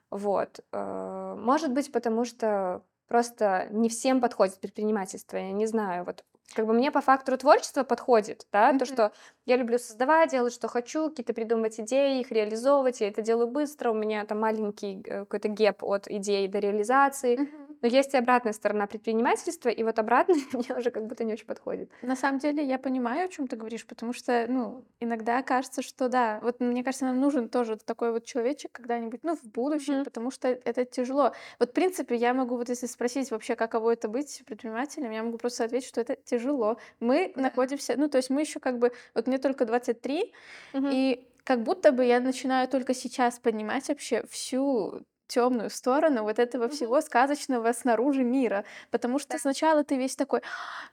Вот. 0.10 0.60
Э, 0.74 1.36
Может 1.38 1.72
быть, 1.72 1.92
потому 1.92 2.26
что 2.26 2.82
просто 3.12 3.68
не 3.72 3.90
всем 3.90 4.22
подходит 4.22 4.60
предпринимательство, 4.62 5.36
я 5.38 5.52
не 5.52 5.66
знаю. 5.68 6.06
Вот 6.06 6.24
как 6.56 6.66
бы 6.66 6.74
мне 6.74 6.92
по 6.92 7.02
фактору 7.02 7.38
творчества 7.38 7.84
подходит, 7.84 8.48
да, 8.54 8.70
то, 8.70 8.86
Мгм. 8.86 8.86
что 8.86 9.12
я 9.46 9.58
люблю 9.58 9.78
создавать, 9.78 10.32
делать, 10.32 10.54
что 10.54 10.68
хочу, 10.70 11.10
какие-то 11.10 11.34
придумывать 11.34 11.80
идеи, 11.82 12.22
их 12.22 12.32
реализовывать, 12.32 13.02
я 13.02 13.10
это 13.10 13.22
делаю 13.22 13.48
быстро, 13.48 13.92
у 13.92 13.94
меня 13.94 14.26
там 14.26 14.40
маленький 14.40 15.02
э, 15.06 15.20
какой-то 15.22 15.50
геп 15.50 15.84
от 15.84 16.08
идеи 16.10 16.48
до 16.48 16.60
реализации. 16.60 17.36
Мгм. 17.38 17.71
Но 17.82 17.88
есть 17.88 18.14
и 18.14 18.18
обратная 18.18 18.54
сторона 18.54 18.88
предпринимательства, 18.88 19.70
и 19.70 19.84
вот 19.84 20.00
обратная 20.00 20.36
мне 20.54 20.76
уже 20.78 20.92
как 20.92 21.06
будто 21.08 21.24
не 21.24 21.34
очень 21.34 21.46
подходит. 21.48 21.92
На 22.02 22.16
самом 22.16 22.40
деле 22.40 22.64
я 22.66 22.80
понимаю, 22.80 23.26
о 23.26 23.28
чем 23.28 23.48
ты 23.48 23.56
говоришь, 23.56 23.86
потому 23.86 24.12
что, 24.12 24.48
ну, 24.50 24.86
иногда 25.00 25.44
кажется, 25.44 25.84
что 25.84 26.10
да, 26.10 26.40
вот 26.42 26.60
мне 26.60 26.84
кажется, 26.84 27.06
нам 27.06 27.20
нужен 27.20 27.48
тоже 27.48 27.78
такой 27.78 28.12
вот 28.12 28.26
человечек 28.26 28.72
когда-нибудь, 28.72 29.20
ну, 29.24 29.36
в 29.36 29.44
будущем, 29.44 30.00
Мгм. 30.00 30.04
потому 30.04 30.32
что 30.32 30.48
это 30.48 30.84
тяжело. 30.84 31.34
Вот, 31.60 31.70
в 31.70 31.74
принципе, 31.74 32.16
я 32.16 32.34
могу 32.34 32.58
вот 32.58 32.70
если 32.70 32.88
спросить 32.88 33.30
вообще, 33.30 33.56
каково 33.56 33.94
это 33.94 34.08
быть 34.08 34.42
предпринимателем, 34.48 35.12
я 35.12 35.22
могу 35.22 35.38
просто 35.38 35.64
ответить, 35.66 35.90
что 35.90 36.02
это 36.02 36.16
тяжело. 36.16 36.78
Мы 37.00 37.34
Да. 37.36 37.52
находимся, 37.56 37.94
ну, 37.98 38.10
то 38.10 38.18
есть 38.18 38.32
мы 38.32 38.42
еще 38.42 38.60
как 38.60 38.80
бы, 38.80 38.92
вот 39.14 39.28
мне 39.28 39.38
только 39.38 39.66
23, 39.66 40.34
Мгм. 40.74 40.96
и 40.96 41.28
как 41.44 41.64
будто 41.64 41.92
бы 41.92 42.06
я 42.06 42.20
начинаю 42.20 42.68
только 42.68 42.94
сейчас 42.96 43.40
понимать 43.40 43.90
вообще 43.90 44.24
всю 44.28 45.02
темную 45.34 45.70
сторону 45.70 46.24
вот 46.24 46.40
этого 46.40 46.68
всего 46.68 47.02
сказочного 47.02 47.72
снаружи 47.74 48.24
мира. 48.24 48.64
Потому 48.92 49.20
что 49.20 49.34
Да. 49.34 49.40
сначала 49.40 49.84
ты 49.84 49.98
весь 49.98 50.16
такой, 50.16 50.42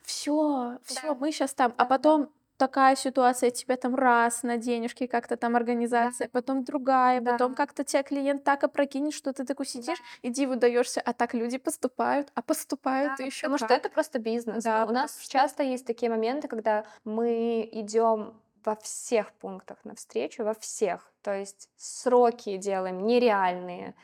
все, 0.02 0.78
все, 0.84 1.08
Да. 1.08 1.14
мы 1.14 1.32
сейчас 1.32 1.54
там, 1.54 1.70
Да, 1.70 1.74
а 1.78 1.84
да. 1.84 1.88
потом 1.88 2.28
такая 2.56 2.96
ситуация, 2.96 3.50
тебе 3.50 3.76
там 3.76 3.94
раз 3.94 4.42
на 4.42 4.56
денежки 4.56 5.06
как-то 5.06 5.36
там 5.36 5.54
организация, 5.56 6.28
потом 6.28 6.64
другая, 6.64 7.20
Да. 7.20 7.32
потом 7.32 7.54
как-то 7.54 7.84
тебя 7.84 8.02
клиент 8.02 8.42
так 8.44 8.64
опрокинет, 8.64 9.12
что 9.14 9.32
ты 9.32 9.44
такой 9.44 9.66
сидишь 9.66 9.98
и 10.22 10.28
диву 10.30 10.56
даешься, 10.56 11.00
а 11.00 11.12
так 11.12 11.34
люди 11.34 11.58
поступают, 11.58 12.28
а 12.34 12.42
поступают 12.42 13.12
Да, 13.18 13.24
еще 13.24 13.42
потому 13.42 13.58
что 13.58 13.68
как. 13.68 13.78
это 13.78 13.88
просто 13.90 14.18
бизнес. 14.18 14.64
Да, 14.64 14.86
У 14.88 14.92
нас 14.92 15.20
что- 15.22 15.30
часто 15.32 15.62
есть 15.62 15.86
такие 15.86 16.10
моменты, 16.10 16.48
когда 16.48 16.84
мы 17.04 17.68
идем 17.72 18.34
во 18.64 18.74
всех 18.74 19.32
пунктах 19.34 19.78
навстречу, 19.84 20.42
во 20.44 20.52
всех. 20.54 21.12
То 21.22 21.32
есть 21.34 21.68
сроки 21.76 22.56
делаем 22.56 23.06
нереальные, 23.06 23.94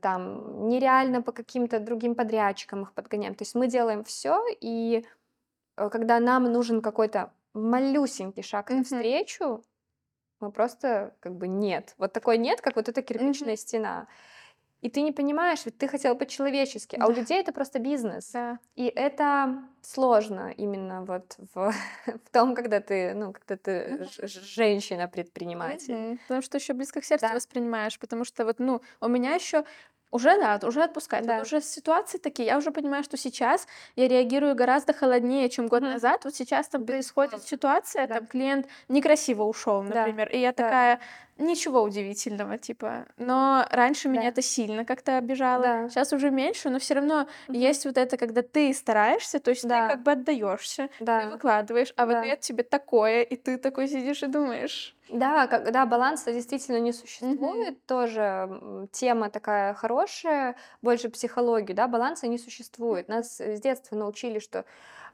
там 0.00 0.68
нереально 0.68 1.22
по 1.22 1.32
каким-то 1.32 1.78
другим 1.78 2.14
подрядчикам 2.14 2.82
их 2.82 2.92
подгоняем. 2.92 3.34
То 3.34 3.42
есть 3.42 3.54
мы 3.54 3.68
делаем 3.68 4.02
все, 4.02 4.44
и 4.60 5.06
э, 5.76 5.88
когда 5.88 6.18
нам 6.18 6.44
нужен 6.44 6.82
какой-то 6.82 7.32
малюсенький 7.54 8.42
шаг 8.42 8.70
навстречу, 8.70 9.62
мы 10.40 10.50
просто 10.50 11.14
как 11.20 11.36
бы 11.36 11.46
нет. 11.46 11.94
Вот 11.98 12.12
такой 12.12 12.38
нет, 12.38 12.60
как 12.60 12.76
вот 12.76 12.88
эта 12.88 13.02
кирпичная 13.02 13.56
стена. 13.56 14.08
И 14.82 14.90
ты 14.90 15.00
не 15.02 15.12
понимаешь, 15.12 15.64
ведь 15.64 15.78
ты 15.78 15.86
хотел 15.88 16.16
по-человечески, 16.16 16.96
а 17.00 17.06
у 17.06 17.12
Да. 17.12 17.20
людей 17.20 17.40
это 17.40 17.52
просто 17.52 17.78
бизнес. 17.78 18.30
Да. 18.32 18.58
И 18.74 18.86
это 18.86 19.62
сложно 19.80 20.52
именно 20.56 21.04
вот 21.04 21.36
в, 21.54 21.72
в 22.06 22.30
том, 22.32 22.54
когда 22.54 22.80
ты, 22.80 23.14
ну, 23.14 23.32
когда 23.32 23.56
ты 23.56 24.06
женщина-предприниматель. 24.22 26.18
Потому 26.28 26.42
что 26.42 26.58
еще 26.58 26.72
близко 26.72 27.00
к 27.00 27.04
сердцу 27.04 27.26
Да. 27.28 27.34
воспринимаешь, 27.34 27.98
потому 27.98 28.24
что 28.24 28.44
вот, 28.44 28.58
ну, 28.58 28.80
у 29.00 29.08
меня 29.08 29.34
еще 29.34 29.64
уже 30.12 30.38
да, 30.38 30.60
уже 30.68 30.82
отпускать. 30.84 31.26
Да. 31.26 31.38
Вот 31.38 31.46
уже 31.46 31.60
ситуации 31.60 32.18
такие, 32.18 32.46
я 32.46 32.58
уже 32.58 32.70
понимаю, 32.70 33.02
что 33.02 33.16
сейчас 33.16 33.66
я 33.96 34.06
реагирую 34.06 34.54
гораздо 34.54 34.92
холоднее, 34.92 35.48
чем 35.48 35.66
год 35.66 35.82
Мгм. 35.82 35.92
назад. 35.92 36.24
Вот 36.24 36.34
сейчас 36.34 36.68
там 36.68 36.86
происходит 36.86 37.32
Безусловно. 37.32 37.48
ситуация, 37.48 38.06
Да. 38.06 38.14
там 38.16 38.26
клиент 38.26 38.66
некрасиво 38.88 39.42
ушел, 39.44 39.82
Да. 39.82 40.00
например, 40.06 40.28
и 40.28 40.38
я 40.38 40.52
Да. 40.52 40.62
такая, 40.64 41.00
ничего 41.38 41.82
удивительного, 41.82 42.58
типа. 42.58 43.06
Но 43.16 43.66
раньше 43.70 44.08
меня 44.08 44.22
Да. 44.22 44.28
это 44.28 44.42
сильно 44.42 44.84
как-то 44.84 45.16
обижало. 45.16 45.62
Да. 45.62 45.88
Сейчас 45.88 46.12
уже 46.12 46.30
меньше, 46.30 46.68
но 46.70 46.78
все 46.78 46.94
равно 46.94 47.26
Мгм. 47.48 47.58
есть 47.58 47.84
вот 47.86 47.96
это, 47.96 48.16
когда 48.18 48.42
ты 48.42 48.72
стараешься, 48.74 49.40
то 49.40 49.50
есть 49.50 49.66
Да. 49.66 49.88
ты 49.88 49.94
как 49.94 50.02
бы 50.02 50.12
отдаешься, 50.12 50.88
ты 50.98 51.04
Да. 51.04 51.30
выкладываешь, 51.30 51.92
а 51.96 52.04
в 52.06 52.10
Да. 52.10 52.20
ответ 52.20 52.40
тебе 52.40 52.62
такое, 52.62 53.22
и 53.22 53.36
ты 53.36 53.56
такой 53.56 53.88
сидишь 53.88 54.22
и 54.22 54.26
думаешь. 54.26 54.94
Да, 55.12 55.46
когда 55.46 55.84
баланса 55.84 56.32
действительно 56.32 56.78
не 56.80 56.92
существует, 56.92 57.84
тоже 57.86 58.20
м, 58.22 58.88
тема 58.92 59.28
такая 59.30 59.74
хорошая, 59.74 60.56
больше 60.80 61.10
психологию, 61.10 61.76
да, 61.76 61.86
баланса 61.86 62.28
не 62.28 62.38
существует. 62.38 63.08
Нас 63.08 63.40
э, 63.40 63.56
с 63.56 63.60
детства 63.60 63.94
научили, 63.94 64.38
что 64.38 64.64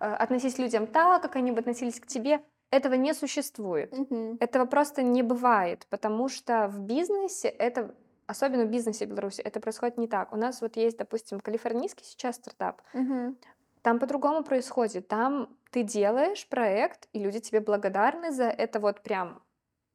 э, 0.00 0.06
относись 0.06 0.54
к 0.54 0.58
людям 0.58 0.86
так, 0.86 1.22
как 1.22 1.34
они 1.36 1.50
бы 1.50 1.58
относились 1.60 1.98
к 2.00 2.06
тебе. 2.06 2.40
Этого 2.70 2.94
не 2.94 3.12
существует. 3.12 3.92
Мгм. 3.92 4.38
Этого 4.40 4.66
просто 4.66 5.02
не 5.02 5.22
бывает, 5.24 5.86
потому 5.90 6.28
что 6.28 6.68
в 6.68 6.78
бизнесе 6.80 7.48
это, 7.48 7.94
особенно 8.26 8.66
в 8.66 8.70
бизнесе 8.70 9.04
Беларуси, 9.04 9.40
это 9.40 9.58
происходит 9.58 9.98
не 9.98 10.06
так. 10.06 10.32
У 10.32 10.36
нас 10.36 10.60
вот 10.60 10.76
есть, 10.76 10.98
допустим, 10.98 11.40
калифорнийский 11.40 12.04
сейчас 12.04 12.36
стартап, 12.36 12.82
Мгм. 12.92 13.36
там 13.82 13.98
по-другому 13.98 14.44
происходит. 14.44 15.08
Там 15.08 15.56
ты 15.70 15.82
делаешь 15.82 16.46
проект, 16.48 17.08
и 17.12 17.18
люди 17.18 17.40
тебе 17.40 17.60
благодарны 17.60 18.30
за 18.30 18.44
это 18.44 18.80
вот 18.80 19.02
прям 19.02 19.42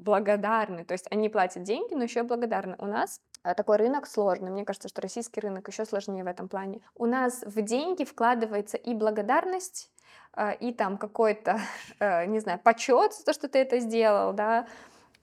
благодарны. 0.04 0.86
То 0.86 0.94
есть 0.94 1.08
они 1.12 1.30
платят 1.30 1.64
деньги, 1.64 1.94
но 1.94 2.04
еще 2.04 2.24
благодарны. 2.24 2.76
У 2.80 2.86
нас 2.86 3.22
э, 3.44 3.54
такой 3.56 3.78
рынок 3.78 4.08
сложный. 4.08 4.52
Мне 4.52 4.66
кажется, 4.66 4.90
что 4.90 5.02
российский 5.02 5.40
рынок 5.40 5.68
еще 5.68 5.86
сложнее 5.86 6.24
в 6.24 6.28
этом 6.28 6.48
плане. 6.48 6.82
У 6.96 7.06
нас 7.06 7.44
в 7.46 7.62
деньги 7.62 8.04
вкладывается 8.04 8.78
и 8.78 8.94
благодарность, 8.94 9.92
э, 10.36 10.56
и 10.56 10.74
там 10.74 10.98
какой-то, 10.98 11.60
э, 12.00 12.26
не 12.26 12.40
знаю, 12.40 12.60
почет 12.60 13.14
за 13.14 13.26
то, 13.26 13.34
что 13.34 13.48
ты 13.48 13.60
это 13.60 13.80
сделал, 13.80 14.34
да, 14.34 14.68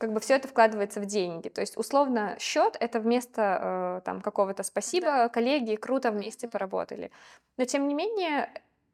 как 0.00 0.14
бы 0.14 0.20
все 0.20 0.36
это 0.36 0.48
вкладывается 0.48 0.98
в 0.98 1.04
деньги. 1.04 1.50
То 1.50 1.60
есть, 1.60 1.76
условно, 1.76 2.34
счет 2.38 2.74
это 2.80 3.00
вместо 3.00 4.00
э, 4.00 4.00
там 4.06 4.22
какого-то 4.22 4.62
спасибо, 4.62 5.28
коллеги, 5.28 5.76
круто 5.76 6.10
вместе 6.10 6.48
поработали. 6.48 7.10
Но 7.58 7.66
тем 7.66 7.86
не 7.86 7.92
менее, 7.92 8.50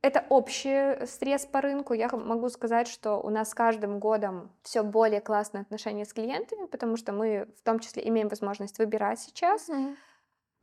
это 0.06 0.24
общий 0.28 1.04
стресс 1.06 1.46
по 1.46 1.60
рынку. 1.60 1.94
Я 1.94 2.08
х- 2.08 2.16
могу 2.16 2.48
сказать, 2.48 2.88
что 2.88 3.16
у 3.20 3.30
нас 3.30 3.50
с 3.50 3.54
каждым 3.54 3.98
годом 3.98 4.50
все 4.62 4.82
более 4.82 5.20
классные 5.20 5.62
отношения 5.62 6.04
с 6.04 6.12
клиентами, 6.12 6.66
потому 6.66 6.96
что 6.96 7.12
мы 7.12 7.48
в 7.58 7.62
том 7.62 7.78
числе 7.80 8.06
имеем 8.08 8.28
возможность 8.28 8.78
выбирать 8.78 9.20
сейчас. 9.20 9.68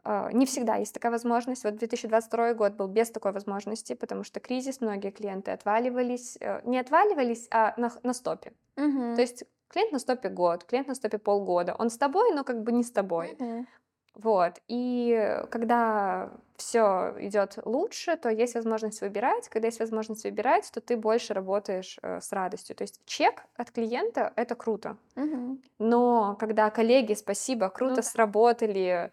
А, 0.06 0.30
Не 0.34 0.46
всегда 0.46 0.76
есть 0.76 0.94
такая 0.94 1.12
возможность. 1.12 1.64
Вот 1.64 1.76
2022 1.76 2.54
год 2.56 2.74
был 2.74 2.88
без 2.88 3.10
такой 3.12 3.32
возможности, 3.32 3.94
потому 3.96 4.24
что 4.24 4.40
кризис, 4.40 4.82
многие 4.82 5.12
клиенты 5.12 5.52
отваливались, 5.52 6.38
э, 6.42 6.62
не 6.66 6.78
отваливались, 6.80 7.48
а 7.52 7.74
на, 7.78 7.90
на 8.04 8.14
стопе. 8.14 8.52
Мгм. 8.76 9.16
То 9.16 9.22
есть 9.22 9.46
клиент 9.70 9.92
на 9.94 10.00
стопе 10.00 10.30
год, 10.30 10.66
клиент 10.66 10.88
на 10.88 10.96
стопе 10.96 11.18
полгода. 11.18 11.76
Он 11.80 11.90
с 11.90 11.98
тобой, 11.98 12.34
но 12.34 12.44
как 12.44 12.64
бы 12.64 12.72
не 12.74 12.84
с 12.84 12.92
тобой. 12.92 13.36
Мгм. 13.40 13.68
Вот. 14.16 14.54
И 14.68 15.46
когда 15.50 16.32
все 16.64 17.14
идет 17.20 17.60
лучше, 17.66 18.16
то 18.16 18.30
есть 18.30 18.56
возможность 18.56 19.02
выбирать. 19.02 19.50
Когда 19.50 19.68
есть 19.68 19.80
возможность 19.80 20.24
выбирать, 20.24 20.72
то 20.74 20.80
ты 20.80 20.96
больше 20.96 21.34
работаешь 21.34 21.98
э, 22.02 22.22
с 22.22 22.32
радостью. 22.32 22.76
То 22.76 22.84
есть 22.84 23.02
чек 23.06 23.44
от 23.58 23.72
клиента 23.72 24.32
это 24.36 24.56
круто. 24.56 24.96
Мгм. 25.16 25.62
Но 25.80 26.38
когда 26.40 26.70
коллеги, 26.70 27.14
спасибо, 27.16 27.70
круто 27.70 27.98
да. 27.98 28.02
сработали, 28.04 29.12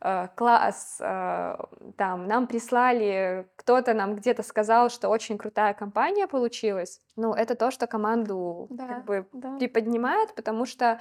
э, 0.00 0.28
класс, 0.36 0.98
э, 1.00 1.56
там 1.96 2.28
нам 2.28 2.46
прислали, 2.46 3.48
кто-то 3.56 3.94
нам 3.94 4.14
где-то 4.14 4.44
сказал, 4.44 4.88
что 4.88 5.08
очень 5.08 5.38
крутая 5.38 5.74
компания 5.74 6.28
получилась. 6.28 7.00
Ну, 7.16 7.34
это 7.34 7.56
то, 7.56 7.70
что 7.72 7.86
команду 7.86 8.68
Да, 8.70 8.86
как 8.86 9.04
бы 9.04 9.26
да. 9.32 9.56
приподнимает, 9.58 10.34
потому 10.34 10.66
что 10.66 11.00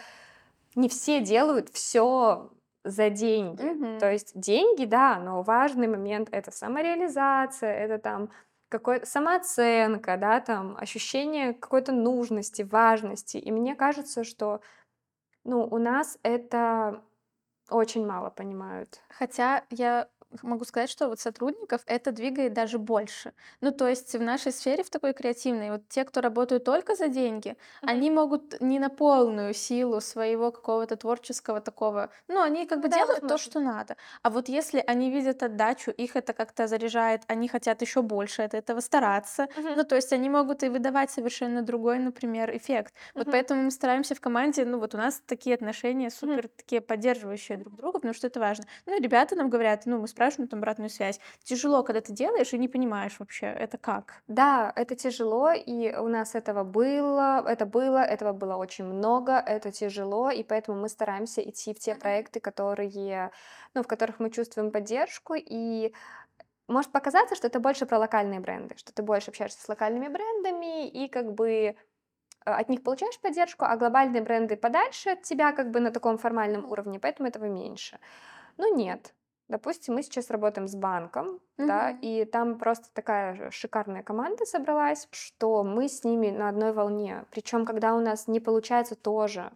не 0.76 0.90
все 0.90 1.22
делают 1.22 1.70
все 1.70 2.50
за 2.84 3.10
деньги. 3.10 3.62
Мгм. 3.62 4.00
То 4.00 4.12
есть 4.12 4.32
деньги, 4.40 4.86
да, 4.86 5.20
но 5.20 5.42
важный 5.42 5.88
момент 5.88 6.30
это 6.32 6.52
самореализация, 6.52 7.74
это 7.74 8.00
там 8.00 8.30
какой 8.70 9.06
самооценка, 9.06 10.18
да, 10.18 10.40
там 10.40 10.78
ощущение 10.78 11.54
какой-то 11.54 11.92
нужности, 11.92 12.62
важности. 12.62 13.38
И 13.38 13.52
мне 13.52 13.76
кажется, 13.76 14.24
что 14.24 14.62
ну, 15.44 15.66
у 15.66 15.78
нас 15.78 16.18
это 16.24 17.04
очень 17.70 18.06
мало 18.06 18.30
понимают. 18.30 19.02
Хотя 19.10 19.64
я 19.70 20.10
могу 20.44 20.64
сказать, 20.66 20.90
что 20.90 21.08
вот 21.08 21.20
сотрудников 21.20 21.82
это 21.86 22.12
двигает 22.12 22.54
даже 22.54 22.80
больше. 22.80 23.34
Ну, 23.62 23.72
то 23.72 23.88
есть 23.88 24.14
в 24.16 24.22
нашей 24.22 24.52
сфере, 24.52 24.84
в 24.84 24.90
такой 24.90 25.14
креативной, 25.14 25.72
вот 25.72 25.88
те, 25.90 26.04
кто 26.06 26.22
работают 26.22 26.64
только 26.64 26.96
за 26.96 27.08
деньги, 27.08 27.56
они 27.86 28.10
могут 28.12 28.60
не 28.62 28.80
на 28.80 28.90
полную 28.90 29.54
силу 29.54 30.02
своего 30.02 30.52
какого-то 30.52 30.96
творческого 30.96 31.62
такого, 31.62 32.12
ну, 32.28 32.42
они 32.42 32.66
как 32.66 32.82
бы 32.82 32.90
Да, 32.90 32.98
делают 32.98 33.28
то, 33.28 33.38
что 33.38 33.60
надо. 33.60 33.96
А 34.24 34.30
вот 34.30 34.50
если 34.50 34.84
они 34.88 35.12
видят 35.12 35.44
отдачу, 35.44 35.92
их 35.92 36.16
это 36.16 36.34
как-то 36.34 36.68
заряжает, 36.68 37.24
они 37.28 37.48
хотят 37.48 37.82
еще 37.82 38.02
больше 38.02 38.42
от 38.44 38.54
этого 38.54 38.80
стараться, 38.80 39.48
ну, 39.76 39.84
то 39.84 39.96
есть 39.96 40.14
они 40.14 40.30
могут 40.30 40.64
и 40.64 40.70
выдавать 40.70 41.12
совершенно 41.12 41.62
другой, 41.62 42.00
например, 42.00 42.56
эффект. 42.56 42.94
Вот 43.18 43.28
Мгм. 43.28 43.32
поэтому 43.32 43.64
мы 43.64 43.72
стараемся 43.72 44.16
в 44.16 44.22
команде, 44.22 44.66
ну, 44.66 44.80
вот 44.80 44.94
у 44.96 44.98
нас 44.98 45.22
такие 45.26 45.56
отношения 45.56 46.10
супер 46.10 46.48
такие 46.50 46.82
поддерживающие 46.82 47.58
друг 47.58 47.76
друга, 47.76 48.00
потому 48.00 48.14
что 48.14 48.28
это 48.28 48.40
важно. 48.40 48.66
Ну, 48.86 49.00
ребята 49.02 49.36
нам 49.36 49.50
говорят, 49.50 49.84
ну, 49.86 50.00
мы 50.00 50.08
там 50.30 50.60
обратную 50.60 50.90
связь. 50.90 51.20
Тяжело, 51.44 51.84
когда 51.84 52.02
ты 52.02 52.14
делаешь 52.14 52.54
и 52.54 52.58
не 52.58 52.68
понимаешь 52.68 53.16
вообще, 53.20 53.48
это 53.48 53.78
как. 53.78 54.22
Да, 54.28 54.72
это 54.76 54.96
тяжело, 54.96 55.52
и 55.52 55.96
у 55.96 56.08
нас 56.08 56.36
этого 56.36 56.64
было, 56.64 57.44
это 57.48 57.66
было, 57.66 57.98
этого 57.98 58.34
было 58.34 58.56
очень 58.56 58.86
много, 58.86 59.34
это 59.34 59.72
тяжело, 59.72 60.30
и 60.30 60.44
поэтому 60.44 60.80
мы 60.80 60.90
стараемся 60.90 61.42
идти 61.42 61.74
в 61.74 61.80
те 61.80 61.96
проекты, 61.96 62.40
которые, 62.40 63.32
ну, 63.74 63.84
в 63.84 63.88
которых 63.88 64.20
мы 64.20 64.30
чувствуем 64.30 64.72
поддержку, 64.72 65.34
и 65.36 65.94
может 66.68 66.92
показаться, 66.92 67.36
что 67.36 67.48
это 67.48 67.60
больше 67.60 67.86
про 67.86 68.00
локальные 68.00 68.40
бренды, 68.40 68.76
что 68.78 68.94
ты 68.94 69.04
больше 69.04 69.32
общаешься 69.32 69.62
с 69.62 69.70
локальными 69.70 70.08
брендами 70.08 70.88
и 70.88 71.08
как 71.08 71.34
бы 71.34 71.52
э, 71.52 71.76
от 72.46 72.70
них 72.70 72.84
получаешь 72.84 73.20
поддержку, 73.20 73.66
а 73.66 73.76
глобальные 73.78 74.22
бренды 74.22 74.56
подальше 74.56 75.12
от 75.12 75.24
тебя 75.24 75.52
как 75.52 75.72
бы 75.72 75.80
на 75.80 75.92
таком 75.92 76.18
формальном 76.18 76.66
уровне, 76.66 77.00
поэтому 77.00 77.30
этого 77.30 77.46
меньше. 77.46 78.00
Но 78.58 78.68
нет. 78.68 79.14
Допустим, 79.52 79.96
мы 79.96 80.04
сейчас 80.04 80.30
работаем 80.30 80.68
с 80.70 80.76
банком, 80.76 81.42
да, 81.58 81.92
Мгм. 81.92 82.00
и 82.02 82.24
там 82.26 82.58
просто 82.58 82.88
такая 82.94 83.52
шикарная 83.52 84.02
команда 84.02 84.46
собралась, 84.46 85.10
что 85.12 85.64
мы 85.66 85.90
с 85.90 86.06
ними 86.06 86.30
на 86.30 86.48
одной 86.48 86.72
волне. 86.72 87.26
Причем, 87.32 87.66
когда 87.66 87.94
у 87.94 88.00
нас 88.00 88.28
не 88.30 88.40
получается 88.40 88.96
тоже, 88.96 89.52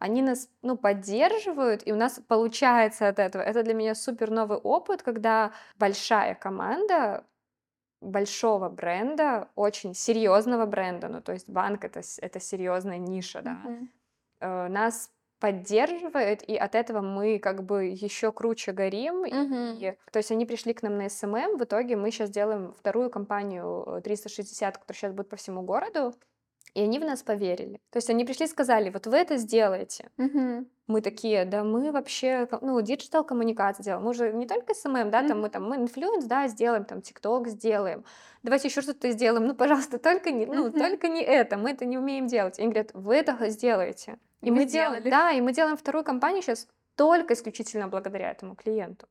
они 0.00 0.22
нас, 0.22 0.48
ну, 0.62 0.76
поддерживают, 0.76 1.86
и 1.86 1.92
у 1.92 1.96
нас 1.96 2.20
получается 2.26 3.08
от 3.08 3.20
этого. 3.20 3.42
Это 3.42 3.62
для 3.62 3.74
меня 3.74 3.94
супер 3.94 4.30
новый 4.30 4.58
опыт, 4.58 5.02
когда 5.04 5.52
большая 5.78 6.34
команда 6.34 7.24
большого 8.00 8.68
бренда, 8.68 9.48
очень 9.56 9.94
серьезного 9.94 10.66
бренда, 10.66 11.08
ну, 11.08 11.20
то 11.20 11.32
есть 11.32 11.48
банк 11.48 11.84
это, 11.84 12.00
это 12.20 12.40
серьезная 12.40 12.98
ниша, 12.98 13.42
да, 13.42 13.58
э, 14.40 14.68
нас 14.68 15.10
поддерживает, 15.40 16.42
и 16.48 16.56
от 16.56 16.74
этого 16.74 17.00
мы 17.00 17.38
как 17.38 17.64
бы 17.64 17.84
еще 17.86 18.32
круче 18.32 18.72
горим. 18.72 19.24
и- 19.24 19.32
Мгм. 19.32 19.76
и- 19.80 19.96
то 20.12 20.18
есть 20.18 20.30
они 20.30 20.46
пришли 20.46 20.72
к 20.74 20.82
нам 20.82 20.96
на 20.98 21.08
SMM, 21.08 21.56
в 21.58 21.64
итоге 21.64 21.96
мы 21.96 22.10
сейчас 22.10 22.30
делаем 22.30 22.72
вторую 22.78 23.10
кампанию 23.10 23.84
э, 23.86 24.00
360, 24.02 24.78
которая 24.78 24.98
сейчас 24.98 25.12
будет 25.12 25.28
по 25.28 25.36
всему 25.36 25.62
городу. 25.62 26.14
И 26.74 26.80
они 26.82 26.98
в 26.98 27.04
нас 27.04 27.22
поверили. 27.22 27.80
То 27.90 27.96
есть 27.96 28.10
они 28.10 28.24
пришли 28.24 28.44
и 28.46 28.48
сказали, 28.48 28.90
вот 28.90 29.06
вы 29.06 29.16
это 29.16 29.36
сделаете. 29.36 30.10
Мгм. 30.16 30.66
Мы 30.86 31.00
такие, 31.00 31.44
да 31.44 31.64
мы 31.64 31.90
вообще, 31.92 32.48
ну, 32.60 32.80
digital 32.80 33.24
коммуникации 33.24 33.82
делаем. 33.82 34.04
Мы 34.04 34.14
же 34.14 34.32
не 34.32 34.46
только 34.46 34.74
SMM, 34.74 35.10
да, 35.10 35.26
там 35.26 35.40
мы 35.40 35.48
там, 35.50 35.68
мы 35.68 35.76
influence, 35.76 36.24
да, 36.24 36.46
сделаем, 36.48 36.84
там, 36.84 37.02
TikTok 37.02 37.48
сделаем. 37.48 38.04
Давайте 38.42 38.68
еще 38.68 38.80
что-то 38.82 39.10
сделаем. 39.10 39.46
Ну, 39.46 39.54
пожалуйста, 39.54 39.98
только 39.98 40.30
не, 40.30 40.46
ну, 40.46 40.68
Мгм. 40.68 40.78
только 40.78 41.08
не 41.08 41.22
это. 41.22 41.56
Мы 41.56 41.70
это 41.72 41.84
не 41.84 41.98
умеем 41.98 42.26
делать. 42.26 42.58
И 42.58 42.62
они 42.62 42.70
говорят, 42.70 42.90
вы 42.94 43.16
это 43.16 43.36
сделаете. 43.50 44.18
И 44.42 44.48
И 44.48 44.50
мы 44.50 44.64
делаем, 44.66 45.00
сделали. 45.02 45.10
да, 45.10 45.30
и 45.32 45.40
мы 45.40 45.52
делаем 45.52 45.76
вторую 45.76 46.04
кампанию 46.04 46.42
сейчас 46.42 46.68
только 46.96 47.34
исключительно 47.34 47.88
благодаря 47.88 48.30
этому 48.30 48.54
клиенту. 48.54 49.06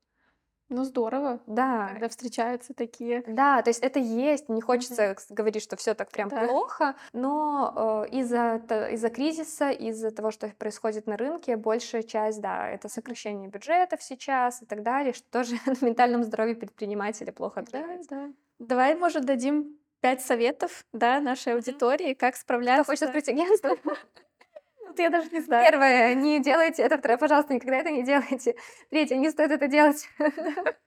Ну, 0.69 0.83
здорово, 0.83 1.39
Да, 1.47 1.87
когда 1.93 2.09
встречаются 2.09 2.73
такие. 2.73 3.23
да, 3.25 3.61
то 3.61 3.69
есть 3.69 3.79
это 3.81 3.99
есть, 3.99 4.49
не 4.49 4.59
хочется 4.61 5.15
с- 5.17 5.27
говорить, 5.31 5.63
что 5.63 5.77
все 5.77 5.93
так 5.93 6.09
прям 6.11 6.27
Да. 6.27 6.45
плохо, 6.45 6.95
но 7.13 8.05
э, 8.05 8.15
из-за 8.17 8.61
из-за 8.91 9.09
кризиса, 9.09 9.69
из-за 9.71 10.11
того, 10.11 10.29
что 10.31 10.49
происходит 10.57 11.07
на 11.07 11.15
рынке, 11.15 11.55
большая 11.55 12.03
часть, 12.03 12.41
да, 12.41 12.69
это 12.69 12.89
сокращение 12.89 13.47
бюджетов 13.49 14.03
сейчас 14.03 14.61
и 14.61 14.65
так 14.65 14.83
далее, 14.83 15.13
что 15.13 15.29
тоже 15.31 15.55
на 15.65 15.85
ментальном 15.85 16.23
здоровье 16.23 16.55
предпринимателя 16.55 17.31
плохо 17.31 17.61
Да, 17.61 17.79
отражается. 17.79 18.09
да. 18.09 18.29
Давай, 18.59 18.95
может, 18.95 19.23
дадим 19.23 19.77
пять 20.01 20.21
советов, 20.21 20.83
да, 20.91 21.19
нашей 21.21 21.53
аудитории, 21.53 22.13
как 22.13 22.33
Кто 22.35 22.41
справляться. 22.41 22.83
хочет 22.91 23.03
открыть 23.03 23.29
агентство? 23.29 23.77
Вот 24.87 24.99
я 24.99 25.09
даже 25.09 25.29
не 25.31 25.41
знаю. 25.41 25.69
Первое, 25.69 26.15
не 26.15 26.39
делайте 26.41 26.81
это. 26.81 26.97
Второе, 26.97 27.17
пожалуйста, 27.17 27.53
никогда 27.53 27.77
это 27.77 27.91
не 27.91 28.03
делайте. 28.03 28.55
Третье, 28.89 29.15
не 29.15 29.29
стоит 29.29 29.51
это 29.51 29.67
делать. 29.67 30.09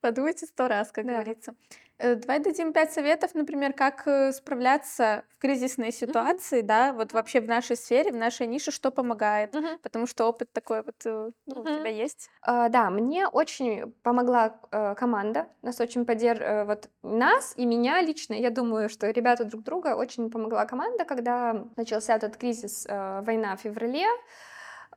Подумайте 0.00 0.46
сто 0.46 0.68
раз, 0.68 0.92
как 0.92 1.06
говорится. 1.06 1.54
Э, 2.02 2.16
Давай 2.16 2.40
дадим 2.40 2.72
пять 2.72 2.92
советов, 2.92 3.34
например, 3.34 3.72
как 3.72 4.06
э, 4.08 4.32
справляться 4.32 5.22
в 5.30 5.38
кризисной 5.38 5.92
ситуации, 5.92 6.60
да, 6.60 6.92
вот 6.92 7.12
вообще 7.12 7.40
в 7.40 7.46
нашей 7.46 7.76
сфере, 7.76 8.10
в 8.10 8.16
нашей 8.16 8.46
нише, 8.48 8.72
что 8.72 8.90
помогает, 8.90 9.54
Мгм. 9.54 9.78
потому 9.82 10.06
что 10.08 10.26
опыт 10.26 10.52
такой 10.52 10.82
вот 10.82 10.96
э, 11.04 11.30
ну, 11.46 11.60
у 11.60 11.62
Мгм. 11.64 11.78
тебя 11.78 11.90
есть. 11.90 12.28
А, 12.42 12.68
Да, 12.68 12.90
мне 12.90 13.28
очень 13.28 13.92
помогла 14.02 14.58
э, 14.72 14.94
команда, 14.96 15.46
нас 15.62 15.80
очень 15.80 16.04
поддерживала, 16.04 16.64
вот 16.64 16.90
нас 17.02 17.54
и 17.56 17.64
меня 17.66 18.00
лично, 18.02 18.34
я 18.34 18.50
думаю, 18.50 18.88
что 18.88 19.08
ребята 19.10 19.44
друг 19.44 19.62
друга 19.62 19.94
очень 19.94 20.28
помогла 20.30 20.66
команда, 20.66 21.04
когда 21.04 21.64
начался 21.76 22.16
этот 22.16 22.36
кризис, 22.36 22.84
э, 22.88 23.20
война 23.22 23.56
в 23.56 23.60
феврале, 23.60 24.06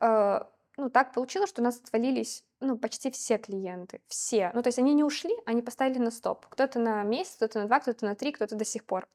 э, 0.01 0.39
ну, 0.77 0.89
так 0.89 1.13
получилось, 1.13 1.49
что 1.49 1.61
у 1.61 1.65
нас 1.65 1.79
отвалились, 1.79 2.43
ну, 2.65 2.77
почти 2.77 3.11
все 3.11 3.37
клиенты, 3.37 4.01
все. 4.07 4.51
Ну, 4.53 4.61
то 4.61 4.67
есть 4.67 4.79
они 4.79 4.93
не 4.93 5.03
ушли, 5.03 5.33
они 5.45 5.61
поставили 5.61 5.99
на 5.99 6.11
стоп. 6.11 6.45
Кто-то 6.49 6.79
на 6.79 7.03
месяц, 7.03 7.35
кто-то 7.35 7.59
на 7.59 7.65
два, 7.67 7.79
кто-то 7.79 8.05
на 8.05 8.15
три, 8.15 8.31
кто-то 8.31 8.55
до 8.55 8.65
сих 8.65 8.85
пор. 8.85 9.07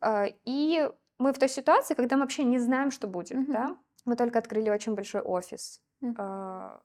Э, 0.00 0.26
И 0.44 0.88
мы 1.18 1.32
в 1.32 1.38
той 1.38 1.48
ситуации, 1.48 1.94
когда 1.94 2.16
мы 2.16 2.22
вообще 2.22 2.44
не 2.44 2.58
знаем, 2.58 2.90
что 2.90 3.06
будет, 3.08 3.36
Мгм. 3.36 3.52
да. 3.52 3.76
Мы 4.04 4.16
только 4.16 4.38
открыли 4.38 4.70
очень 4.70 4.94
большой 4.94 5.20
офис. 5.20 5.80
Э, 6.02 6.78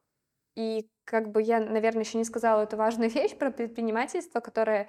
И 0.55 0.89
как 1.05 1.31
бы 1.31 1.41
я, 1.41 1.59
наверное, 1.59 2.03
еще 2.03 2.17
не 2.17 2.25
сказала 2.25 2.61
эту 2.63 2.77
важную 2.77 3.09
вещь 3.27 3.35
про 3.37 3.51
предпринимательство, 3.51 4.39
которое 4.39 4.87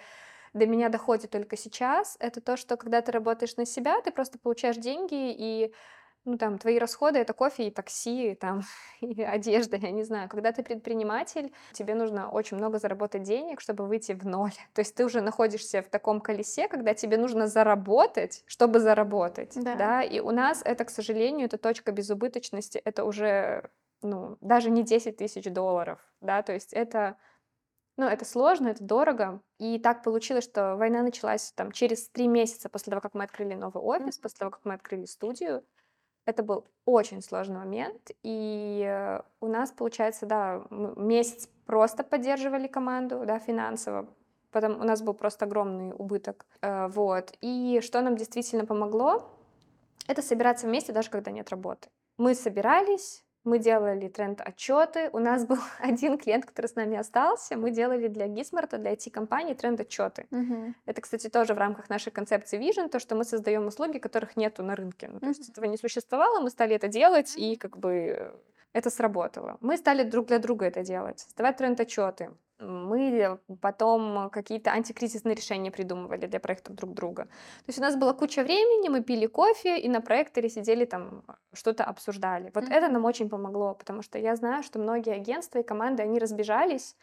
до 0.53 0.67
меня 0.67 0.89
доходит 0.89 1.31
только 1.31 1.57
сейчас. 1.57 2.17
Это 2.21 2.41
то, 2.41 2.57
что 2.57 2.77
когда 2.77 3.01
ты 3.03 3.13
работаешь 3.13 3.57
на 3.57 3.67
себя, 3.67 4.01
ты 4.03 4.13
просто 4.13 4.39
получаешь 4.39 4.77
деньги, 4.77 5.33
и 5.33 5.75
ну, 6.25 6.39
там, 6.39 6.59
твои 6.59 6.79
расходы 6.79 7.19
это 7.19 7.33
кофе 7.33 7.69
и 7.69 7.71
такси, 7.71 8.35
там, 8.35 8.63
и 9.01 9.23
одежда, 9.23 9.77
я 9.77 9.91
не 9.91 10.05
знаю. 10.05 10.29
Когда 10.29 10.53
ты 10.53 10.63
предприниматель, 10.63 11.53
тебе 11.73 11.95
нужно 11.95 12.31
очень 12.31 12.57
много 12.57 12.79
заработать 12.79 13.23
денег, 13.23 13.61
чтобы 13.61 13.87
выйти 13.87 14.13
в 14.13 14.27
ноль. 14.27 14.53
То 14.75 14.81
есть 14.81 14.95
ты 14.95 15.05
уже 15.05 15.21
находишься 15.21 15.83
в 15.83 15.89
таком 15.89 16.21
колесе, 16.21 16.69
когда 16.69 16.95
тебе 16.95 17.19
нужно 17.19 17.47
заработать, 17.47 18.43
чтобы 18.47 18.81
заработать. 18.81 19.53
Да. 19.55 20.03
И 20.03 20.21
у 20.21 20.31
нас 20.31 20.63
это, 20.65 20.85
к 20.85 20.91
сожалению, 20.91 21.47
это 21.47 21.59
точка 21.59 21.93
безубыточности, 21.93 22.79
это 22.79 23.05
уже 23.05 23.71
ну, 24.05 24.37
даже 24.41 24.71
не 24.71 24.83
10 24.83 25.17
тысяч 25.17 25.51
долларов, 25.51 25.99
да, 26.21 26.43
то 26.43 26.53
есть 26.53 26.73
это, 26.75 27.17
ну, 27.97 28.07
это 28.07 28.25
сложно, 28.25 28.69
это 28.69 28.85
дорого, 28.85 29.41
и 29.59 29.79
так 29.79 30.03
получилось, 30.03 30.45
что 30.45 30.77
война 30.77 31.03
началась 31.03 31.53
там 31.53 31.73
через 31.73 32.11
три 32.11 32.29
месяца 32.29 32.69
после 32.69 32.91
того, 32.91 33.01
как 33.01 33.15
мы 33.15 33.25
открыли 33.25 33.55
новый 33.55 33.83
офис, 33.83 34.19
после 34.19 34.39
того, 34.39 34.51
как 34.51 34.61
мы 34.65 34.75
открыли 34.75 35.07
студию, 35.07 35.65
это 36.27 36.43
был 36.43 36.65
очень 36.85 37.23
сложный 37.23 37.59
момент, 37.59 38.11
и 38.23 38.85
э, 38.87 39.21
у 39.41 39.47
нас, 39.47 39.71
получается, 39.73 40.27
да, 40.27 40.63
месяц 40.71 41.49
просто 41.67 42.05
поддерживали 42.05 42.67
команду, 42.67 43.25
да, 43.27 43.39
финансово, 43.39 44.07
потом 44.51 44.81
у 44.81 44.85
нас 44.85 45.03
был 45.03 45.15
просто 45.15 45.45
огромный 45.45 45.93
убыток, 45.97 46.47
э, 46.63 46.89
вот, 46.89 47.33
и 47.41 47.81
что 47.83 48.01
нам 48.03 48.17
действительно 48.17 48.67
помогло, 48.67 49.31
это 50.07 50.23
собираться 50.23 50.67
вместе, 50.67 50.93
даже 50.93 51.11
когда 51.11 51.31
нет 51.31 51.51
работы. 51.51 51.89
Мы 52.19 52.35
собирались, 52.35 53.25
мы 53.45 53.59
делали 53.59 54.09
тренд-отчеты. 54.09 55.11
У 55.13 55.19
нас 55.19 55.47
был 55.47 55.59
один 55.79 56.19
клиент, 56.19 56.45
который 56.47 56.67
с 56.67 56.75
нами 56.75 56.97
остался. 56.97 57.57
Мы 57.57 57.71
делали 57.71 58.09
для 58.09 58.27
Гисмарта, 58.27 58.79
для 58.79 58.93
IT-компании 58.93 59.55
тренд-отчеты. 59.55 60.27
Мгм. 60.31 60.75
Это, 60.87 61.01
кстати, 61.01 61.29
тоже 61.29 61.55
в 61.55 61.59
рамках 61.59 61.89
нашей 61.91 62.11
концепции 62.13 62.59
Vision, 62.59 62.89
то, 62.89 62.99
что 62.99 63.15
мы 63.15 63.25
создаем 63.25 63.67
услуги, 63.67 63.99
которых 63.99 64.37
нету 64.37 64.63
на 64.63 64.75
рынке. 64.77 65.09
Ну, 65.13 65.21
то 65.21 65.27
есть 65.29 65.41
Мгм. 65.41 65.53
этого 65.53 65.65
не 65.67 65.77
существовало, 65.77 66.41
мы 66.41 66.51
стали 66.51 66.75
это 66.75 66.89
делать, 66.89 67.35
и 67.37 67.57
как 67.57 67.79
бы 67.79 68.33
это 68.75 68.91
сработало. 68.91 69.57
Мы 69.61 69.77
стали 69.77 70.03
друг 70.03 70.27
для 70.27 70.39
друга 70.39 70.67
это 70.67 70.83
делать, 70.83 71.21
создавать 71.21 71.57
тренд-отчеты. 71.57 72.31
Мы 72.59 73.39
потом 73.61 74.31
какие-то 74.31 74.71
антикризисные 74.73 75.35
решения 75.35 75.71
придумывали 75.71 76.27
для 76.27 76.41
проектов 76.41 76.75
друг 76.75 76.93
друга. 76.95 77.25
То 77.25 77.69
есть 77.69 77.79
у 77.79 77.83
нас 77.83 77.97
была 77.97 78.13
куча 78.15 78.43
времени, 78.43 78.89
мы 78.89 79.03
пили 79.03 79.27
кофе 79.27 79.79
и 79.79 79.89
на 79.89 80.01
проекторе 80.01 80.49
сидели 80.49 80.85
там, 80.85 81.25
что-то 81.53 81.85
обсуждали. 81.85 82.51
Вот 82.55 82.65
это 82.65 82.89
нам 82.89 83.05
очень 83.05 83.29
помогло, 83.29 83.75
потому 83.75 84.03
что 84.03 84.19
я 84.19 84.37
знаю, 84.37 84.63
что 84.63 84.79
многие 84.79 85.15
агентства 85.15 85.61
и 85.61 85.63
команды, 85.63 86.03
они 86.03 86.19
разбежались, 86.19 86.97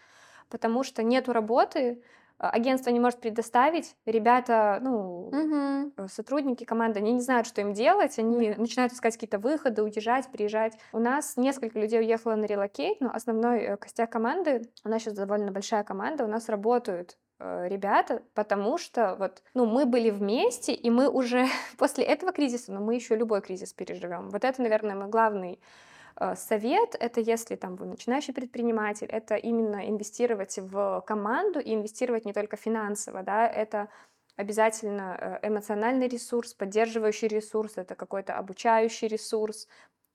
потому 0.49 0.83
что 0.83 1.03
нету 1.03 1.31
работы, 1.31 2.03
агентство 2.49 2.89
не 2.89 2.99
может 2.99 3.19
предоставить, 3.19 3.95
ребята, 4.05 4.79
ну, 4.81 5.29
э, 5.31 6.07
сотрудники 6.07 6.63
команды, 6.63 6.99
они 6.99 7.13
не 7.13 7.21
знают, 7.21 7.47
что 7.47 7.61
им 7.61 7.73
делать, 7.73 8.17
они 8.17 8.55
начинают 8.57 8.93
искать 8.93 9.13
какие-то 9.13 9.37
выходы, 9.37 9.83
уезжать, 9.83 10.31
приезжать. 10.31 10.73
У 10.91 10.99
нас 10.99 11.37
несколько 11.37 11.79
людей 11.79 11.99
уехало 11.99 12.35
на 12.35 12.45
релокейт, 12.45 12.99
но 12.99 13.11
основной 13.13 13.59
э, 13.59 13.77
костяк 13.77 14.11
команды, 14.11 14.63
у 14.83 14.89
нас 14.89 15.03
сейчас 15.03 15.13
довольно 15.13 15.51
большая 15.51 15.83
команда, 15.83 16.25
у 16.25 16.27
нас 16.27 16.49
работают 16.49 17.17
э, 17.39 17.67
ребята, 17.67 18.23
потому 18.33 18.79
что 18.79 19.15
вот, 19.19 19.43
ну, 19.53 19.65
мы 19.65 19.85
были 19.85 20.09
вместе, 20.09 20.73
и 20.73 20.89
мы 20.89 21.09
уже 21.09 21.45
после 21.77 22.03
этого 22.03 22.31
кризиса, 22.31 22.71
но 22.71 22.79
мы 22.81 22.95
еще 22.95 23.15
любой 23.15 23.41
кризис 23.41 23.71
переживем. 23.71 24.29
Вот 24.29 24.43
это, 24.43 24.61
наверное, 24.61 24.95
мой 24.95 25.09
главный 25.09 25.59
совет, 26.35 26.95
это 26.99 27.19
если 27.21 27.55
там 27.55 27.75
вы 27.75 27.85
начинающий 27.85 28.33
предприниматель, 28.33 29.07
это 29.07 29.35
именно 29.35 29.87
инвестировать 29.89 30.57
в 30.59 31.01
команду 31.07 31.59
и 31.59 31.73
инвестировать 31.73 32.25
не 32.25 32.33
только 32.33 32.57
финансово, 32.57 33.23
да, 33.23 33.47
это 33.47 33.89
обязательно 34.35 35.39
э, 35.43 35.47
эмоциональный 35.47 36.07
ресурс, 36.07 36.53
поддерживающий 36.53 37.27
ресурс, 37.27 37.77
это 37.77 37.95
какой-то 37.95 38.35
обучающий 38.37 39.07
ресурс, 39.07 39.67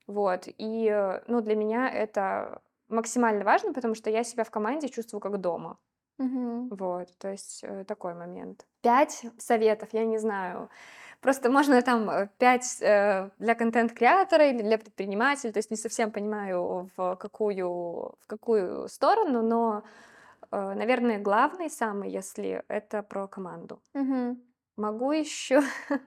вот, 0.07 0.47
и, 0.47 0.87
э, 0.89 1.23
ну, 1.27 1.41
для 1.41 1.55
меня 1.55 1.89
это 1.89 2.61
максимально 2.89 3.45
важно, 3.45 3.73
потому 3.73 3.95
что 3.95 4.09
я 4.09 4.23
себя 4.23 4.43
в 4.45 4.51
команде 4.51 4.89
чувствую 4.89 5.21
как 5.21 5.39
дома, 5.41 5.79
Мгм. 6.19 6.71
вот, 6.71 7.17
то 7.17 7.29
есть 7.31 7.63
э, 7.63 7.85
такой 7.85 8.13
момент. 8.13 8.67
Пять 8.81 9.25
советов, 9.37 9.89
я 9.93 10.05
не 10.05 10.17
знаю, 10.17 10.69
просто 11.27 11.49
можно 11.49 11.81
там 11.81 12.09
э, 12.09 12.29
пять 12.37 12.81
э, 12.81 13.29
для 13.39 13.55
контент-креатора 13.55 14.49
или 14.49 14.61
для 14.61 14.77
предпринимателя, 14.77 15.51
то 15.51 15.59
есть 15.59 15.71
не 15.71 15.77
совсем 15.77 16.09
понимаю, 16.11 16.89
в 16.95 17.15
какую, 17.17 17.67
в 18.21 18.27
какую 18.27 18.87
сторону, 18.87 19.41
но, 19.41 19.83
э, 20.51 20.73
наверное, 20.73 21.19
главный 21.19 21.69
самый, 21.69 22.09
если 22.09 22.63
это 22.69 23.03
про 23.03 23.27
команду. 23.27 23.81
Мгм. 23.93 24.41
Могу 24.77 25.11
еще... 25.11 25.61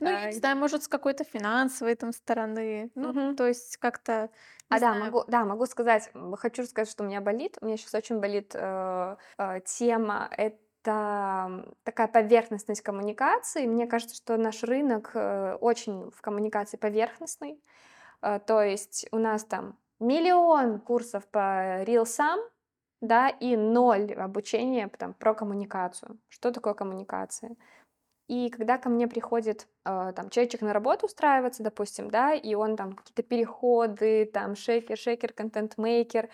Ну, 0.00 0.10
я 0.10 0.26
не 0.26 0.32
знаю, 0.32 0.56
может, 0.56 0.82
с 0.82 0.88
какой-то 0.88 1.24
финансовой 1.24 1.94
там 1.94 2.12
стороны. 2.12 2.90
Ну, 2.94 3.08
Мгм. 3.08 3.36
то 3.36 3.46
есть 3.46 3.76
как-то, 3.76 4.28
А, 4.68 4.80
да, 4.80 4.94
могу, 4.94 5.24
да, 5.28 5.44
могу 5.44 5.66
сказать, 5.66 6.10
хочу 6.36 6.64
сказать, 6.64 6.90
что 6.90 7.04
у 7.04 7.06
меня 7.06 7.20
болит. 7.20 7.58
У 7.60 7.66
меня 7.66 7.76
сейчас 7.76 7.94
очень 7.94 8.18
болит 8.18 8.54
э, 8.54 9.16
э, 9.38 9.60
тема, 9.64 10.28
это 10.36 10.56
м, 10.92 11.74
такая 11.84 12.08
поверхностность 12.08 12.82
коммуникации. 12.82 13.66
Мне 13.66 13.86
кажется, 13.86 14.16
что 14.16 14.36
наш 14.36 14.62
рынок 14.62 15.10
э, 15.14 15.56
очень 15.60 16.10
в 16.10 16.20
коммуникации 16.20 16.76
поверхностный. 16.76 17.62
Э, 18.22 18.40
то 18.46 18.62
есть 18.62 19.06
у 19.12 19.18
нас 19.18 19.44
там 19.44 19.76
миллион 20.00 20.80
курсов 20.80 21.26
по 21.26 21.82
рилсам, 21.84 22.40
да, 23.00 23.28
и 23.28 23.56
ноль 23.56 24.12
обучения 24.14 24.88
там, 24.98 25.14
про 25.14 25.34
коммуникацию. 25.34 26.18
Что 26.28 26.50
такое 26.52 26.74
коммуникация? 26.74 27.56
И 28.28 28.48
когда 28.48 28.78
ко 28.78 28.88
мне 28.88 29.06
приходит 29.06 29.68
э, 29.84 30.12
там 30.16 30.30
человечек 30.30 30.62
на 30.62 30.72
работу 30.72 31.06
устраиваться, 31.06 31.62
допустим, 31.62 32.10
да, 32.10 32.32
и 32.32 32.54
он 32.54 32.76
там 32.76 32.94
какие-то 32.94 33.22
переходы, 33.22 34.24
там 34.32 34.56
шейкер, 34.56 34.96
шейкер, 34.96 35.34
контент-мейкер, 35.34 36.30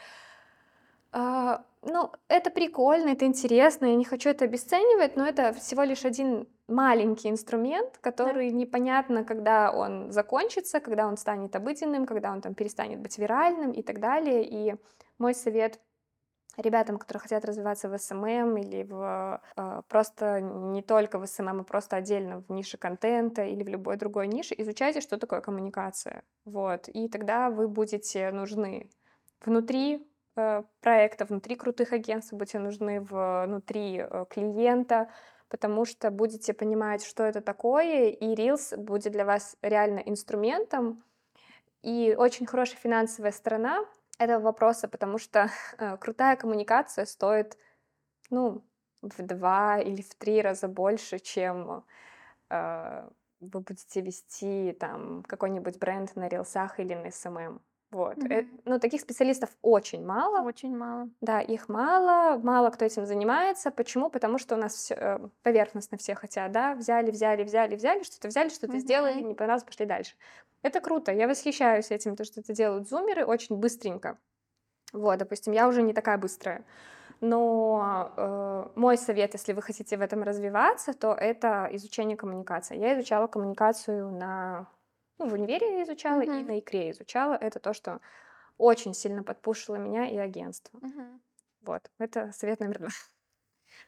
а, 1.13 1.65
ну, 1.83 2.13
это 2.29 2.51
прикольно, 2.51 3.11
это 3.11 3.25
интересно, 3.25 3.87
я 3.87 3.97
не 3.97 4.05
хочу 4.05 4.31
это 4.31 4.45
обесценивать, 4.45 5.17
но 5.17 5.27
это 5.27 5.53
всего 5.53 5.83
лишь 5.83 6.05
один 6.05 6.47
маленький 6.69 7.31
инструмент, 7.31 7.99
который 8.01 8.51
непонятно, 8.51 9.25
когда 9.25 9.73
он 9.73 10.13
закончится, 10.13 10.81
когда 10.81 11.07
он 11.07 11.17
станет 11.17 11.57
обыденным, 11.57 12.07
когда 12.07 12.31
он 12.33 12.41
там 12.41 12.55
перестанет 12.55 13.01
быть 13.01 13.19
виральным 13.19 13.73
и 13.73 13.83
так 13.83 13.99
далее. 13.99 14.45
И 14.45 14.77
мой 15.19 15.35
совет 15.35 15.81
ребятам, 16.57 16.99
которые 16.99 17.23
хотят 17.23 17.45
развиваться 17.45 17.89
в 17.89 17.99
SMM 17.99 18.57
или 18.59 18.83
в, 18.85 19.41
э, 19.57 19.83
просто 19.89 20.41
не 20.41 20.83
только 20.83 21.19
в 21.19 21.27
SMM, 21.27 21.61
а 21.61 21.65
просто 21.65 21.97
отдельно 21.97 22.43
в 22.47 22.51
нише 22.53 22.77
контента 22.77 23.43
или 23.43 23.63
в 23.63 23.69
любой 23.69 23.97
другой 23.97 24.29
нише, 24.29 24.55
изучайте, 24.59 25.01
что 25.01 25.17
такое 25.17 25.41
коммуникация. 25.41 26.23
Вот. 26.45 26.89
И 26.89 27.09
тогда 27.09 27.51
вы 27.51 27.69
будете 27.69 28.31
нужны 28.31 28.91
внутри 29.45 30.07
проекта, 30.81 31.25
внутри 31.25 31.57
крутых 31.57 31.93
агентств, 31.93 32.33
будете 32.33 32.59
нужны 32.59 33.01
внутри 33.01 33.99
э, 33.99 34.25
клиента, 34.31 35.11
потому 35.49 35.85
что 35.85 36.11
будете 36.11 36.55
понимать, 36.55 37.05
что 37.05 37.25
это 37.25 37.41
такое, 37.41 38.11
и 38.11 38.35
Reels 38.35 38.77
будет 38.77 39.13
для 39.13 39.25
вас 39.25 39.57
реально 39.63 39.99
инструментом, 40.01 41.03
и 41.83 42.15
очень 42.17 42.47
хорошая 42.47 42.79
финансовая 42.79 43.33
сторона 43.33 43.85
этого 44.19 44.43
вопроса, 44.43 44.89
потому 44.89 45.19
что 45.19 45.51
э, 45.79 45.97
крутая 45.97 46.37
коммуникация 46.37 47.07
стоит, 47.07 47.57
ну, 48.31 48.63
в 49.03 49.23
два 49.23 49.81
или 49.81 50.03
в 50.03 50.15
три 50.15 50.43
раза 50.43 50.69
больше, 50.69 51.19
чем 51.19 51.85
э, 52.51 53.09
вы 53.41 53.61
будете 53.61 54.03
вести 54.03 54.77
там 54.79 55.23
какой-нибудь 55.23 55.79
бренд 55.79 56.15
на 56.17 56.29
рилсах 56.29 56.79
или 56.79 56.95
на 56.95 57.07
SMM. 57.07 57.61
Вот. 57.91 58.25
Э, 58.31 58.45
ну, 58.65 58.79
таких 58.79 59.01
специалистов 59.01 59.51
очень 59.63 60.05
мало. 60.05 60.47
Очень 60.47 60.77
мало. 60.77 61.09
Да, 61.21 61.41
их 61.41 61.69
мало, 61.69 62.39
мало 62.39 62.71
кто 62.71 62.85
этим 62.85 63.05
занимается. 63.05 63.71
Почему? 63.71 64.11
Потому 64.11 64.39
что 64.39 64.55
у 64.55 64.59
нас 64.59 64.75
всё, 64.75 64.95
э, 64.95 65.29
поверхностно 65.43 65.99
все 65.99 66.15
хотят, 66.15 66.53
да, 66.53 66.75
взяли, 66.75 67.11
взяли, 67.11 67.43
взяли, 67.45 67.75
взяли, 67.77 68.03
что-то 68.05 68.29
взяли, 68.29 68.49
что-то 68.49 68.79
сделали, 68.79 69.21
Мгм. 69.21 69.29
не 69.29 69.35
понравилось, 69.35 69.65
пошли 69.65 69.87
дальше. 69.87 70.15
Это 70.63 70.81
круто, 70.81 71.13
я 71.13 71.27
восхищаюсь 71.27 71.91
этим, 71.91 72.17
то, 72.17 72.25
что 72.25 72.41
это 72.41 72.53
делают 72.53 72.89
зумеры 72.89 73.25
очень 73.27 73.57
быстренько. 73.57 74.19
Вот, 74.93 75.19
допустим, 75.19 75.53
я 75.53 75.69
уже 75.69 75.83
не 75.83 75.93
такая 75.95 76.19
быстрая. 76.19 76.65
Но 77.21 78.13
э, 78.17 78.71
мой 78.77 78.99
совет, 78.99 79.35
если 79.35 79.53
вы 79.55 79.63
хотите 79.63 79.97
в 79.97 80.03
этом 80.03 80.23
развиваться, 80.23 80.95
то 80.95 81.13
это 81.15 81.69
изучение 81.73 82.17
коммуникации. 82.17 82.79
Я 82.79 82.95
изучала 82.95 83.27
коммуникацию 83.29 84.11
на 84.13 84.69
ну, 85.21 85.29
в 85.29 85.35
универе 85.35 85.79
я 85.79 85.83
изучала 85.85 86.23
и 86.23 86.27
Мгм. 86.29 86.47
на 86.49 86.59
икре 86.59 86.91
изучала. 86.91 87.35
Это 87.35 87.61
то, 87.61 87.73
что 87.75 88.01
очень 88.59 88.95
сильно 88.95 89.23
подпушило 89.23 89.77
меня 89.77 90.07
и 90.09 90.17
агентство. 90.17 90.79
Мгм. 90.81 91.21
Вот, 91.63 91.91
это 91.99 92.33
совет 92.33 92.61
номер 92.61 92.79
два. 92.79 92.89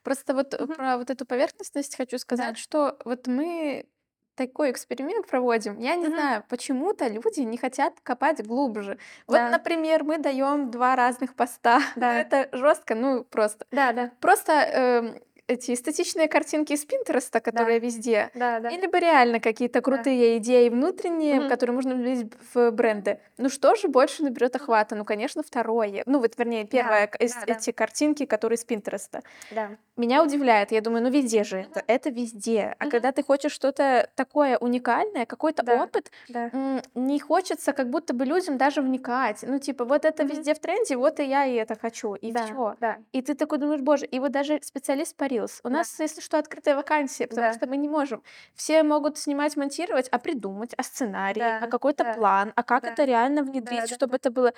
Просто 0.03 0.35
вот 0.35 0.55
э, 0.55 0.59
Мгм. 0.63 0.75
про 0.75 0.97
вот 0.99 1.11
эту 1.11 1.25
поверхностность 1.27 1.97
хочу 1.97 2.19
сказать, 2.19 2.59
что 2.59 2.99
вот 3.05 3.27
мы 3.27 3.87
такой 4.35 4.71
эксперимент 4.71 5.27
проводим. 5.27 5.79
Я 5.79 5.95
не 5.95 6.07
Мгм. 6.07 6.15
знаю, 6.15 6.45
почему-то 6.49 7.07
люди 7.09 7.41
не 7.41 7.59
хотят 7.59 8.01
копать 8.03 8.47
глубже. 8.47 8.99
Вот, 9.27 9.37
Да. 9.39 9.51
например, 9.51 10.05
мы 10.05 10.19
даем 10.19 10.71
два 10.71 10.97
разных 10.97 11.35
поста. 11.35 11.81
Да. 11.97 12.21
Это 12.21 12.49
жестко, 12.53 12.95
ну 12.95 13.25
просто. 13.25 13.67
Да, 13.71 13.93
да, 13.93 14.11
Просто 14.21 14.53
эм, 14.53 15.21
эти 15.49 15.73
эстетичные 15.75 16.29
картинки 16.29 16.73
из 16.73 16.85
Пинтереста, 16.85 17.41
которые 17.41 17.79
везде. 17.81 18.31
да, 18.35 18.61
да. 18.61 18.69
Или 18.71 18.87
бы 18.87 19.01
реально 19.01 19.41
какие-то 19.41 19.81
крутые 19.81 20.39
идеи 20.39 20.69
внутренние, 20.69 21.41
Мгм. 21.41 21.49
которые 21.49 21.75
можно 21.75 21.95
влить 21.95 22.33
в 22.55 22.71
бренды. 22.71 23.19
Ну 23.39 23.49
что 23.49 23.75
же 23.75 23.89
больше 23.89 24.23
наберет 24.23 24.55
охвата? 24.57 24.95
Ну, 24.95 25.05
конечно, 25.05 25.43
второе. 25.43 26.03
Ну, 26.07 26.21
вот, 26.21 26.39
вернее, 26.39 26.65
первое, 26.65 27.07
к- 27.09 27.17
эс- 27.21 27.35
да, 27.35 27.47
да. 27.47 27.53
эти 27.55 27.73
картинки, 27.73 28.25
которые 28.27 28.57
из 28.57 28.65
Пинтереста. 28.65 29.23
да. 29.51 29.71
Меня 29.95 30.23
удивляет, 30.25 30.73
я 30.73 30.81
думаю, 30.81 31.03
ну 31.03 31.11
везде 31.11 31.45
же 31.45 31.59
это, 31.59 31.85
это 31.87 32.09
везде. 32.09 32.75
А 32.79 32.85
Мгм. 32.85 32.91
когда 32.91 33.13
ты 33.13 33.23
хочешь 33.23 33.53
что-то 33.53 34.09
такое 34.15 34.57
уникальное, 34.57 35.27
какой-то 35.27 35.63
Да. 35.63 35.83
опыт, 35.85 36.11
Да. 36.31 36.51
не 36.95 37.21
хочется 37.21 37.73
как 37.75 37.91
будто 37.91 38.15
бы 38.15 38.25
людям 38.25 38.57
даже 38.57 38.81
вникать. 38.81 39.41
Ну, 39.43 39.59
типа, 39.59 39.85
вот 39.85 40.07
это 40.07 40.25
Мгм. 40.25 40.33
везде 40.35 40.55
в 40.55 40.61
тренде, 40.61 40.97
вот 40.97 41.21
и 41.21 41.25
я 41.25 41.45
и 41.45 41.55
это 41.57 41.77
хочу, 41.79 42.15
и 42.15 42.33
да, 42.33 42.45
все. 42.47 42.75
да. 42.81 42.97
И 43.13 43.21
ты 43.21 43.35
такой 43.35 43.59
думаешь, 43.59 43.83
боже, 43.83 44.07
и 44.07 44.19
вот 44.19 44.33
даже 44.33 44.59
специалист 44.63 45.15
по 45.15 45.25
Reels. 45.33 45.61
У 45.65 45.69
Да. 45.69 45.79
нас, 45.79 45.99
если 46.01 46.21
что, 46.21 46.39
открытая 46.39 46.77
вакансия, 46.77 47.27
потому 47.27 47.49
Да. 47.49 47.53
что 47.55 47.67
мы 47.67 47.77
не 47.77 47.89
можем. 47.89 48.23
Все 48.55 48.83
могут 48.83 49.19
снимать, 49.19 49.57
монтировать, 49.57 50.09
а 50.09 50.19
придумать, 50.19 50.75
а 50.77 50.83
сценарий, 50.83 51.41
Да, 51.41 51.59
а 51.63 51.67
какой-то 51.69 52.05
да, 52.05 52.13
план, 52.15 52.53
а 52.57 52.63
как 52.63 52.83
да. 52.83 52.91
это 52.93 53.05
реально 53.05 53.43
внедрить, 53.43 53.81
да, 53.89 53.95
чтобы 53.95 54.17
это 54.17 54.31
было... 54.31 54.53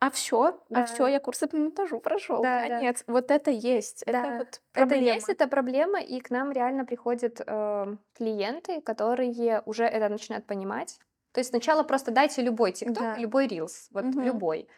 А 0.00 0.10
все, 0.10 0.38
а 0.70 0.74
Да. 0.74 0.84
все, 0.84 1.06
я 1.06 1.18
курсы 1.18 1.46
по 1.46 1.56
монтажу 1.56 1.98
прошел. 2.00 2.42
Да, 2.42 2.60
да. 2.68 2.68
Конец. 2.68 3.04
Вот 3.06 3.30
это 3.30 3.50
есть. 3.50 4.04
Да, 4.06 4.18
Это 4.20 4.36
вот 4.38 4.48
Это 4.48 4.60
проблема. 4.72 5.06
есть, 5.14 5.28
это 5.30 5.48
проблема, 5.48 6.00
и 6.00 6.20
к 6.20 6.30
нам 6.30 6.52
реально 6.52 6.84
приходят 6.84 7.40
э, 7.46 7.96
клиенты, 8.18 8.80
которые 8.82 9.62
уже 9.66 9.84
это 9.84 10.08
начинают 10.10 10.46
понимать. 10.46 10.98
То 11.32 11.40
есть 11.40 11.50
сначала 11.50 11.82
просто 11.84 12.10
дайте 12.10 12.42
любой 12.42 12.72
ТикТок, 12.72 12.98
Да. 13.02 13.16
любой 13.16 13.46
Reels, 13.46 13.88
вот 13.92 14.04
Мгм. 14.04 14.22
любой. 14.24 14.68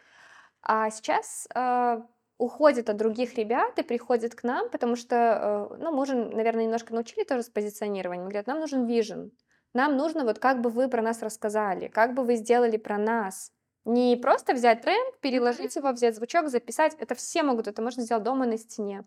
А 0.61 0.89
сейчас 0.91 1.47
э, 1.55 2.01
уходят 2.37 2.89
от 2.89 2.97
других 2.97 3.35
ребят 3.35 3.77
и 3.79 3.83
приходят 3.83 4.35
к 4.35 4.43
нам, 4.43 4.69
потому 4.69 4.95
что, 4.95 5.69
э, 5.71 5.77
ну, 5.79 5.91
мы 5.91 6.03
уже, 6.03 6.15
наверное, 6.15 6.65
немножко 6.65 6.93
научили 6.93 7.23
тоже 7.23 7.43
с 7.43 7.49
позиционированием. 7.49 8.25
Говорят, 8.25 8.47
нам 8.47 8.59
нужен 8.59 8.85
вижен. 8.85 9.31
Нам 9.73 9.97
нужно 9.97 10.23
вот 10.23 10.39
как 10.39 10.61
бы 10.61 10.69
вы 10.69 10.87
про 10.87 11.01
нас 11.01 11.21
рассказали, 11.21 11.87
как 11.87 12.13
бы 12.13 12.23
вы 12.23 12.35
сделали 12.35 12.77
про 12.77 12.97
нас. 12.97 13.51
Не 13.85 14.17
просто 14.17 14.53
взять 14.53 14.81
тренд, 14.81 15.19
переложить 15.19 15.75
его, 15.75 15.91
взять 15.91 16.15
звучок, 16.15 16.49
записать. 16.49 16.95
Это 16.99 17.15
все 17.15 17.43
могут, 17.43 17.67
это 17.67 17.81
можно 17.81 18.03
сделать 18.03 18.23
дома 18.23 18.45
на 18.45 18.57
стене. 18.57 19.05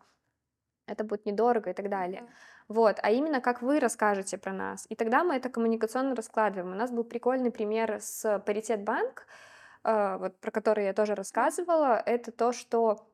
Это 0.86 1.04
будет 1.04 1.26
недорого 1.26 1.70
и 1.70 1.72
так 1.72 1.88
далее. 1.88 2.26
Вот, 2.68 2.98
а 3.02 3.10
именно 3.10 3.40
как 3.40 3.62
вы 3.62 3.80
расскажете 3.80 4.38
про 4.38 4.52
нас. 4.52 4.86
И 4.88 4.94
тогда 4.94 5.22
мы 5.24 5.36
это 5.36 5.50
коммуникационно 5.50 6.14
раскладываем. 6.14 6.72
У 6.72 6.76
нас 6.76 6.90
был 6.90 7.04
прикольный 7.04 7.50
пример 7.50 7.98
с 8.00 8.38
Паритет 8.46 8.82
Банк, 8.82 9.26
э, 9.84 10.16
вот, 10.18 10.38
про 10.40 10.50
который 10.50 10.84
я 10.84 10.92
тоже 10.92 11.14
рассказывала. 11.14 12.00
Это 12.06 12.32
то, 12.32 12.52
что 12.52 13.06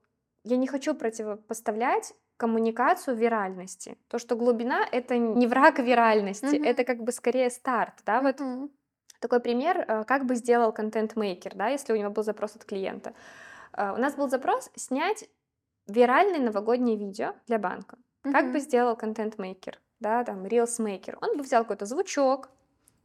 я 0.47 0.57
не 0.57 0.67
хочу 0.67 0.95
противопоставлять 0.95 2.15
коммуникацию 2.37 3.17
виральности. 3.17 3.97
То, 4.09 4.19
что 4.19 4.37
глубина— 4.37 4.87
это 4.93 5.17
не 5.19 5.47
враг 5.47 5.79
виральности, 5.79 6.57
Мгм. 6.57 6.65
это 6.65 6.85
как 6.85 7.03
бы 7.03 7.13
скорее 7.13 7.51
старт. 7.51 7.95
Да? 8.07 8.21
Вот 8.21 8.41
Мгм. 8.41 8.71
такой 9.21 9.41
пример, 9.41 9.85
э, 9.89 10.05
как 10.05 10.25
бы 10.27 10.35
сделал 10.37 10.73
контент-мейкер, 10.73 11.55
да, 11.55 11.69
если 11.69 11.93
у 11.93 11.97
него 11.97 12.11
был 12.11 12.23
запрос 12.23 12.57
от 12.57 12.65
клиента. 12.65 13.13
Э, 13.77 13.93
У 13.93 13.97
нас 13.97 14.15
был 14.15 14.29
запрос 14.29 14.71
снять 14.77 15.29
виральное 15.89 16.41
новогоднее 16.41 16.97
видео 16.97 17.33
для 17.47 17.59
банка. 17.59 17.97
Как 18.23 18.53
бы 18.53 18.61
сделал 18.61 18.97
контент-мейкер, 18.97 19.79
да, 20.01 20.25
там, 20.25 20.45
Reels-мейкер? 20.47 21.19
Он 21.21 21.37
бы 21.37 21.43
взял 21.43 21.63
какой-то 21.63 21.87
звучок, 21.87 22.51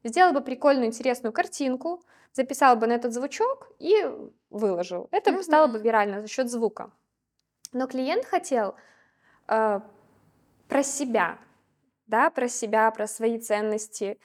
сделал 0.04 0.34
бы 0.34 0.42
прикольную, 0.42 0.88
интересную 0.88 1.32
картинку, 1.34 2.02
записал 2.34 2.76
бы 2.76 2.88
на 2.88 2.94
этот 2.94 3.14
звучок 3.14 3.68
и 3.80 4.06
выложил. 4.50 5.08
Это 5.12 5.32
бы 5.32 5.44
стало 5.44 5.68
бы 5.68 5.80
вирально 5.80 6.22
за 6.22 6.28
счет 6.28 6.50
звука. 6.50 6.92
Но 7.74 7.88
клиент 7.88 8.26
хотел 8.26 8.76
э, 9.47 9.80
про 10.67 10.84
себя, 10.84 11.38
да, 12.07 12.30
про 12.30 12.47
себя, 12.47 12.91
про 12.91 13.07
свои 13.07 13.39
ценности. 13.39 14.19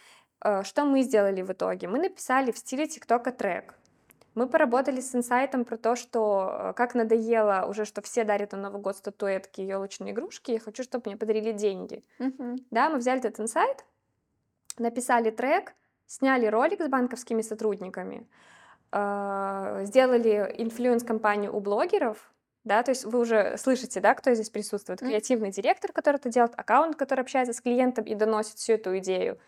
Э, 0.45 0.63
что 0.65 0.85
мы 0.85 1.03
сделали 1.03 1.43
в 1.43 1.53
итоге? 1.53 1.89
Мы 1.89 1.99
написали 1.99 2.51
в 2.51 2.59
стиле 2.59 2.87
ТикТока 2.87 3.33
трек. 3.33 3.75
Мы 4.37 4.47
поработали 4.49 5.01
с 5.01 5.15
инсайтом 5.15 5.65
про 5.65 5.79
то, 5.79 5.97
что 5.97 6.51
э, 6.53 6.73
как 6.75 6.95
надоело 6.95 7.67
уже, 7.69 7.85
что 7.85 8.03
все 8.03 8.23
дарят 8.25 8.53
на 8.53 8.59
Новый 8.59 8.83
год 8.83 8.97
статуэтки 8.97 9.63
и 9.63 9.67
елочные 9.67 10.13
игрушки, 10.13 10.51
я 10.51 10.61
хочу, 10.61 10.83
чтобы 10.83 11.05
мне 11.07 11.17
подарили 11.17 11.53
деньги. 11.53 12.05
Мгм. 12.19 12.57
Да, 12.71 12.91
мы 12.91 12.99
взяли 12.99 13.21
этот 13.21 13.41
инсайт, 13.41 13.87
написали 14.79 15.31
трек, 15.31 15.73
сняли 16.07 16.47
ролик 16.47 16.83
с 16.83 16.89
банковскими 16.89 17.41
сотрудниками, 17.41 18.29
э, 18.93 19.85
сделали 19.85 20.55
инфлюенс-компанию 20.59 21.57
у 21.57 21.61
блогеров, 21.61 22.31
да, 22.67 22.83
то 22.83 22.91
есть 22.91 23.05
вы 23.05 23.21
уже 23.21 23.57
слышите, 23.59 24.01
да, 24.01 24.13
кто 24.15 24.35
здесь 24.35 24.51
присутствует. 24.51 24.99
Креативный 25.01 25.51
директор, 25.53 25.93
который 25.93 26.17
это 26.17 26.29
делает, 26.29 26.53
аккаунт, 26.57 26.97
который 26.97 27.21
общается 27.21 27.53
с 27.53 27.61
клиентом 27.61 28.05
и 28.05 28.15
доносит 28.15 28.57
всю 28.59 28.73
эту 28.75 28.99
идею, 28.99 29.39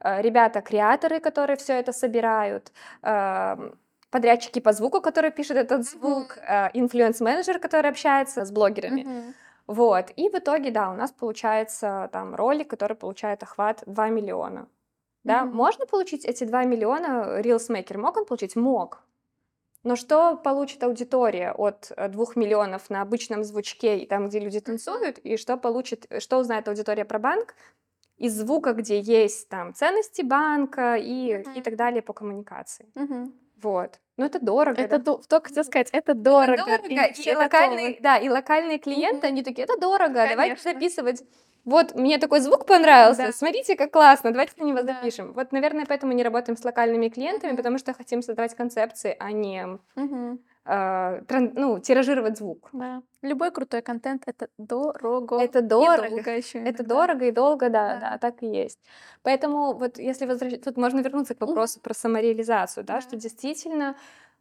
э, 0.00 0.22
ребята-креаторы, 0.22 1.20
которые 1.20 1.56
все 1.56 1.74
это 1.74 1.92
собирают, 1.92 2.72
эм, 3.02 3.78
подрядчики 4.10 4.58
по 4.60 4.72
звуку, 4.72 5.00
которые 5.02 5.30
пишут 5.30 5.56
этот 5.58 5.84
звук, 5.84 6.38
э, 6.38 6.70
инфлюенс-менеджер, 6.74 7.58
который 7.58 7.90
общается 7.90 8.44
с 8.44 8.50
блогерами. 8.50 9.34
Вот, 9.66 10.10
и 10.16 10.28
в 10.30 10.34
итоге, 10.34 10.70
да, 10.70 10.90
у 10.90 10.94
нас 10.94 11.12
получается 11.12 12.08
там 12.12 12.34
ролик, 12.34 12.68
который 12.70 12.96
получает 12.96 13.42
охват 13.42 13.82
2 13.86 14.08
миллиона. 14.08 14.66
Да, 15.24 15.44
Мгм. 15.44 15.56
можно 15.56 15.86
получить 15.86 16.24
эти 16.24 16.44
2 16.44 16.64
миллиона, 16.64 17.40
Reelsmaker 17.40 17.98
мог 17.98 18.16
он 18.16 18.24
получить? 18.24 18.56
Мог. 18.56 19.02
Но 19.84 19.96
что 19.96 20.36
получит 20.36 20.82
аудитория 20.84 21.52
от 21.52 21.90
э, 21.96 22.08
2 22.08 22.24
миллионов 22.36 22.88
на 22.88 23.02
обычном 23.02 23.42
звучке, 23.42 23.98
и 23.98 24.06
там, 24.06 24.28
где 24.28 24.38
люди 24.38 24.60
танцуют, 24.60 25.18
и 25.18 25.36
что 25.36 25.56
получит, 25.56 26.06
э, 26.08 26.20
что 26.20 26.38
узнает 26.38 26.68
аудитория 26.68 27.04
про 27.04 27.18
банк 27.18 27.54
из 28.16 28.38
звука, 28.38 28.72
где 28.74 29.00
есть 29.00 29.48
там 29.48 29.74
ценности 29.74 30.22
банка 30.22 30.94
и, 30.94 31.42
и 31.56 31.60
так 31.60 31.76
далее 31.76 32.02
по 32.02 32.12
коммуникации. 32.12 32.86
Вот. 33.60 33.98
Ну, 34.16 34.24
это 34.24 34.40
дорого. 34.40 34.80
Это 34.80 34.98
да. 34.98 35.04
до- 35.04 35.22
только 35.28 35.48
хотела 35.48 35.64
сказать, 35.64 35.88
это 35.92 36.14
дорого. 36.14 36.64
Дорого, 36.64 36.88
не 36.88 37.08
и, 37.08 37.12
все 37.12 37.36
локальные, 37.36 37.88
готовы. 37.88 38.02
да, 38.02 38.18
и 38.18 38.28
локальные 38.28 38.78
клиенты, 38.78 39.28
они 39.28 39.42
такие, 39.42 39.64
это 39.64 39.78
дорого, 39.78 40.14
давайте 40.14 40.56
Конечно. 40.56 40.72
записывать 40.72 41.22
вот 41.64 41.94
мне 41.94 42.18
такой 42.18 42.40
звук 42.40 42.66
понравился, 42.66 43.26
Да. 43.26 43.32
смотрите, 43.32 43.76
как 43.76 43.92
классно, 43.92 44.30
давайте 44.30 44.54
на 44.58 44.64
него 44.64 44.82
Да. 44.82 44.94
запишем. 44.94 45.32
Вот, 45.32 45.52
наверное, 45.52 45.86
поэтому 45.86 46.12
не 46.12 46.22
работаем 46.22 46.56
с 46.56 46.64
локальными 46.64 47.08
клиентами, 47.08 47.56
потому 47.56 47.78
что 47.78 47.94
хотим 47.94 48.22
создавать 48.22 48.54
концепции, 48.56 49.16
а 49.18 49.32
не 49.32 49.78
Мгм. 49.96 50.40
э, 50.64 51.22
тран- 51.28 51.52
ну, 51.56 51.78
тиражировать 51.80 52.38
звук. 52.38 52.68
Да. 52.72 53.02
Любой 53.22 53.50
крутой 53.50 53.82
контент 53.82 54.22
это 54.26 54.48
дорого. 54.58 55.40
Это 55.40 55.58
и 55.58 55.62
дорого. 55.62 56.08
долго 56.10 56.36
ещё 56.36 56.58
Это 56.60 56.84
дорого 56.84 57.24
и 57.26 57.32
долго, 57.32 57.68
да, 57.68 57.94
Да. 57.94 58.00
да, 58.12 58.18
так 58.18 58.42
и 58.42 58.46
есть. 58.46 58.78
Поэтому 59.22 59.72
вот 59.72 59.98
если 59.98 60.26
возвращаться, 60.26 60.70
тут 60.70 60.76
можно 60.78 61.00
вернуться 61.00 61.34
к 61.34 61.40
вопросу 61.40 61.80
про 61.80 61.94
самореализацию, 61.94 62.84
да, 62.84 62.94
Да. 62.94 63.00
что 63.00 63.16
действительно 63.16 63.96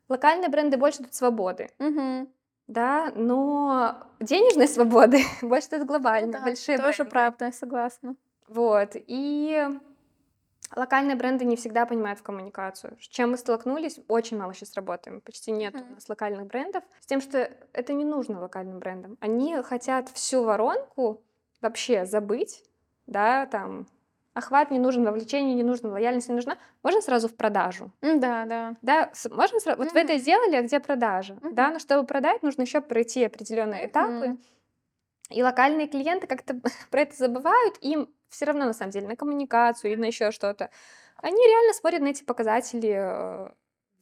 локальные 0.10 0.50
бренды 0.50 0.78
больше 0.78 1.00
дают 1.00 1.16
свободы, 1.16 1.70
Мгм. 1.80 2.28
Да, 2.72 3.12
но 3.16 3.98
денежной 4.20 4.68
свободы 4.68 5.20
больше 5.42 5.70
дают 5.70 5.84
Ну 5.84 5.88
глобально, 5.88 6.32
да, 6.34 6.42
большие 6.42 6.78
тоже 6.78 7.04
бренды. 7.04 7.12
правда, 7.12 7.52
согласна. 7.52 8.16
Вот, 8.48 8.92
и 8.96 9.68
локальные 10.76 11.16
бренды 11.16 11.46
не 11.46 11.56
всегда 11.56 11.86
понимают 11.86 12.20
в 12.20 12.24
коммуникацию. 12.24 12.98
С 13.00 13.08
чем 13.08 13.32
мы 13.32 13.38
столкнулись, 13.38 14.00
очень 14.08 14.38
мало 14.38 14.54
сейчас 14.54 14.74
работаем, 14.76 15.22
почти 15.22 15.52
нет 15.52 15.76
у 15.76 15.80
Мгм. 15.80 15.94
нас 15.96 16.08
локальных 16.10 16.48
брендов, 16.48 16.84
с 17.02 17.06
тем, 17.06 17.22
что 17.22 17.50
это 17.74 17.94
не 17.94 18.06
нужно 18.06 18.40
локальным 18.40 18.80
брендам. 18.80 19.18
Они 19.20 19.56
хотят 19.64 20.10
всю 20.10 20.44
воронку 20.44 21.22
вообще 21.62 22.06
забыть, 22.06 22.64
да, 23.06 23.46
там, 23.48 23.88
охват 24.34 24.72
не 24.72 24.80
нужен, 24.80 25.04
вовлечение 25.04 25.56
не 25.56 25.64
нужно, 25.64 25.90
лояльность 25.90 26.30
не 26.30 26.36
нужна, 26.36 26.58
можно 26.84 27.02
сразу 27.02 27.28
в 27.28 27.36
продажу. 27.36 27.92
Да, 28.02 28.46
да. 28.46 28.76
Да, 28.82 29.12
можно 29.30 29.60
сразу. 29.60 29.82
Вот 29.82 29.92
вы 29.94 30.00
это 30.00 30.18
сделали, 30.18 30.56
а 30.56 30.62
где 30.62 30.80
продажа? 30.80 31.38
Да, 31.42 31.66
Мгм. 31.66 31.74
но 31.74 31.80
чтобы 31.80 32.08
продать, 32.08 32.44
нужно 32.44 32.64
еще 32.64 32.82
пройти 32.82 33.24
определенные 33.24 33.88
этапы. 33.88 34.28
Мгм. 34.28 34.40
И 35.30 35.44
локальные 35.44 35.88
клиенты 35.88 36.28
как-то 36.28 36.60
про 36.92 37.02
это 37.02 37.16
забывают, 37.16 37.78
им 37.82 38.14
все 38.30 38.46
равно 38.46 38.66
на 38.66 38.74
самом 38.74 38.92
деле 38.92 39.08
на 39.08 39.16
коммуникацию 39.16 39.94
и 39.94 39.96
на 39.96 40.06
еще 40.06 40.32
что-то. 40.32 40.70
Они 41.18 41.38
реально 41.38 41.74
смотрят 41.74 42.02
на 42.02 42.08
эти 42.08 42.24
показатели 42.24 42.90
э, 42.90 43.50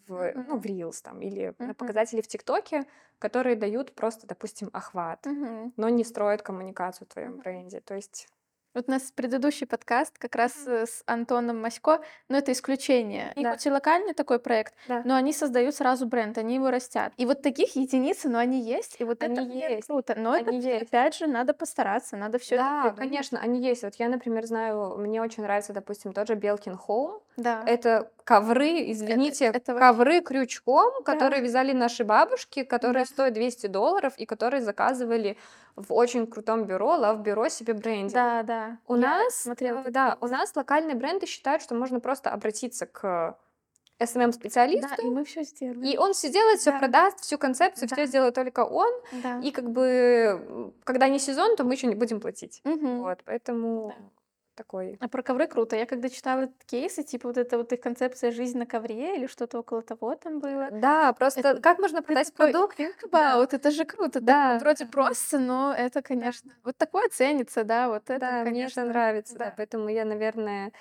в, 0.08 0.34
ну, 0.36 0.58
в 0.58 0.66
Reels 0.66 1.02
там 1.04 1.22
или 1.22 1.54
на 1.60 1.66
Мгм. 1.66 1.76
показатели 1.76 2.22
в 2.22 2.28
ТикТоке, 2.28 2.86
которые 3.20 3.56
дают 3.56 3.94
просто, 3.96 4.28
допустим, 4.28 4.70
охват, 4.74 5.26
Мгм. 5.26 5.74
но 5.78 5.90
не 5.90 6.04
строят 6.04 6.42
коммуникацию 6.42 7.08
в 7.08 7.14
твоем 7.14 7.38
бренде. 7.38 7.80
То 7.82 7.96
есть 7.96 8.28
Вот 8.76 8.86
у 8.88 8.91
нас 8.91 9.11
предыдущий 9.15 9.65
подкаст 9.65 10.20
как 10.20 10.36
раз 10.36 10.67
э, 10.67 10.86
с 10.86 11.01
Антоном 11.07 11.59
Масько, 11.59 12.01
но 12.28 12.38
это 12.38 12.51
исключение. 12.51 13.34
И 13.36 13.43
Да. 13.43 13.51
хоть 13.53 13.65
и 13.65 13.72
локальный 13.72 14.13
такой 14.13 14.38
проект, 14.38 14.76
Да. 14.88 15.01
но 15.05 15.15
они 15.15 15.34
создают 15.34 15.74
сразу 15.74 16.05
бренд, 16.05 16.38
они 16.38 16.55
его 16.55 16.70
растят. 16.70 17.11
И 17.17 17.26
вот 17.26 17.41
таких 17.41 17.76
единицы, 17.76 18.30
но 18.30 18.38
они 18.38 18.61
есть, 18.61 18.97
и 18.99 19.03
вот 19.03 19.24
это 19.24 19.41
Они 19.41 19.49
блин, 19.57 19.70
есть, 19.72 19.88
круто. 19.88 20.13
Но 20.15 20.36
это 20.36 20.51
они 20.51 20.61
есть. 20.61 20.84
опять 20.84 21.15
же 21.15 21.26
надо 21.26 21.55
постараться, 21.55 22.15
надо 22.15 22.38
все 22.38 22.57
Да, 22.57 22.63
это 22.82 22.89
придумать. 22.93 22.97
конечно, 23.09 23.39
они 23.39 23.59
есть. 23.59 23.82
Вот 23.84 23.95
я, 23.95 24.07
например, 24.07 24.45
знаю, 24.45 24.97
мне 24.99 25.20
очень 25.20 25.41
нравится, 25.41 25.74
допустим, 25.74 26.13
тот 26.13 26.28
же 26.28 26.36
Белкин 26.36 26.78
Хоум. 26.78 27.22
Да. 27.40 27.64
Это 27.66 28.12
ковры, 28.24 28.92
извините, 28.92 29.46
это 29.46 29.74
вообще- 29.74 29.80
ковры 29.80 30.22
крючком, 30.22 30.92
Да. 31.00 31.14
которые 31.14 31.42
вязали 31.42 31.72
наши 31.74 32.04
бабушки, 32.04 32.64
которые 32.64 33.06
Да. 33.06 33.10
стоят 33.12 33.34
200 33.34 33.68
долларов 33.68 34.14
и 34.18 34.26
которые 34.26 34.62
заказывали 34.62 35.38
в 35.76 35.94
очень 35.94 36.28
крутом 36.28 36.66
бюро, 36.66 36.92
лав-бюро 36.98 37.50
себе 37.50 37.74
брендинг. 37.74 38.14
Да, 38.14 38.44
да. 38.44 38.78
У 38.88 38.96
Я 38.96 39.02
нас, 39.02 39.36
смотрела 39.36 39.84
э, 39.86 39.92
да, 39.92 40.18
у 40.22 40.28
нас 40.28 40.56
локальные 40.56 40.96
бренды 40.96 41.26
считают, 41.26 41.62
что 41.64 41.74
можно 41.76 42.00
просто 42.00 42.30
обратиться 42.30 42.86
к 42.86 43.02
Да, 44.00 44.06
SMM-специалисту, 44.06 45.02
и 45.02 45.10
мы 45.10 45.26
все 45.26 45.44
сделаем. 45.44 45.84
и 45.84 45.98
он 45.98 46.14
все 46.14 46.30
делает, 46.30 46.60
все 46.60 46.72
Да. 46.72 46.80
продаст, 46.80 47.20
всю 47.22 47.38
концепцию, 47.38 47.90
Да. 47.90 47.96
все 47.96 48.06
сделает 48.06 48.34
только 48.36 48.64
он. 48.64 48.90
Да. 49.24 49.40
И 49.44 49.52
как 49.52 49.70
бы, 49.72 50.72
когда 50.86 51.08
не 51.10 51.20
сезон, 51.20 51.56
то 51.58 51.64
мы 51.64 51.74
еще 51.74 51.88
не 51.88 51.96
будем 51.96 52.20
платить. 52.22 52.62
Мгм. 52.64 53.00
Вот, 53.02 53.20
поэтому 53.26 53.90
Да. 53.98 54.04
Такой. 54.60 54.97
А 54.99 55.07
про 55.07 55.24
ковры 55.24 55.47
круто. 55.47 55.76
Я 55.78 55.86
когда 55.86 56.10
читала 56.10 56.49
кейсы, 56.66 57.01
типа 57.03 57.30
вот 57.30 57.38
это 57.38 57.57
вот 57.57 57.72
их 57.72 57.80
концепция 57.80 58.32
«Жизнь 58.32 58.57
на 58.57 58.66
ковре» 58.66 59.16
или 59.16 59.26
что-то 59.28 59.60
около 59.60 59.82
того 59.82 60.16
там 60.16 60.39
было. 60.39 60.68
Да, 60.72 61.14
просто 61.14 61.39
Это- 61.39 61.62
как 61.62 61.80
можно 61.80 62.01
продать 62.01 62.32
такой 62.34 62.51
продукт? 62.51 62.78
think 62.80 62.95
about, 63.10 63.49
это 63.53 63.72
же 63.72 63.86
круто. 63.86 64.20
Да, 64.20 64.53
Да, 64.55 64.60
вроде 64.60 64.86
просто, 64.86 65.39
но 65.39 65.74
это, 65.78 66.01
конечно, 66.01 66.51
вот 66.66 66.76
такое 66.78 67.07
ценится, 67.10 67.64
да, 67.64 67.88
вот 67.88 68.10
это, 68.10 68.20
Да, 68.20 68.32
мне 68.32 68.39
это 68.41 68.45
конечно, 68.76 68.86
нравится, 68.86 69.36
да. 69.38 69.45
да. 69.45 69.53
Поэтому 69.55 69.88
я, 69.89 70.03
наверное, 70.03 70.74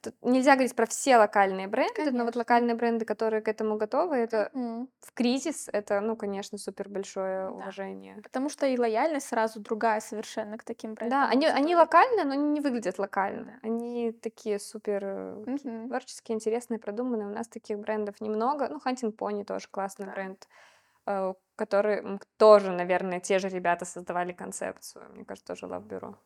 тут 0.00 0.14
нельзя 0.22 0.54
говорить 0.54 0.76
про 0.76 0.86
все 0.86 1.16
локальные 1.18 1.68
бренды, 1.68 2.10
но 2.12 2.24
вот 2.24 2.36
Конечно. 2.36 2.36
локальные 2.36 2.74
бренды, 2.76 3.04
которые 3.04 3.42
к 3.42 3.48
этому 3.48 3.76
готовы, 3.76 4.16
это 4.16 4.52
Мгм. 4.54 4.88
в 5.00 5.12
кризис, 5.12 5.68
это, 5.72 6.00
ну, 6.00 6.16
конечно, 6.16 6.58
супер 6.58 6.88
большое 6.88 7.50
Да. 7.50 7.54
уважение. 7.60 8.16
Потому 8.22 8.48
что 8.48 8.66
и 8.66 8.78
лояльность 8.78 9.28
сразу 9.28 9.60
другая 9.60 10.00
совершенно 10.00 10.58
к 10.58 10.64
таким 10.64 10.94
брендам. 10.94 11.20
Да, 11.20 11.28
они, 11.28 11.46
они 11.46 11.76
локальные, 11.76 12.24
но 12.24 12.34
не 12.34 12.60
выглядят 12.60 12.98
локально. 12.98 13.58
Они 13.62 14.12
такие 14.12 14.58
супер 14.58 15.46
Мгм. 15.46 15.88
творческие, 15.88 16.34
интересные, 16.36 16.78
продуманные. 16.78 17.28
У 17.28 17.32
нас 17.34 17.48
таких 17.48 17.78
брендов 17.78 18.20
немного. 18.20 18.68
Ну, 18.68 18.78
Hunting 18.84 19.16
Pony 19.16 19.44
тоже 19.44 19.68
классный 19.70 20.06
Да. 20.06 20.12
бренд, 20.14 20.48
э, 21.06 21.34
который 21.56 22.20
тоже, 22.38 22.72
наверное, 22.72 23.20
те 23.20 23.38
же 23.38 23.48
ребята 23.48 23.84
создавали 23.84 24.32
концепцию. 24.32 25.10
Мне 25.14 25.24
кажется, 25.24 25.54
тоже 25.54 25.66
Bureau. 25.66 26.16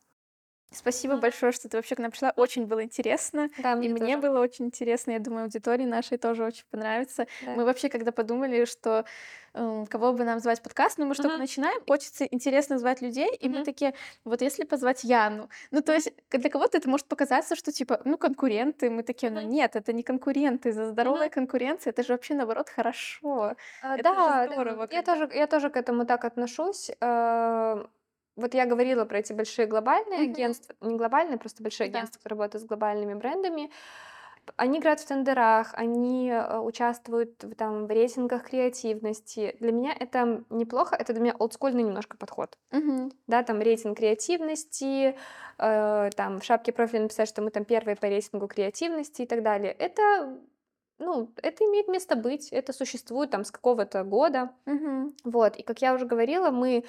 Спасибо 0.73 1.17
большое, 1.17 1.51
что 1.51 1.69
ты 1.69 1.77
вообще 1.77 1.95
к 1.95 1.99
нам 1.99 2.11
пришла. 2.11 2.33
Очень 2.35 2.65
было 2.65 2.83
интересно. 2.83 3.49
Да, 3.57 3.73
И 3.73 3.87
мне 3.89 4.17
было 4.17 4.39
очень 4.39 4.65
интересно. 4.65 5.11
Я 5.11 5.19
думаю, 5.19 5.43
аудитории 5.43 5.85
нашей 5.85 6.17
тоже 6.17 6.43
очень 6.43 6.65
понравится. 6.71 7.27
Да. 7.45 7.51
Мы 7.55 7.65
вообще, 7.65 7.89
когда 7.89 8.11
подумали, 8.11 8.65
что 8.65 9.05
эм, 9.55 9.85
кого 9.85 10.13
бы 10.13 10.23
нам 10.23 10.39
звать 10.39 10.61
подкаст, 10.63 10.97
ну 10.97 11.05
мы 11.05 11.13
только 11.13 11.29
Мгм. 11.33 11.39
начинаем, 11.41 11.79
хочется 11.87 12.25
интересно 12.25 12.79
звать 12.79 13.01
людей, 13.01 13.29
и 13.35 13.47
мы 13.49 13.57
Мгм. 13.57 13.65
такие, 13.65 13.93
вот 14.25 14.41
если 14.41 14.63
позвать 14.65 15.03
Яну, 15.03 15.47
ну 15.69 15.81
то 15.81 15.93
есть 15.93 16.11
для 16.31 16.49
кого-то 16.49 16.77
это 16.79 16.89
может 16.89 17.05
показаться, 17.07 17.55
что 17.55 17.71
типа, 17.71 18.01
ну 18.03 18.17
конкуренты, 18.17 18.89
мы 18.89 19.03
такие, 19.03 19.31
ну 19.31 19.41
нет, 19.41 19.75
это 19.75 19.93
не 19.93 20.01
конкуренты, 20.01 20.71
за 20.73 20.87
здоровая 20.87 21.27
Мгм. 21.27 21.33
конкуренция, 21.35 21.91
это 21.91 22.01
же 22.01 22.13
вообще 22.13 22.33
наоборот 22.33 22.69
хорошо. 22.69 23.55
А, 23.83 23.93
Это 23.93 24.03
да, 24.03 24.13
да, 24.15 24.51
здорово, 24.53 24.81
я 24.91 25.03
когда- 25.03 25.13
тоже, 25.13 25.29
я 25.37 25.45
тоже 25.47 25.69
к 25.69 25.77
этому 25.77 26.05
так 26.07 26.25
отношусь. 26.25 26.89
Вот 28.35 28.53
я 28.53 28.65
говорила 28.65 29.05
про 29.05 29.19
эти 29.19 29.33
большие 29.33 29.67
глобальные 29.67 30.21
Мгм. 30.21 30.33
агентства, 30.33 30.75
не 30.81 30.95
глобальные, 30.95 31.37
просто 31.37 31.61
большие 31.61 31.89
Да. 31.89 31.99
агентства, 31.99 32.19
которые 32.19 32.37
работают 32.39 32.63
с 32.63 32.67
глобальными 32.67 33.13
брендами. 33.13 33.71
Они 34.57 34.79
играют 34.79 34.99
в 34.99 35.07
тендерах, 35.07 35.73
они 35.73 36.29
э, 36.29 36.59
участвуют 36.59 37.43
в, 37.43 37.55
там, 37.55 37.87
в 37.87 37.89
рейтингах 37.89 38.43
креативности. 38.49 39.55
Для 39.59 39.71
меня 39.71 39.95
это 39.97 40.43
неплохо, 40.49 40.95
это 40.95 41.13
для 41.13 41.21
меня 41.21 41.35
олдскульный 41.39 41.83
немножко 41.83 42.17
подход. 42.17 42.57
Мгм. 42.71 43.11
Да, 43.27 43.43
там 43.43 43.61
рейтинг 43.61 43.97
креативности, 43.97 45.15
э, 45.59 46.09
там 46.15 46.39
в 46.39 46.43
шапке 46.43 46.73
профиля 46.73 47.03
написать, 47.03 47.29
что 47.29 47.41
мы 47.41 47.51
там 47.51 47.63
первые 47.65 47.95
по 47.95 48.07
рейтингу 48.07 48.47
креативности 48.47 49.21
и 49.21 49.25
так 49.25 49.43
далее. 49.43 49.71
Это, 49.71 50.39
ну, 50.99 51.31
это 51.41 51.63
имеет 51.65 51.87
место 51.87 52.15
быть, 52.17 52.49
это 52.51 52.73
существует 52.73 53.29
там 53.31 53.45
с 53.45 53.51
какого-то 53.51 54.03
года. 54.03 54.51
Мгм. 54.65 55.13
Вот, 55.23 55.55
и 55.55 55.63
как 55.63 55.81
я 55.81 55.93
уже 55.93 56.05
говорила, 56.05 56.51
мы 56.51 56.83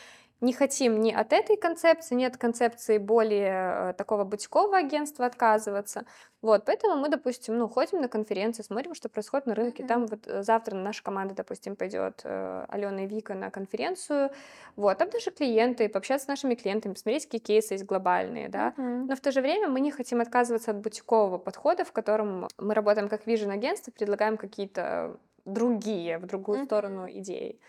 не 0.45 0.53
хотим 0.53 1.01
ни 1.01 1.13
от 1.13 1.33
этой 1.33 1.57
концепции, 1.57 2.15
ни 2.15 2.25
от 2.25 2.37
концепции 2.37 2.99
более 2.99 3.91
э, 3.91 3.95
такого 3.95 4.25
бутикового 4.25 4.77
агентства 4.77 5.27
отказываться. 5.27 6.05
Вот, 6.43 6.67
поэтому 6.67 6.97
мы, 6.97 7.09
допустим, 7.09 7.57
ну, 7.57 7.69
ходим 7.69 8.03
на 8.03 8.09
конференции, 8.09 8.63
смотрим, 8.63 8.95
что 8.95 9.09
происходит 9.09 9.47
на 9.47 9.55
рынке. 9.55 9.83
Там 9.85 10.07
вот 10.07 10.27
э, 10.27 10.43
завтра 10.43 10.75
наша 10.77 11.03
команда, 11.03 11.35
допустим, 11.35 11.77
пойдет 11.77 12.21
э, 12.25 12.67
Алена 12.69 13.05
и 13.05 13.07
Вика 13.07 13.35
на 13.35 13.51
конференцию. 13.51 14.31
Вот, 14.77 14.99
там 14.99 15.09
наши 15.13 15.31
клиенты, 15.31 15.89
пообщаться 15.89 16.27
с 16.27 16.29
нашими 16.29 16.55
клиентами, 16.55 16.93
посмотреть, 16.93 17.25
какие 17.25 17.41
кейсы 17.41 17.75
есть 17.75 17.85
глобальные, 17.87 18.51
да. 18.51 18.75
Мгм. 18.77 19.07
Но 19.07 19.17
в 19.17 19.21
то 19.21 19.33
же 19.33 19.41
время 19.41 19.69
мы 19.69 19.81
не 19.81 19.91
хотим 19.91 20.21
отказываться 20.21 20.73
от 20.73 20.77
бутикового 20.79 21.39
подхода, 21.39 21.85
в 21.85 21.93
котором 21.93 22.49
мы 22.59 22.75
работаем 22.75 23.09
как 23.09 23.27
вижен 23.27 23.51
агентство, 23.51 23.91
предлагаем 23.91 24.37
какие-то 24.37 25.19
другие, 25.47 26.19
в 26.19 26.27
другую 26.27 26.59
Мгм. 26.59 26.67
сторону 26.67 27.07
идеи. 27.11 27.61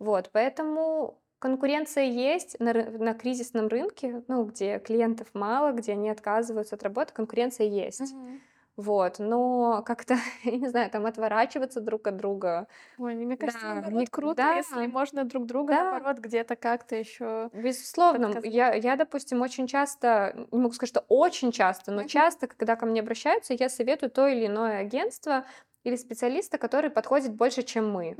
Вот, 0.00 0.30
поэтому 0.32 1.20
конкуренция 1.44 2.04
есть 2.04 2.58
на, 2.58 2.72
на 2.72 3.12
кризисном 3.12 3.68
рынке, 3.68 4.24
ну, 4.28 4.44
где 4.46 4.78
клиентов 4.78 5.28
мало, 5.34 5.72
где 5.72 5.92
они 5.92 6.08
отказываются 6.08 6.74
от 6.76 6.82
работы, 6.82 7.12
конкуренция 7.12 7.66
есть. 7.66 8.00
Мгм. 8.14 8.40
Вот, 8.76 9.18
но 9.18 9.82
как-то, 9.84 10.14
я 10.44 10.56
не 10.56 10.68
знаю, 10.68 10.90
там 10.90 11.04
отворачиваться 11.04 11.80
друг 11.82 12.06
от 12.06 12.16
друга. 12.16 12.66
Ой, 12.98 13.14
мне 13.14 13.36
кажется, 13.36 13.60
Да, 13.60 13.74
наоборот, 13.74 13.92
мне- 13.94 14.06
круто, 14.06 14.36
да. 14.36 14.54
если 14.54 14.86
можно 14.86 15.24
друг 15.24 15.44
друга, 15.44 15.74
Да. 15.74 15.82
наоборот, 15.90 16.18
где-то 16.18 16.56
как-то 16.56 16.96
еще. 16.96 17.50
Безусловно, 17.52 18.32
я, 18.42 18.72
я, 18.72 18.96
допустим, 18.96 19.42
очень 19.42 19.66
часто, 19.66 20.46
не 20.50 20.58
могу 20.58 20.72
сказать, 20.72 20.88
что 20.90 21.04
очень 21.08 21.52
часто, 21.52 21.92
но 21.92 22.04
часто, 22.04 22.46
когда 22.46 22.74
ко 22.76 22.86
мне 22.86 23.00
обращаются, 23.00 23.52
я 23.52 23.68
советую 23.68 24.10
то 24.10 24.26
или 24.28 24.46
иное 24.46 24.78
агентство 24.80 25.44
или 25.84 25.96
специалиста, 25.96 26.56
который 26.56 26.88
подходит 26.88 27.34
больше, 27.34 27.62
чем 27.62 27.92
мы. 27.92 28.16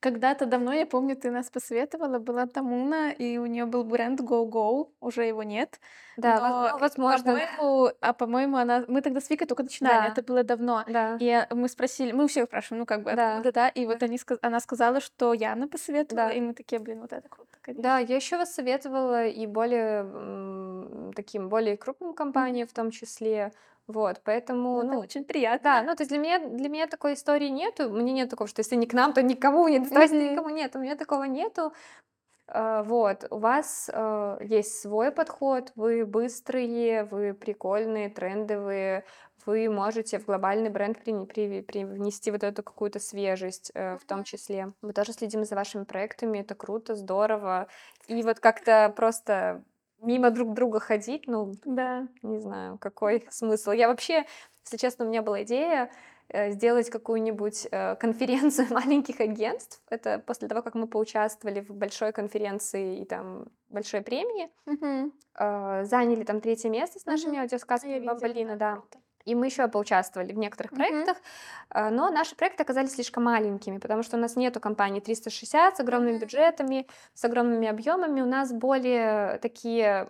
Когда-то 0.00 0.46
давно, 0.46 0.72
я 0.72 0.86
помню, 0.86 1.14
ты 1.14 1.30
нас 1.30 1.50
посоветовала, 1.50 2.18
была 2.18 2.46
Тамуна, 2.46 3.10
и 3.12 3.36
у 3.38 3.44
нее 3.44 3.66
был 3.66 3.84
бренд 3.84 4.20
Go 4.20 4.48
Go, 4.48 4.88
уже 5.00 5.24
его 5.24 5.42
нет. 5.42 5.78
Да, 6.16 6.40
Но, 6.40 6.62
воз- 6.72 6.80
возможно, 6.80 7.34
да. 7.34 7.46
по-моему, 7.58 7.90
а 8.00 8.12
по-моему, 8.14 8.56
она, 8.56 8.84
мы 8.88 9.02
тогда 9.02 9.20
с 9.20 9.28
Викой 9.28 9.46
только 9.46 9.62
начинали, 9.62 10.06
Да. 10.06 10.12
это 10.12 10.22
было 10.22 10.42
давно. 10.42 10.84
Да. 10.88 11.16
И 11.20 11.26
э, 11.26 11.54
мы 11.54 11.68
спросили, 11.68 12.12
мы 12.12 12.24
у 12.24 12.26
всех 12.28 12.46
спрашиваем, 12.46 12.80
ну 12.80 12.86
как 12.86 13.02
бы, 13.02 13.14
Да. 13.14 13.32
откуда, 13.34 13.52
да, 13.52 13.68
и 13.68 13.84
вот 13.86 14.02
они, 14.02 14.18
она 14.40 14.60
сказала, 14.60 15.00
что 15.00 15.34
Яна 15.34 15.68
посоветовала, 15.68 16.28
Да. 16.28 16.32
и 16.34 16.40
мы 16.40 16.54
такие, 16.54 16.78
блин, 16.80 17.00
вот 17.02 17.12
это 17.12 17.28
круто, 17.28 17.50
конечно. 17.60 17.82
Да, 17.82 17.98
я 17.98 18.16
еще 18.16 18.38
вас 18.38 18.54
советовала 18.54 19.26
и 19.26 19.46
более 19.46 21.12
таким 21.14 21.48
более 21.48 21.76
крупным 21.76 22.14
компаниям 22.14 22.66
в 22.66 22.72
том 22.72 22.90
числе. 22.90 23.52
Вот, 23.90 24.20
поэтому, 24.24 24.78
Это 24.78 24.86
ну, 24.88 24.98
очень 25.00 25.24
приятно. 25.24 25.60
да, 25.64 25.82
ну, 25.82 25.94
то 25.96 26.02
есть 26.02 26.10
для 26.10 26.18
меня, 26.18 26.38
для 26.38 26.68
меня 26.68 26.86
такой 26.86 27.14
истории 27.14 27.48
нету. 27.48 27.90
Мне 27.90 28.12
нет 28.12 28.30
такого, 28.30 28.48
что 28.48 28.60
если 28.60 28.76
не 28.76 28.86
к 28.86 28.92
нам, 28.94 29.12
то 29.12 29.22
никому 29.22 29.68
не 29.68 29.78
доставать, 29.78 30.10
Мгм. 30.10 30.32
никому 30.32 30.50
нет. 30.50 30.76
У 30.76 30.78
меня 30.78 30.96
такого 30.96 31.24
нету. 31.24 31.72
А, 32.52 32.82
Вот, 32.82 33.26
у 33.30 33.38
вас 33.38 33.88
э, 33.92 34.38
есть 34.42 34.80
свой 34.80 35.12
подход, 35.12 35.72
вы 35.76 36.04
быстрые, 36.04 37.04
вы 37.04 37.32
прикольные, 37.32 38.08
трендовые, 38.10 39.04
вы 39.46 39.70
можете 39.70 40.18
в 40.18 40.26
глобальный 40.26 40.68
бренд 40.70 40.98
при- 41.02 41.24
при- 41.24 41.62
привнести 41.62 42.30
вот 42.30 42.42
эту 42.42 42.62
какую-то 42.62 42.98
свежесть 42.98 43.70
э, 43.74 43.96
в 43.98 44.04
том 44.04 44.24
числе. 44.24 44.72
Мы 44.82 44.92
тоже 44.92 45.12
следим 45.12 45.44
за 45.44 45.54
вашими 45.54 45.84
проектами, 45.84 46.38
это 46.38 46.54
круто, 46.54 46.94
здорово. 46.94 47.68
И 48.08 48.22
вот 48.22 48.40
как-то 48.40 48.92
просто 48.96 49.62
мимо 50.02 50.30
друг 50.30 50.54
друга 50.54 50.80
ходить, 50.80 51.24
ну, 51.26 51.52
Да. 51.64 52.08
не 52.22 52.38
знаю, 52.40 52.78
какой 52.78 53.26
смысл. 53.30 53.70
Я 53.72 53.88
вообще, 53.88 54.24
если 54.64 54.76
честно, 54.76 55.04
у 55.04 55.08
меня 55.08 55.22
была 55.22 55.42
идея 55.42 55.90
э, 56.28 56.50
сделать 56.52 56.90
какую-нибудь 56.90 57.68
э, 57.70 57.96
конференцию 57.96 58.68
маленьких 58.70 59.20
агентств. 59.20 59.82
Это 59.90 60.18
после 60.18 60.48
того, 60.48 60.62
как 60.62 60.74
мы 60.74 60.86
поучаствовали 60.86 61.60
в 61.60 61.70
большой 61.74 62.12
конференции 62.12 63.00
и 63.00 63.04
там 63.04 63.46
большой 63.68 64.02
премии. 64.02 64.50
Э, 65.38 65.84
Заняли 65.84 66.24
там 66.24 66.40
третье 66.40 66.68
место 66.70 66.98
с 66.98 67.06
нашими. 67.06 67.38
А, 67.38 67.42
аудиосказками 67.42 67.98
Бамбалина, 68.04 68.56
да. 68.56 68.76
круто. 68.76 68.98
И 69.24 69.34
мы 69.34 69.46
еще 69.46 69.68
поучаствовали 69.68 70.32
в 70.32 70.38
некоторых 70.38 70.72
проектах, 70.72 71.16
э, 71.74 71.90
но 71.90 72.10
наши 72.10 72.34
проекты 72.36 72.62
оказались 72.62 72.94
слишком 72.94 73.24
маленькими, 73.24 73.78
потому 73.78 74.02
что 74.02 74.16
у 74.16 74.20
нас 74.20 74.36
нету 74.36 74.60
компании 74.60 75.00
360 75.00 75.76
с 75.76 75.80
огромными 75.80 76.12
Мгм. 76.16 76.20
бюджетами, 76.20 76.86
с 77.14 77.24
огромными 77.24 77.68
объемами. 77.68 78.20
У 78.22 78.26
нас 78.26 78.52
более 78.52 79.38
такие 79.38 80.08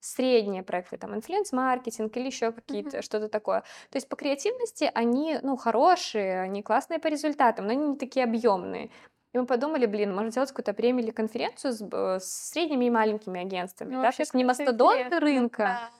средние 0.00 0.62
проекты, 0.64 0.96
там, 0.98 1.14
influence-маркетинг 1.14 2.16
или 2.16 2.26
еще 2.26 2.50
какие-то, 2.52 2.96
Мгм. 2.96 3.02
что-то 3.02 3.28
такое. 3.28 3.60
То 3.90 3.96
есть 3.96 4.08
по 4.08 4.16
креативности 4.16 4.90
они, 4.94 5.38
ну, 5.42 5.56
хорошие, 5.56 6.40
они 6.42 6.62
классные 6.62 6.98
по 6.98 7.06
результатам, 7.06 7.66
но 7.66 7.72
они 7.72 7.86
не 7.90 7.96
такие 7.96 8.24
объемные. 8.24 8.90
И 9.32 9.38
мы 9.38 9.46
подумали, 9.46 9.86
блин, 9.86 10.12
можно 10.14 10.30
сделать 10.30 10.50
какую-то 10.50 10.74
премию 10.74 11.04
или 11.04 11.10
конференцию 11.12 11.72
с, 11.72 11.80
б- 11.80 12.18
с 12.20 12.50
средними 12.50 12.86
и 12.86 12.90
маленькими 12.90 13.40
агентствами, 13.40 13.94
Ну, 13.94 14.02
да, 14.02 14.10
то 14.12 14.20
есть 14.22 14.34
не 14.34 14.44
мастодонты 14.44 15.20
рынка, 15.20 15.62
да. 15.62 15.90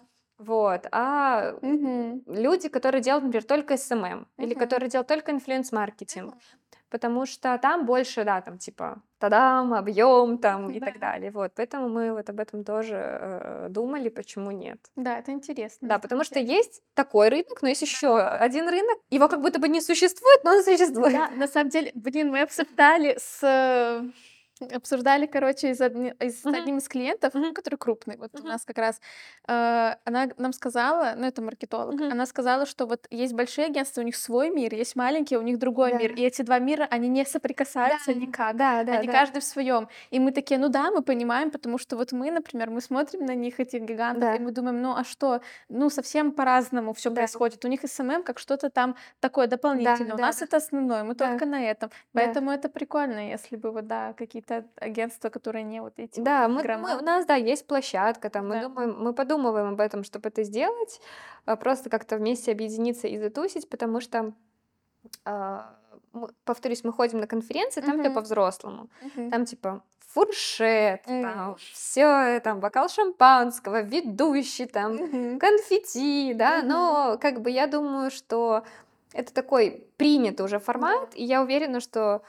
Вот, 0.42 0.86
а 0.92 1.54
Мгм. 1.62 2.22
люди, 2.26 2.68
которые 2.68 3.00
делают, 3.02 3.24
например, 3.24 3.44
только 3.44 3.74
SMM, 3.74 4.26
или 4.38 4.54
Мгм. 4.54 4.58
которые 4.58 4.88
делают 4.90 5.08
только 5.08 5.32
influence-маркетинг, 5.32 6.34
Мгм. 6.34 6.40
потому 6.90 7.26
что 7.26 7.58
там 7.58 7.86
больше, 7.86 8.24
да, 8.24 8.40
там 8.40 8.58
типа, 8.58 9.02
тадам, 9.18 9.72
объем 9.74 10.38
там 10.38 10.70
и 10.70 10.80
так 10.80 10.94
Да. 10.94 11.00
далее, 11.00 11.30
вот, 11.30 11.52
поэтому 11.54 11.88
мы 11.88 12.12
вот 12.12 12.28
об 12.30 12.40
этом 12.40 12.64
тоже 12.64 12.96
э, 12.96 13.66
думали, 13.70 14.08
почему 14.08 14.50
нет. 14.50 14.78
Да, 14.96 15.18
это 15.18 15.30
интересно. 15.32 15.88
Да, 15.88 15.98
потому 15.98 16.24
что 16.24 16.38
есть 16.40 16.82
такой 16.94 17.28
рынок, 17.28 17.62
но 17.62 17.68
есть 17.68 17.82
еще 17.82 18.18
один 18.18 18.68
рынок, 18.68 18.98
его 19.10 19.28
как 19.28 19.40
будто 19.40 19.58
бы 19.60 19.68
не 19.68 19.80
существует, 19.80 20.44
но 20.44 20.50
он 20.52 20.64
существует. 20.64 21.12
Да, 21.12 21.30
на 21.36 21.46
самом 21.46 21.70
деле, 21.70 21.92
блин, 21.94 22.30
мы 22.30 22.42
обсуждали 22.42 23.16
с 23.18 23.38
э, 23.42 24.02
обсуждали, 24.72 25.26
короче, 25.26 25.74
с, 25.74 25.80
одни- 25.80 26.14
и 26.20 26.30
с 26.30 26.44
Мгм. 26.44 26.54
одним 26.54 26.78
из 26.78 26.88
клиентов, 26.88 27.34
Мгм. 27.34 27.54
который 27.54 27.76
крупный, 27.76 28.16
вот 28.16 28.30
у 28.34 28.38
Мгм. 28.38 28.48
нас 28.48 28.64
как 28.64 28.78
раз, 28.78 29.00
э, 29.48 29.94
она 30.04 30.28
нам 30.38 30.52
сказала, 30.52 31.14
ну 31.16 31.26
это 31.26 31.42
маркетолог, 31.42 31.94
Мгм. 31.94 32.12
она 32.12 32.26
сказала, 32.26 32.66
что 32.66 32.86
вот 32.86 33.06
есть 33.10 33.32
большие 33.34 33.66
агентства, 33.66 34.00
у 34.02 34.04
них 34.04 34.16
свой 34.16 34.50
мир, 34.50 34.74
есть 34.74 34.96
маленькие, 34.96 35.38
у 35.38 35.42
них 35.42 35.58
другой 35.58 35.92
мир, 35.94 36.14
Да. 36.14 36.22
и 36.22 36.24
эти 36.26 36.42
два 36.42 36.58
мира, 36.58 36.86
они 36.90 37.08
не 37.08 37.24
соприкасаются 37.24 38.12
Да, 38.14 38.20
никак. 38.20 38.56
да, 38.56 38.82
да, 38.84 38.92
Они 38.98 39.06
да. 39.06 39.12
каждый 39.12 39.40
в 39.40 39.44
своем. 39.44 39.88
И 40.10 40.18
мы 40.20 40.32
такие, 40.32 40.58
ну 40.60 40.68
да, 40.68 40.90
мы 40.90 41.02
понимаем, 41.02 41.50
потому 41.50 41.78
что 41.78 41.96
вот 41.96 42.12
мы, 42.12 42.30
например, 42.30 42.70
мы 42.70 42.80
смотрим 42.80 43.26
на 43.26 43.34
них, 43.34 43.60
этих 43.60 43.82
гигантов, 43.82 44.20
Да. 44.22 44.34
и 44.36 44.38
мы 44.38 44.50
думаем, 44.52 44.80
ну 44.82 44.94
а 44.96 45.04
что? 45.04 45.40
Ну 45.68 45.90
совсем 45.90 46.32
по-разному 46.32 46.92
все 46.92 47.10
Да. 47.10 47.16
происходит. 47.16 47.64
У 47.64 47.68
них 47.68 47.80
SMM 47.84 48.22
как 48.22 48.38
что-то 48.38 48.70
там 48.70 48.94
такое 49.20 49.46
дополнительное. 49.46 50.14
У 50.14 50.16
да, 50.16 50.26
нас 50.26 50.38
да. 50.38 50.44
это 50.46 50.56
основное, 50.56 51.04
мы 51.04 51.14
Да. 51.14 51.28
только 51.28 51.46
на 51.46 51.62
этом. 51.62 51.90
Да. 51.90 52.20
Поэтому 52.20 52.50
это 52.50 52.68
прикольно, 52.68 53.30
если 53.30 53.56
бы 53.56 53.70
вот, 53.72 53.86
да, 53.86 54.12
какие-то 54.12 54.51
агентства, 54.76 55.28
которые 55.30 55.62
не 55.64 55.80
вот 55.80 55.94
эти 55.98 56.18
вот 56.20 56.24
Да, 56.24 56.48
мы, 56.48 56.62
мы- 56.62 56.98
у 56.98 57.02
нас, 57.04 57.26
да, 57.26 57.34
есть 57.36 57.66
площадка, 57.66 58.30
там, 58.30 58.48
мы 58.48 58.54
Да. 58.56 58.62
думаем, 58.68 58.96
мы 58.98 59.12
подумываем 59.12 59.68
об 59.74 59.80
этом, 59.80 60.04
чтобы 60.04 60.28
это 60.28 60.42
сделать, 60.44 61.00
а, 61.44 61.56
просто 61.56 61.90
как-то 61.90 62.16
вместе 62.16 62.52
объединиться 62.52 63.06
и 63.08 63.18
затусить, 63.18 63.68
потому 63.68 64.00
что, 64.00 64.32
а, 65.24 65.76
мы- 66.12 66.28
повторюсь, 66.44 66.84
мы 66.84 66.92
ходим 66.92 67.18
на 67.20 67.26
конференции, 67.26 67.80
там 67.80 67.94
все 67.98 68.08
Мгм. 68.08 68.14
по-взрослому, 68.14 68.88
Мгм. 69.02 69.30
там 69.30 69.44
типа 69.44 69.82
фуршет, 70.08 71.00
М. 71.06 71.22
там 71.22 71.56
все, 71.72 72.38
там 72.40 72.60
бокал 72.60 72.88
шампанского, 72.88 73.80
ведущий, 73.82 74.66
там 74.66 74.94
Мгм. 74.96 75.38
конфетти, 75.38 76.34
да, 76.34 76.58
Мгм. 76.58 76.68
но 76.68 77.18
как 77.20 77.40
бы 77.40 77.50
я 77.50 77.66
думаю, 77.66 78.10
что 78.10 78.62
это 79.14 79.32
такой 79.32 79.86
принятый 79.96 80.42
уже 80.44 80.58
формат, 80.58 81.14
и 81.14 81.24
я 81.24 81.42
уверена, 81.42 81.80
что 81.80 82.22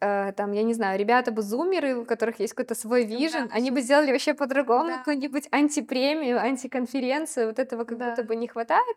э, 0.00 0.32
там, 0.32 0.52
я 0.52 0.62
не 0.62 0.74
знаю, 0.74 0.98
ребята-бузумеры, 0.98 1.96
у 1.96 2.04
которых 2.04 2.40
есть 2.40 2.54
какой-то 2.54 2.74
свой 2.74 3.04
вижен, 3.04 3.48
они 3.52 3.70
бы 3.70 3.80
сделали 3.80 4.12
вообще 4.12 4.34
по-другому, 4.34 4.88
Да. 4.90 4.98
какую-нибудь 4.98 5.48
антипремию, 5.50 6.38
антиконференцию, 6.40 7.46
вот 7.48 7.58
этого 7.58 7.84
как 7.84 7.98
Да. 7.98 8.10
будто 8.10 8.22
бы 8.24 8.36
не 8.36 8.48
хватает. 8.48 8.96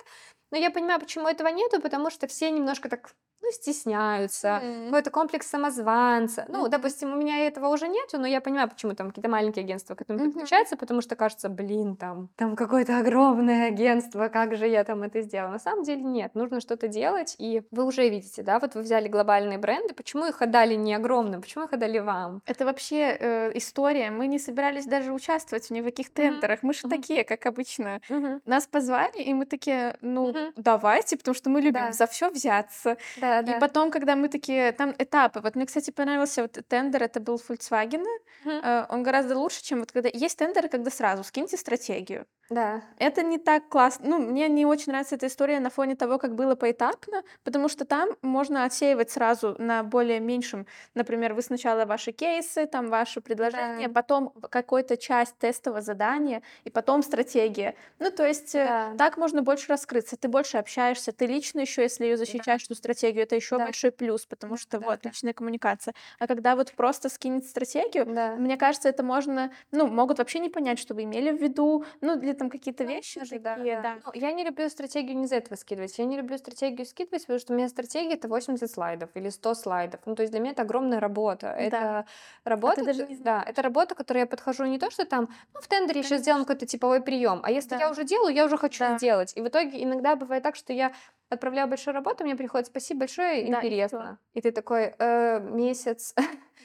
Но 0.51 0.57
я 0.57 0.71
понимаю, 0.71 0.99
почему 0.99 1.27
этого 1.27 1.47
нету, 1.49 1.81
потому 1.81 2.09
что 2.09 2.27
все 2.27 2.49
немножко 2.51 2.89
так, 2.89 3.09
ну, 3.41 3.51
стесняются, 3.51 4.61
Мгм. 4.63 4.85
какой-то 4.87 5.11
комплекс 5.11 5.47
самозванца. 5.47 6.45
Ну, 6.49 6.61
Мгм. 6.61 6.69
допустим, 6.69 7.13
у 7.13 7.15
меня 7.15 7.47
этого 7.47 7.67
уже 7.67 7.87
нету, 7.87 8.17
но 8.19 8.27
я 8.27 8.41
понимаю, 8.41 8.69
почему 8.69 8.93
там 8.93 9.09
какие-то 9.09 9.29
маленькие 9.29 9.63
агентства 9.63 9.95
к 9.95 10.01
этому 10.01 10.19
подключаются, 10.19 10.75
потому 10.77 11.01
что 11.01 11.15
кажется, 11.15 11.49
блин, 11.49 11.95
там, 11.95 12.29
там 12.35 12.55
какое-то 12.55 12.97
огромное 12.99 13.67
агентство, 13.67 14.27
как 14.29 14.55
же 14.55 14.67
я 14.67 14.83
там 14.83 15.03
это 15.03 15.21
сделала? 15.21 15.51
На 15.51 15.59
самом 15.59 15.83
деле 15.83 16.03
нет, 16.03 16.35
нужно 16.35 16.59
что-то 16.61 16.87
делать, 16.87 17.35
и 17.39 17.61
вы 17.71 17.85
уже 17.85 18.09
видите, 18.09 18.41
да, 18.43 18.59
вот 18.59 18.75
вы 18.75 18.81
взяли 18.81 19.07
глобальные 19.07 19.57
бренды, 19.57 19.93
почему 19.93 20.25
их 20.25 20.41
отдали 20.41 20.75
не 20.75 20.93
огромным, 20.95 21.41
почему 21.41 21.65
их 21.65 21.73
отдали 21.73 21.99
вам? 21.99 22.41
Это 22.45 22.65
вообще 22.65 23.17
э, 23.19 23.51
история. 23.57 24.09
Мы 24.11 24.27
не 24.27 24.39
собирались 24.39 24.85
даже 24.85 25.11
участвовать 25.13 25.69
ни 25.69 25.81
в 25.81 25.85
каких 25.85 26.09
тендерах. 26.11 26.63
Мы 26.63 26.73
же 26.73 26.81
Мгм. 26.83 26.89
такие, 26.89 27.23
как 27.23 27.45
обычно. 27.45 28.01
Мгм. 28.09 28.41
Нас 28.45 28.67
позвали, 28.67 29.21
и 29.21 29.33
мы 29.33 29.45
такие, 29.45 29.95
ну, 30.01 30.29
Мгм. 30.29 30.53
давайте, 30.55 31.17
потому 31.17 31.35
что 31.35 31.49
мы 31.49 31.61
любим 31.61 31.81
Да. 31.87 31.91
за 31.91 32.07
все 32.07 32.29
взяться. 32.29 32.97
Да, 33.17 33.26
И 33.41 33.45
да. 33.45 33.59
потом, 33.59 33.91
когда 33.91 34.15
мы 34.15 34.29
такие, 34.29 34.71
там 34.71 34.93
этапы. 34.97 35.39
Вот 35.41 35.55
мне, 35.55 35.65
кстати, 35.65 35.91
понравился 35.91 36.41
вот 36.41 36.57
тендер, 36.67 37.03
это 37.03 37.19
был 37.19 37.35
Volkswagen. 37.35 38.03
Э, 38.45 38.85
Он 38.89 39.03
гораздо 39.03 39.37
лучше, 39.37 39.63
чем 39.63 39.79
вот 39.79 39.91
когда... 39.91 40.09
Есть 40.13 40.37
тендеры, 40.37 40.69
когда 40.69 40.89
сразу 40.89 41.23
скиньте 41.23 41.57
стратегию. 41.57 42.25
Да. 42.49 42.81
Это 42.97 43.23
не 43.23 43.37
так 43.37 43.67
классно. 43.67 44.07
Ну, 44.09 44.19
мне 44.19 44.47
не 44.47 44.65
очень 44.65 44.91
нравится 44.93 45.15
эта 45.15 45.27
история 45.27 45.59
на 45.59 45.69
фоне 45.69 45.95
того, 45.95 46.17
как 46.17 46.33
было 46.35 46.55
поэтапно, 46.55 47.23
потому 47.43 47.67
что 47.67 47.83
там 47.83 48.11
можно 48.21 48.63
отсеивать 48.63 49.11
сразу 49.11 49.55
на 49.59 49.83
более 49.83 50.21
меньшем. 50.21 50.65
Например, 50.95 51.33
вы 51.33 51.41
сначала 51.41 51.85
ваши 51.85 52.13
кейсы, 52.13 52.65
там 52.65 52.87
ваши 52.89 53.19
предложения, 53.19 53.87
Да. 53.87 53.93
потом 53.93 54.29
какой-то 54.49 54.95
часть 54.95 55.37
тестового 55.37 55.81
задания, 55.81 56.41
и 56.63 56.69
потом 56.69 57.03
стратегия. 57.03 57.75
Ну, 57.99 58.11
то 58.11 58.25
есть 58.25 58.55
э, 58.55 58.65
Да. 58.65 58.93
так 58.97 59.17
можно 59.17 59.41
больше 59.41 59.67
раскрыться, 59.67 60.15
ты 60.15 60.29
больше 60.29 60.57
общаешься, 60.57 61.11
ты 61.11 61.25
лично 61.25 61.59
еще, 61.59 61.81
если 61.81 62.05
ее 62.05 62.15
защищаешь, 62.17 62.63
эту 62.63 62.75
стратегию, 62.75 63.23
это 63.23 63.35
еще 63.35 63.57
Да. 63.57 63.65
большой 63.65 63.91
плюс, 63.91 64.25
потому 64.25 64.53
Да, 64.53 64.57
что 64.57 64.79
да, 64.79 64.85
вот 64.87 64.99
да. 65.03 65.09
личная 65.09 65.33
коммуникация. 65.33 65.93
А 66.19 66.27
когда 66.27 66.55
вот 66.55 66.71
просто 66.73 67.09
скинет 67.09 67.45
стратегию, 67.45 68.05
Да. 68.05 68.35
мне 68.37 68.55
кажется, 68.57 68.87
это 68.87 69.03
можно, 69.03 69.51
ну, 69.71 69.87
могут 69.87 70.17
вообще 70.19 70.39
не 70.39 70.49
понять, 70.49 70.79
что 70.79 70.93
вы 70.93 71.03
имели 71.03 71.31
в 71.31 71.41
виду, 71.41 71.83
ну, 72.01 72.17
или 72.19 72.36
там 72.37 72.49
какие-то 72.49 72.83
Ну, 72.83 72.89
вещи 72.89 73.19
тоже, 73.19 73.39
такие, 73.39 73.81
да. 73.81 73.97
Ну, 74.05 74.11
я 74.13 74.31
не 74.31 74.43
люблю 74.43 74.69
стратегию 74.69 75.17
не 75.17 75.25
из 75.25 75.31
этого 75.31 75.55
скидывать. 75.55 75.97
Я 75.97 76.05
не 76.05 76.15
люблю 76.17 76.37
стратегию 76.37 76.85
скидывать, 76.85 77.23
потому 77.23 77.39
что 77.39 77.53
у 77.53 77.55
меня 77.57 77.67
стратегия 77.69 78.13
это 78.13 78.27
80 78.27 78.71
слайдов 78.71 79.09
или 79.15 79.29
100 79.29 79.53
слайдов. 79.55 79.99
Ну, 80.05 80.15
то 80.15 80.21
есть 80.23 80.31
для 80.31 80.39
меня 80.39 80.51
это 80.51 80.61
огромная 80.61 80.99
работа. 80.99 81.47
Это 81.47 82.05
работа, 82.43 82.85
даже 82.85 83.05
т- 83.05 83.13
не 83.13 83.17
да, 83.17 83.43
это 83.45 83.61
работа, 83.61 83.95
которой 83.95 84.19
я 84.19 84.25
подхожу 84.27 84.65
не 84.65 84.79
то, 84.79 84.89
что 84.91 85.05
там, 85.05 85.29
ну, 85.53 85.61
в 85.61 85.67
тендере 85.67 86.03
сейчас 86.03 86.21
сделаем 86.21 86.45
какой-то 86.45 86.65
типовой 86.65 87.01
прием, 87.01 87.41
а 87.43 87.51
если 87.51 87.71
Да. 87.71 87.79
я 87.79 87.89
уже 87.91 88.03
делаю, 88.03 88.33
я 88.33 88.45
уже 88.45 88.57
хочу 88.57 88.79
Да. 88.79 88.97
сделать. 88.97 89.33
И 89.35 89.41
в 89.41 89.47
итоге 89.47 89.83
иногда 89.83 90.15
бывает 90.15 90.43
так, 90.43 90.55
что 90.55 90.73
я 90.73 90.93
отправляю 91.29 91.67
большую 91.67 91.93
работу, 91.93 92.23
мне 92.23 92.35
приходит 92.35 92.67
спасибо 92.67 93.01
большое, 93.01 93.41
Да, 93.49 93.59
и 93.61 93.65
интересно. 93.67 94.19
И 94.33 94.41
ты 94.41 94.51
такой, 94.51 94.93
«Э, 94.97 95.39
месяц 95.39 96.13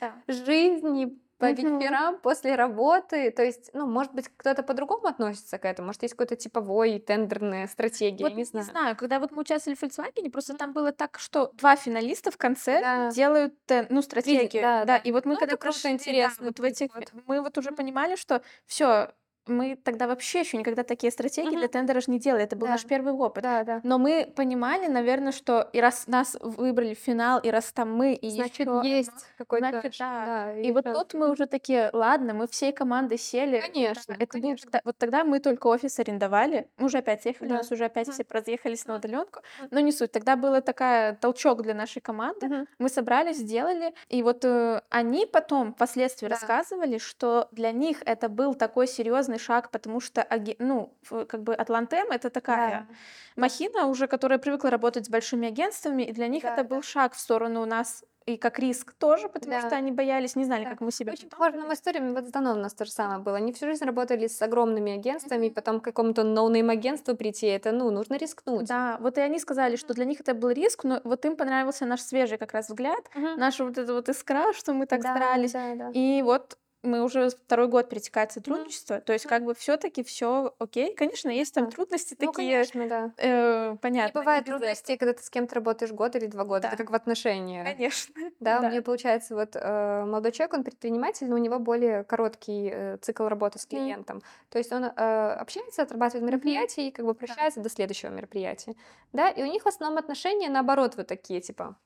Да. 0.01 0.13
жизни 0.29 1.19
по 1.43 1.51
Мгм. 1.51 1.53
вечерам 1.53 2.21
после 2.21 2.55
работы. 2.57 3.31
То 3.33 3.43
есть, 3.45 3.71
ну, 3.75 3.87
может 3.87 4.13
быть, 4.15 4.29
кто-то 4.37 4.63
по-другому 4.63 5.07
относится 5.09 5.59
к 5.59 5.65
этому. 5.65 5.87
Может, 5.87 6.03
есть 6.03 6.15
какой-то 6.15 6.37
типовой 6.37 6.99
тендерная 7.01 7.67
стратегия, 7.69 8.25
Вот 8.25 8.33
не 8.35 8.45
не 8.53 8.63
знаю. 8.63 8.65
знаю, 8.65 8.97
когда 8.97 9.19
вот 9.19 9.33
мы 9.33 9.41
участвовали 9.43 9.77
в 9.77 9.83
Volkswagen, 9.83 10.31
просто 10.31 10.55
там 10.55 10.73
было 10.73 10.93
так, 10.93 11.19
что 11.19 11.51
два 11.55 11.77
финалиста 11.77 12.31
в 12.31 12.37
конце 12.37 12.81
Да. 12.81 13.09
делают 13.09 13.55
ну, 13.91 14.03
стратегию. 14.03 14.63
да, 14.63 14.85
Да, 14.85 14.85
да. 14.85 14.97
и 14.99 15.11
вот 15.13 15.25
мы 15.25 15.35
Ну, 15.35 15.41
когда 15.41 15.55
это 15.55 15.57
круто, 15.57 15.91
прошли, 15.91 15.91
да, 16.21 16.35
интересно, 16.35 16.47
вот 16.47 16.59
в 16.61 16.63
этих, 16.63 16.91
подход. 16.93 17.13
мы 17.27 17.41
вот 17.43 17.59
уже 17.59 17.73
понимали, 17.73 18.17
что 18.17 18.43
все, 18.67 19.13
мы 19.47 19.77
тогда 19.77 20.07
вообще 20.07 20.41
еще 20.41 20.57
никогда 20.57 20.83
такие 20.85 21.11
стратегии 21.11 21.51
для 21.51 21.59
Мгм. 21.61 21.69
тендера 21.69 22.01
ж 22.01 22.09
не 22.09 22.19
делали. 22.19 22.45
Это 22.45 22.57
был 22.57 22.67
наш 22.69 22.83
Да. 22.83 22.89
первый 22.89 23.13
опыт. 23.13 23.43
Да, 23.43 23.65
да. 23.65 23.81
Но 23.83 23.99
мы 23.99 24.33
понимали, 24.37 24.87
наверное, 24.87 25.33
что 25.33 25.69
и 25.73 25.81
раз 25.81 26.07
нас 26.07 26.37
выбрали 26.41 26.95
в 26.95 26.99
финал, 26.99 27.41
и 27.41 27.51
раз 27.51 27.73
там 27.73 27.93
мы, 27.95 28.15
и 28.15 28.31
Значит, 28.31 28.61
еще 28.61 28.81
есть 28.85 29.11
какой-то... 29.39 29.69
значит, 29.71 29.95
да. 29.99 30.25
да, 30.55 30.61
И 30.61 30.71
вот 30.73 30.85
шанс. 30.85 30.99
тут 30.99 31.15
мы 31.15 31.31
уже 31.31 31.47
такие, 31.47 31.91
ладно, 31.93 32.35
мы 32.35 32.47
всей 32.49 32.73
командой 32.73 33.19
сели. 33.19 33.61
Конечно, 33.61 34.13
Это 34.13 34.21
был 34.21 34.27
конечно. 34.43 34.71
тогда- 34.71 34.81
вот 34.85 34.99
тогда 34.99 35.25
мы 35.25 35.41
только 35.41 35.67
офис 35.67 35.99
арендовали. 35.99 36.69
Мы 36.79 36.87
уже 36.87 36.99
опять 36.99 37.25
ехали, 37.25 37.49
у 37.49 37.51
Да. 37.51 37.57
нас 37.59 37.71
уже 37.73 37.85
опять 37.87 38.07
Мгм. 38.09 38.15
все 38.15 38.25
разъехались 38.31 38.87
на 38.87 38.97
удаленку. 38.97 39.41
Но 39.71 39.81
не 39.81 39.93
суть. 39.93 40.13
Тогда 40.13 40.37
был 40.37 40.61
такая 40.63 41.15
толчок 41.15 41.63
для 41.63 41.75
нашей 41.75 42.01
команды. 42.01 42.47
Мгм. 42.47 42.67
Мы 42.79 42.89
собрались, 42.89 43.39
сделали. 43.39 43.93
И 44.09 44.23
вот 44.23 44.45
э, 44.45 44.83
они 44.91 45.27
потом 45.27 45.73
впоследствии 45.75 46.29
Да. 46.29 46.35
рассказывали, 46.37 46.99
что 46.99 47.49
для 47.53 47.73
них 47.73 48.03
это 48.07 48.29
был 48.29 48.55
такой 48.55 48.87
серьезный 48.87 49.32
шаг, 49.39 49.71
потому 49.71 50.01
что 50.01 50.27
ну, 50.59 50.95
как 51.29 51.43
бы 51.43 51.55
Атлантем 51.55 52.11
это 52.11 52.31
такая 52.31 52.87
Да. 52.89 52.95
махина 53.37 53.87
уже, 53.87 54.07
которая 54.07 54.39
привыкла 54.39 54.71
работать 54.71 55.07
с 55.07 55.09
большими 55.09 55.49
агентствами, 55.49 56.03
и 56.03 56.13
для 56.13 56.29
них 56.29 56.43
Да, 56.43 56.53
это 56.55 56.63
да. 56.65 56.69
был 56.69 56.83
шаг 56.83 57.15
в 57.15 57.21
сторону 57.21 57.65
нас 57.67 58.05
и 58.25 58.37
как 58.37 58.61
риск 58.61 58.93
тоже, 58.93 59.29
потому 59.29 59.51
Да. 59.53 59.61
что 59.67 59.75
они 59.75 59.91
боялись, 59.91 60.37
не 60.37 60.45
знали, 60.45 60.63
Да. 60.63 60.71
как 60.71 60.81
мы 60.81 60.93
себя 60.93 61.13
Очень 61.13 61.29
похоже 61.29 61.57
на 61.57 61.65
поведем. 61.65 61.67
мою 61.67 61.75
историю. 61.75 62.15
Вот 62.15 62.29
с 62.29 62.31
Данон 62.31 62.59
у 62.59 62.63
нас 62.63 62.73
то 62.73 62.85
же 62.85 62.93
самое 62.93 63.19
было. 63.19 63.37
Они 63.37 63.53
всю 63.53 63.67
жизнь 63.67 63.85
работали 63.85 64.29
с 64.29 64.41
огромными 64.43 64.93
агентствами, 64.93 65.47
и 65.47 65.51
потом 65.51 65.81
к 65.81 65.85
какому-то 65.85 66.23
no-name 66.23 66.71
агентству 66.71 67.17
прийти, 67.17 67.49
это, 67.49 67.73
ну, 67.73 67.91
нужно 67.91 68.15
рискнуть. 68.17 68.69
Да, 68.69 68.97
вот 69.01 69.19
и 69.19 69.21
они 69.21 69.41
сказали, 69.41 69.75
что 69.75 69.93
для 69.93 70.05
них 70.05 70.21
это 70.21 70.35
был 70.35 70.51
риск, 70.51 70.85
но 70.85 71.01
вот 71.03 71.25
им 71.25 71.35
понравился 71.37 71.85
наш 71.85 72.01
свежий 72.01 72.39
как 72.39 72.53
раз 72.53 72.69
взгляд, 72.69 73.01
Мгм. 73.17 73.39
наша 73.41 73.65
вот 73.65 73.77
эта 73.77 73.93
вот 73.93 74.09
искра, 74.09 74.53
что 74.53 74.73
мы 74.73 74.87
так 74.87 75.03
Да, 75.03 75.17
старались. 75.17 75.53
да, 75.53 75.75
да. 75.75 75.91
И 75.93 76.23
вот 76.23 76.59
мы 76.83 77.03
уже 77.03 77.31
второй 77.31 77.69
год 77.69 77.89
перетекает 77.89 78.33
сотрудничество, 78.33 79.01
то 79.01 79.13
есть 79.13 79.27
как 79.27 79.45
бы 79.45 79.55
все-таки 79.55 80.03
все 80.03 80.55
окей. 80.59 80.95
Конечно, 80.95 81.29
есть 81.31 81.55
там 81.55 81.67
Да. 81.67 81.71
трудности 81.71 82.17
Ну, 82.19 82.27
такие, 82.33 82.53
конечно, 82.65 82.89
да. 82.89 83.13
э, 83.19 83.77
понятно. 83.81 84.21
бывает 84.21 84.43
без 84.45 84.49
этого. 84.49 84.59
трудностей, 84.61 84.97
когда 84.97 85.13
ты 85.13 85.23
с 85.23 85.31
кем-то 85.31 85.55
работаешь 85.55 85.93
год 85.93 86.17
или 86.17 86.27
два 86.27 86.45
года. 86.45 86.63
Да. 86.63 86.69
Это 86.69 86.77
как 86.79 86.91
в 86.91 86.95
отношениях. 86.95 87.67
Конечно. 87.67 88.15
Да, 88.41 88.59
у 88.59 88.63
Да. 88.63 88.71
меня 88.71 88.83
получается, 88.83 89.35
вот 89.35 89.51
э, 89.55 90.05
молодой 90.05 90.33
человек, 90.33 90.55
он 90.55 90.65
предприниматель, 90.65 91.29
но 91.29 91.37
у 91.37 91.39
него 91.39 91.59
более 91.59 92.05
короткий 92.05 92.71
э, 92.73 92.97
цикл 93.01 93.27
работы 93.29 93.59
с 93.59 93.67
клиентом. 93.67 94.21
То 94.51 94.59
есть 94.59 94.73
он 94.73 94.85
э, 94.85 94.89
общается, 95.35 95.83
отрабатывает 95.83 96.23
Мгм. 96.25 96.33
мероприятия 96.33 96.89
и 96.89 96.91
как 96.91 97.07
бы 97.07 97.15
прощается 97.15 97.61
до 97.61 97.69
следующего 97.69 98.11
мероприятия. 98.11 98.75
Да, 99.13 99.29
и 99.31 99.43
у 99.43 99.47
них 99.47 99.63
в 99.63 99.67
основном 99.69 99.99
отношения 99.99 100.49
наоборот 100.49 100.97
вот 100.97 101.07
такие, 101.07 101.41
типа, 101.41 101.77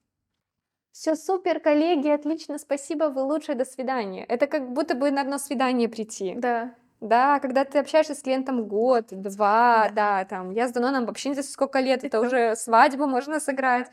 все 0.96 1.14
супер, 1.14 1.60
коллеги, 1.60 2.08
отлично, 2.08 2.56
спасибо, 2.58 3.04
вы 3.04 3.20
лучшие, 3.20 3.54
до 3.54 3.66
свидания. 3.66 4.24
Это 4.24 4.46
как 4.46 4.72
будто 4.72 4.94
бы 4.94 5.10
на 5.10 5.20
одно 5.20 5.36
свидание 5.36 5.90
прийти. 5.90 6.34
Да. 6.34 6.74
Да, 7.02 7.38
когда 7.40 7.66
ты 7.66 7.78
общаешься 7.78 8.14
с 8.14 8.22
клиентом 8.22 8.64
год, 8.66 9.08
два, 9.10 9.90
да, 9.92 10.24
там, 10.24 10.50
я 10.52 10.66
с 10.66 10.72
Даноном 10.72 11.04
вообще 11.04 11.28
не 11.28 11.34
знаю, 11.34 11.46
сколько 11.46 11.80
лет, 11.80 12.02
это 12.02 12.18
уже 12.18 12.56
свадьбу 12.56 13.06
можно 13.06 13.40
сыграть. 13.40 13.88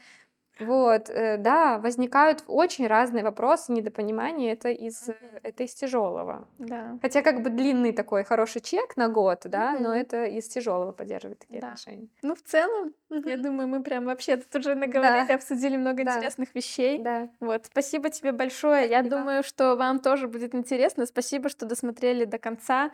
Вот, 0.59 1.09
э, 1.09 1.37
да, 1.37 1.79
возникают 1.79 2.43
очень 2.47 2.85
разные 2.87 3.23
вопросы, 3.23 3.71
недопонимания, 3.71 4.53
это 4.53 4.69
из, 4.69 5.09
э, 5.09 5.15
это 5.41 5.63
из 5.63 5.73
тяжелого. 5.73 6.47
Да. 6.59 6.97
Хотя 7.01 7.21
как 7.23 7.41
бы 7.41 7.49
длинный 7.49 7.91
такой 7.91 8.23
хороший 8.23 8.61
чек 8.61 8.95
на 8.95 9.07
год, 9.09 9.41
да, 9.45 9.71
но 9.73 9.89
Мгм. 9.89 9.97
это 9.97 10.25
из 10.25 10.47
тяжелого 10.47 10.91
поддерживать 10.91 11.39
такие 11.39 11.59
Да. 11.59 11.67
отношения. 11.69 12.07
Ну, 12.21 12.35
в 12.35 12.43
целом, 12.43 12.93
я 13.09 13.17
Мгм. 13.19 13.41
думаю, 13.41 13.67
мы 13.67 13.81
прям 13.83 14.05
вообще 14.05 14.37
тут 14.37 14.55
уже 14.55 14.75
наговорили, 14.75 15.27
Да. 15.27 15.35
обсудили 15.35 15.75
много 15.75 16.03
Да. 16.03 16.11
интересных 16.17 16.53
вещей. 16.53 16.99
Да. 16.99 17.29
Вот, 17.39 17.65
спасибо 17.65 18.09
тебе 18.11 18.31
большое. 18.31 18.87
Я 18.89 18.99
Спасибо. 18.99 19.17
думаю, 19.17 19.43
что 19.43 19.75
вам 19.75 19.99
тоже 19.99 20.27
будет 20.27 20.53
интересно. 20.53 21.05
Спасибо, 21.07 21.49
что 21.49 21.65
досмотрели 21.65 22.25
до 22.25 22.37
конца. 22.37 22.91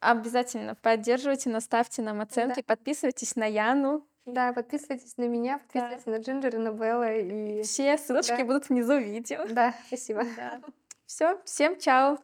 Обязательно 0.00 0.74
поддерживайте, 0.74 1.48
наставьте 1.48 2.02
нам 2.02 2.20
оценки, 2.20 2.60
подписывайтесь 2.62 3.36
на 3.36 3.44
Яну. 3.46 4.04
Да, 4.26 4.52
подписывайтесь 4.52 5.16
на 5.16 5.24
меня, 5.28 5.60
Да. 5.74 5.80
подписывайтесь 5.80 6.06
на 6.06 6.16
Джинджер 6.16 6.54
и 6.54 6.58
на 6.58 6.70
Белла. 6.72 7.12
И... 7.14 7.62
Все 7.62 7.98
ссылочки 7.98 8.36
Да. 8.36 8.44
будут 8.44 8.68
внизу 8.68 8.96
видео. 8.98 9.46
Да, 9.50 9.74
спасибо. 9.88 10.24
Все, 11.06 11.38
всем 11.44 11.78
чао. 11.78 12.18